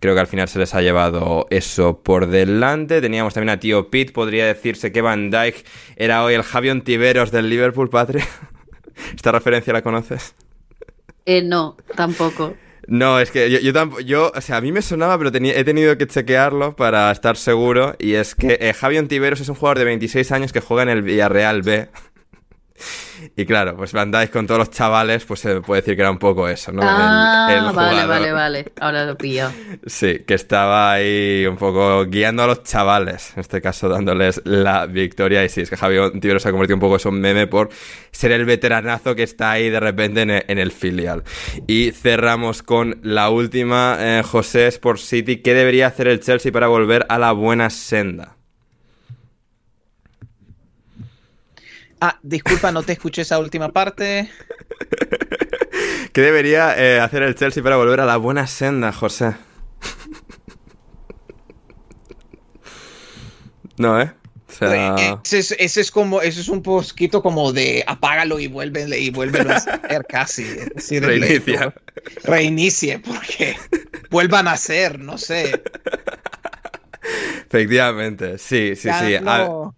[0.00, 3.00] Creo que al final se les ha llevado eso por delante.
[3.00, 5.64] Teníamos también a Tío Pitt, podría decirse que Van Dijk
[5.96, 8.20] era hoy el Javion Tiberos del Liverpool, Patri.
[9.14, 10.34] ¿Esta referencia la conoces?
[11.24, 12.54] Eh, no, tampoco.
[12.88, 15.98] No, es que yo, tampoco, yo, o sea, a mí me sonaba, pero he tenido
[15.98, 17.96] que chequearlo para estar seguro.
[17.98, 21.02] Y es que eh, Ontiveros es un jugador de 26 años que juega en el
[21.02, 21.88] Villarreal B.
[23.36, 26.10] Y claro, pues Van Dijk con todos los chavales, pues se puede decir que era
[26.10, 26.82] un poco eso, ¿no?
[26.84, 28.72] Ah, vale, vale, vale.
[28.80, 29.50] Ahora lo pillo.
[29.86, 34.86] Sí, que estaba ahí un poco guiando a los chavales, en este caso dándoles la
[34.86, 35.44] victoria.
[35.44, 37.70] Y sí, es que Javier Tibero se ha convertido un poco en un meme por
[38.10, 41.22] ser el veteranazo que está ahí de repente en el, filial.
[41.66, 45.36] Y cerramos con la última, eh, José Sport City.
[45.38, 48.35] ¿Qué debería hacer el Chelsea para volver a la buena senda?
[52.00, 54.30] Ah, disculpa, no te escuché esa última parte.
[56.12, 59.34] ¿Qué debería eh, hacer el Chelsea para volver a la buena senda, José?
[63.78, 64.12] no, ¿eh?
[64.60, 69.52] eh ese, es, como, ese es un poquito como de apágalo y vuélvele y vuélvelo
[69.52, 70.44] a hacer casi.
[71.00, 71.74] Reinicia.
[72.24, 73.56] Reinicie, porque
[74.10, 75.62] vuelvan a hacer, no sé.
[77.46, 79.14] Efectivamente, sí, sí, sí.
[79.14, 79.72] A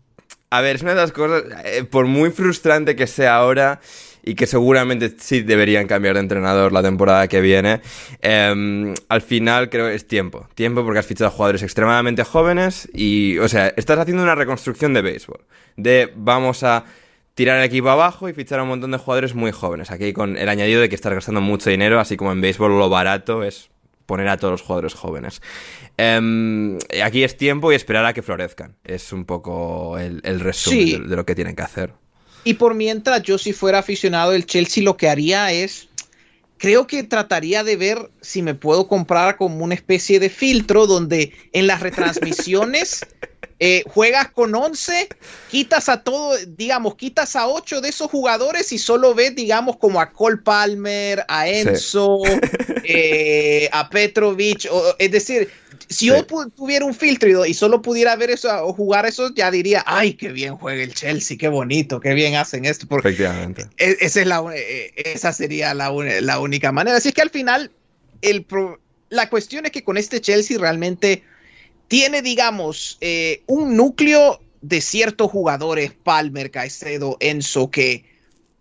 [0.61, 3.81] ver, es una de las cosas, eh, por muy frustrante que sea ahora
[4.23, 7.81] y que seguramente sí deberían cambiar de entrenador la temporada que viene,
[8.21, 10.49] em, al final creo que es tiempo.
[10.55, 14.93] Tiempo porque has fichado a jugadores extremadamente jóvenes y, o sea, estás haciendo una reconstrucción
[14.93, 15.41] de béisbol.
[15.77, 16.85] De vamos a
[17.35, 19.91] tirar el equipo abajo y fichar a un montón de jugadores muy jóvenes.
[19.91, 22.91] Aquí con el añadido de que estás gastando mucho dinero, así como en béisbol lo
[22.91, 23.71] barato es
[24.09, 25.43] poner a todos los jugadores jóvenes.
[25.99, 28.75] Em, aquí es tiempo y esperar a que florezcan.
[28.83, 31.93] Es un poco el, resumen de, lo que tienen que hacer.
[32.43, 35.88] Y por mientras yo si fuera aficionado del Chelsea lo que haría es,
[36.59, 41.33] creo que trataría de ver si me puedo comprar como una especie de filtro donde
[41.53, 43.07] en las retransmisiones
[43.61, 45.09] eh, juegas con 11,
[45.51, 50.01] quitas a todo, digamos, quitas a 8 de esos jugadores y solo ves, digamos, como
[50.01, 52.21] a Cole Palmer, a Enzo,
[52.85, 54.69] eh, a Petrovic,
[54.99, 55.51] es decir,
[55.89, 59.83] si yo tuviera un filtro y, solo pudiera ver eso o jugar eso, ya diría,
[59.87, 62.87] ay, qué bien juega el Chelsea, qué bonito, qué bien hacen esto.
[62.87, 63.67] Porque Efectivamente.
[63.79, 65.91] E, esa, es la, e, esa sería la,
[66.21, 66.97] la única manera.
[66.97, 67.71] Así que al final,
[68.23, 68.47] el
[69.11, 71.23] la cuestión es que con este Chelsea realmente
[71.89, 78.05] tiene, digamos, eh, un núcleo de ciertos jugadores, Palmer, Caicedo, Enzo, que,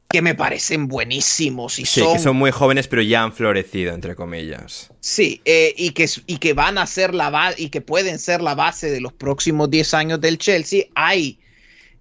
[0.10, 1.80] que me parecen buenísimos.
[1.80, 4.92] Y sí, que son muy jóvenes, pero ya han florecido, entre comillas.
[5.02, 8.42] Sí, eh, y, que, y que van a ser la base, y que pueden ser
[8.42, 10.86] la base de los próximos 10 años del Chelsea.
[10.96, 11.40] Hay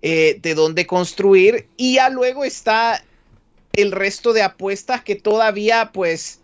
[0.02, 1.66] eh, de dónde construir.
[1.76, 3.02] Y ya luego está
[3.72, 6.40] el resto de apuestas que todavía, pues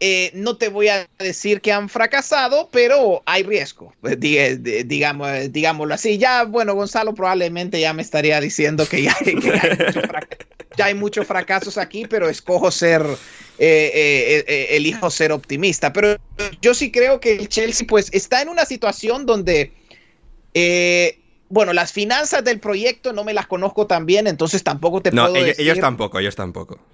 [0.00, 6.18] eh, no te voy a decir que han fracasado, pero hay riesgo, digamos, digámoslo así.
[6.18, 9.36] Ya, bueno, Gonzalo probablemente ya me estaría diciendo que ya, hay,
[10.94, 13.02] muchos fracasos aquí, pero escojo ser,
[13.58, 15.92] eh, eh, elijo ser optimista.
[15.92, 16.16] Pero
[16.60, 19.72] yo sí creo que el Chelsea pues está en una situación donde
[21.48, 25.36] bueno, las finanzas del proyecto no me las conozco tan bien, entonces tampoco te puedo
[25.36, 25.64] ellos, decir...
[25.64, 26.78] ellos tampoco, ellos tampoco.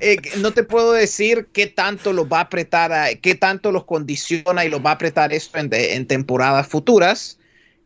[0.00, 4.64] Eh, no te puedo decir qué tanto los va a apretar, qué tanto los condiciona
[4.64, 7.38] y los va a apretar esto en, temporadas futuras,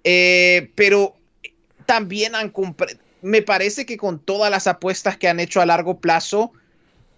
[0.04, 1.17] eh, pero
[1.88, 2.52] también han
[3.22, 6.52] me parece que con todas las apuestas que han hecho a largo plazo,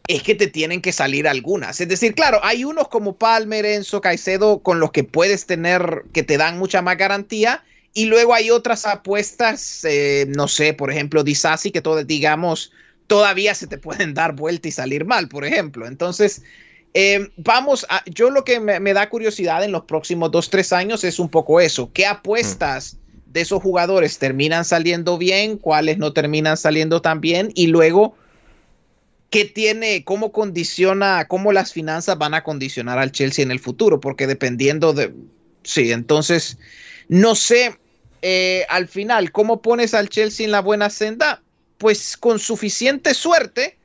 [0.07, 1.81] es que te tienen que salir algunas.
[1.81, 6.23] Es decir, claro, hay unos como Palmer, Enzo, Caicedo, con los que puedes tener, que
[6.23, 7.65] te dan mucha más garantía,
[7.95, 12.71] y luego hay otras apuestas, eh, no sé, por ejemplo, Disasi, que todo, digamos,
[13.09, 15.89] todavía se te pueden dar vuelta y salir mal, por ejemplo.
[15.89, 16.43] Entonces,
[16.95, 21.03] eh, vamos a, yo lo que me, da curiosidad en los próximos dos, tres años
[21.03, 21.91] es un poco eso.
[21.93, 23.00] ¿Qué apuestas
[23.31, 25.57] de esos jugadores terminan saliendo bien?
[25.57, 27.51] ¿Cuáles no terminan saliendo tan bien?
[27.55, 28.15] Y luego,
[29.31, 34.01] ¿qué tiene, cómo condiciona, cómo las finanzas van a condicionar al Chelsea en el futuro?
[34.01, 35.12] Porque dependiendo de,
[35.62, 36.59] sí, entonces,
[37.09, 37.77] no sé,
[38.23, 41.43] eh, al final, ¿cómo pones al Chelsea en la buena senda?
[41.81, 43.78] pues con suficiente suerte,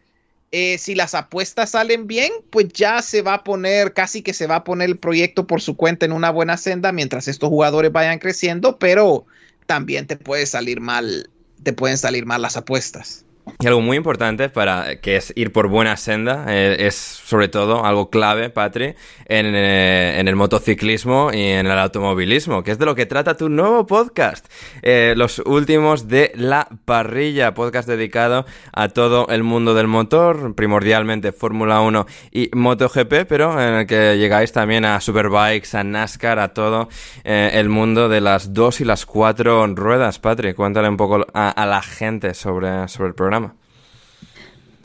[0.58, 4.48] eh, si las apuestas salen bien, pues ya se va a poner, casi que se
[4.48, 7.92] va a poner el proyecto por su cuenta en una buena senda mientras estos jugadores
[7.92, 9.26] vayan creciendo, pero
[9.66, 11.30] también te puede salir mal,
[11.62, 13.25] te pueden salir mal las apuestas.
[13.60, 17.86] Y algo muy importante para que es ir por buena senda, eh, es sobre todo
[17.86, 18.96] algo clave, Patri,
[19.26, 23.38] en, eh, en, el motociclismo y en el automovilismo, que es de lo que trata
[23.38, 24.52] tu nuevo podcast,
[24.82, 31.32] eh, los últimos de la parrilla, podcast dedicado a todo el mundo del motor, primordialmente
[31.32, 36.54] Fórmula 1 y MotoGP, pero en el que llegáis también a Superbikes, a NASCAR, a
[36.54, 36.90] todo
[37.24, 41.66] el mundo de las dos y las cuatro ruedas, Patri, cuéntale un poco a, a
[41.66, 43.35] la gente sobre, sobre el programa.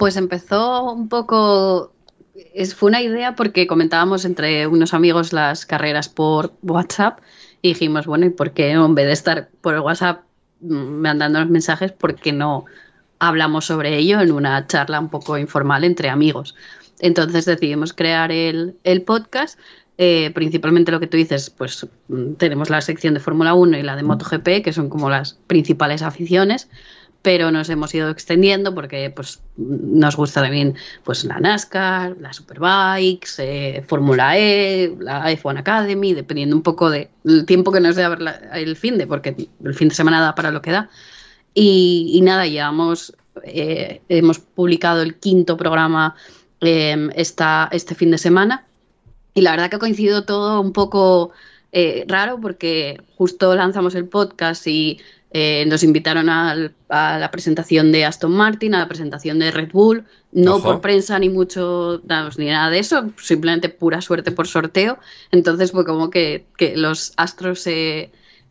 [0.01, 1.93] Pues empezó un poco
[2.55, 7.19] es, fue una idea porque comentábamos entre unos amigos las carreras por WhatsApp
[7.61, 10.23] y dijimos, bueno, ¿y por qué en vez de estar por WhatsApp
[10.63, 12.65] mm, mandando los mensajes, por qué no
[13.19, 16.55] hablamos sobre ello en una charla un poco informal entre amigos?
[17.01, 19.59] Entonces decidimos crear el, podcast.
[19.99, 23.83] Eh, principalmente lo que tú dices, pues mm, tenemos la sección de Fórmula 1 y
[23.83, 26.71] la de MotoGP, que son como las principales aficiones
[27.23, 30.75] pero nos hemos ido extendiendo porque pues, nos gusta también
[31.05, 37.09] pues, la NASCAR, la Superbikes, eh, Fórmula E, la F1 Academy, dependiendo un poco del
[37.47, 38.07] tiempo que nos dé
[38.55, 40.89] el fin de, porque el fin de semana da para lo que da.
[41.53, 43.15] Y, nada, llevamos,
[43.45, 46.15] eh, hemos publicado el quinto programa
[46.61, 48.67] em, este fin de semana
[49.35, 51.33] y la verdad que ha coincidido todo un poco
[51.73, 55.01] eh, raro porque justo lanzamos el podcast y
[55.33, 56.57] eh, nos invitaron a
[56.89, 61.29] la presentación de Aston Martin, a la presentación de Red Bull, no por prensa ni
[61.29, 62.03] mucho,
[62.37, 64.99] ni nada de eso, simplemente pura suerte por sorteo.
[65.31, 68.11] Entonces fue como que, los astros se,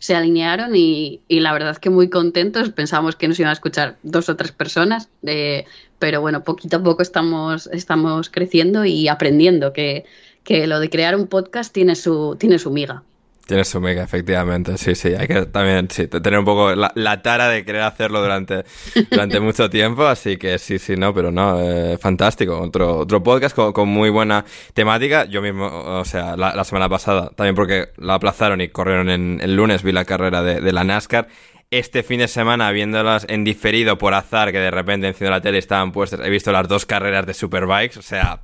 [0.10, 2.70] alinearon y, la verdad que muy contentos.
[2.70, 5.66] Pensábamos que nos iban a escuchar dos o tres personas, eh,
[6.00, 10.06] pero bueno, poquito a poco estamos, estamos creciendo y aprendiendo que,
[10.44, 13.04] que lo de crear un podcast tiene su, tiene su miga.
[13.50, 14.78] Tiene su mega, efectivamente.
[14.78, 15.16] Sí, sí.
[15.16, 18.64] Hay que también tener un poco la, tara de querer hacerlo durante,
[19.10, 20.06] durante mucho tiempo.
[20.06, 21.60] Así que sí, sí, no, pero no.
[21.60, 22.60] Eh, fantástico.
[22.60, 24.46] Otro, otro podcast con, muy buena
[24.76, 25.26] temática.
[25.26, 29.56] Yo mismo, o sea, la, semana pasada, también porque la aplazaron y corrieron en el
[29.56, 31.28] lunes, vi la carrera de, de la NASCAR
[31.72, 35.58] este fin de semana viéndolas en diferido por azar, que de repente enciendo la tele
[35.58, 38.42] estaban puestas, he visto las dos carreras de Superbikes, o sea,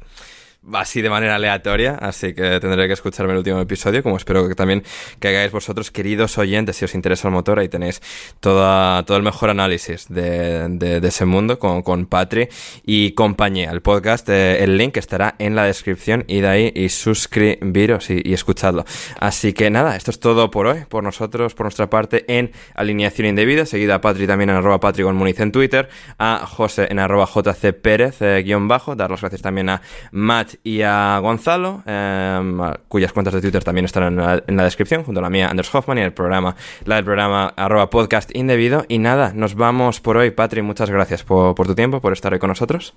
[0.74, 4.56] así de manera aleatoria, así que tendré que escucharme el último episodio, como espero que
[4.56, 4.84] también
[5.20, 8.02] que hagáis vosotros, queridos oyentes, si os interesa el motor, ahí tenéis
[8.40, 12.48] toda, todo el mejor análisis de, de, ese mundo con, con Patri
[12.84, 13.72] y compañía.
[13.72, 18.22] El podcast, eh, el link estará en la descripción y de ahí y suscribiros y,
[18.24, 18.86] y, escuchadlo.
[19.20, 23.28] Así que nada, esto es todo por hoy, por nosotros, por nuestra parte en Alineación
[23.28, 27.00] Indebida, seguida a Patri también en arroba Patri con Muniz en Twitter, a José en
[27.00, 29.82] arroba JC Pérez, eh, guion bajo, dar las gracias también a
[30.12, 35.20] Matt y a Gonzalo, em, cuyas cuentas de Twitter también están en la, descripción, junto
[35.20, 36.56] a la mía, Anders Hoffman, y el programa,
[36.86, 38.86] la del programa arroba podcast indebido.
[38.88, 40.32] Y nada, nos vamos por hoy.
[40.32, 42.94] Patri, muchas gracias por, por tu tiempo, por estar hoy con nosotros.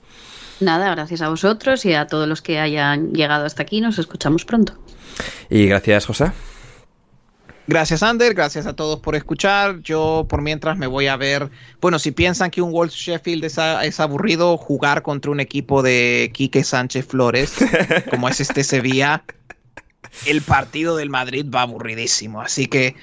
[0.60, 3.80] Nada, gracias a vosotros y a todos los que hayan llegado hasta aquí.
[3.80, 4.74] Nos escuchamos pronto.
[5.48, 6.32] Y gracias, José.
[7.68, 8.32] Gracias, Ander.
[8.32, 9.82] Gracias a todos por escuchar.
[9.82, 11.50] Yo, por mientras, me voy a ver.
[11.82, 16.64] Bueno, si piensan que un Wolf Sheffield es, aburrido, jugar contra un equipo de Quique
[16.64, 17.56] Sánchez Flores,
[18.10, 19.22] como es este Sevilla,
[20.24, 22.40] el partido del Madrid va aburridísimo.
[22.40, 22.96] Así que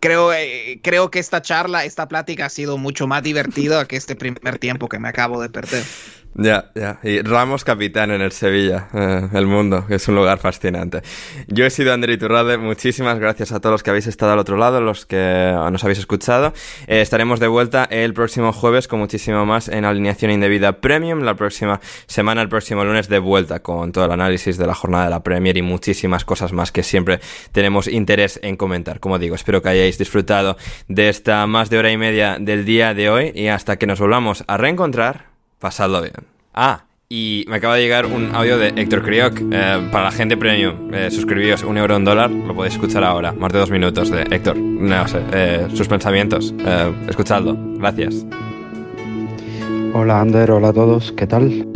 [0.00, 4.16] creo, eh, creo que esta charla, esta plática ha sido mucho más divertida que este
[4.16, 5.84] primer tiempo que me acabo de perder.
[6.34, 7.00] Ya, ya.
[7.02, 11.02] Y Ramos capitán en el Sevilla, eh, el mundo, es un lugar fascinante.
[11.48, 14.56] Yo he sido André Iturralde, muchísimas gracias a todos los que habéis estado al otro
[14.56, 16.52] lado, los que nos habéis escuchado.
[16.86, 21.22] Eh, estaremos de vuelta el próximo jueves con muchísimo más en Alineación Indebida Premium.
[21.22, 25.04] La próxima semana, el próximo lunes, de vuelta con todo el análisis de la jornada
[25.04, 27.18] de la Premier y muchísimas cosas más que siempre
[27.50, 29.00] tenemos interés en comentar.
[29.00, 30.56] Como digo, espero que hayáis disfrutado
[30.86, 33.98] de esta más de hora y media del día de hoy y hasta que nos
[33.98, 36.14] volvamos a reencontrar pasadlo bien.
[36.54, 40.36] Ah, y me acaba de llegar un audio de Héctor Crioc eh, para la gente
[40.36, 40.92] premium.
[40.92, 42.30] Eh, suscribíos un euro, un dólar.
[42.30, 43.32] Lo podéis escuchar ahora.
[43.32, 44.58] Más de dos minutos de Héctor.
[44.58, 46.54] No sé, eh, sus pensamientos.
[47.08, 47.56] escuchadlo.
[47.78, 48.26] Gracias.
[49.94, 50.50] Hola, Ander.
[50.50, 51.12] Hola a todos.
[51.12, 51.66] ¿Qué tal?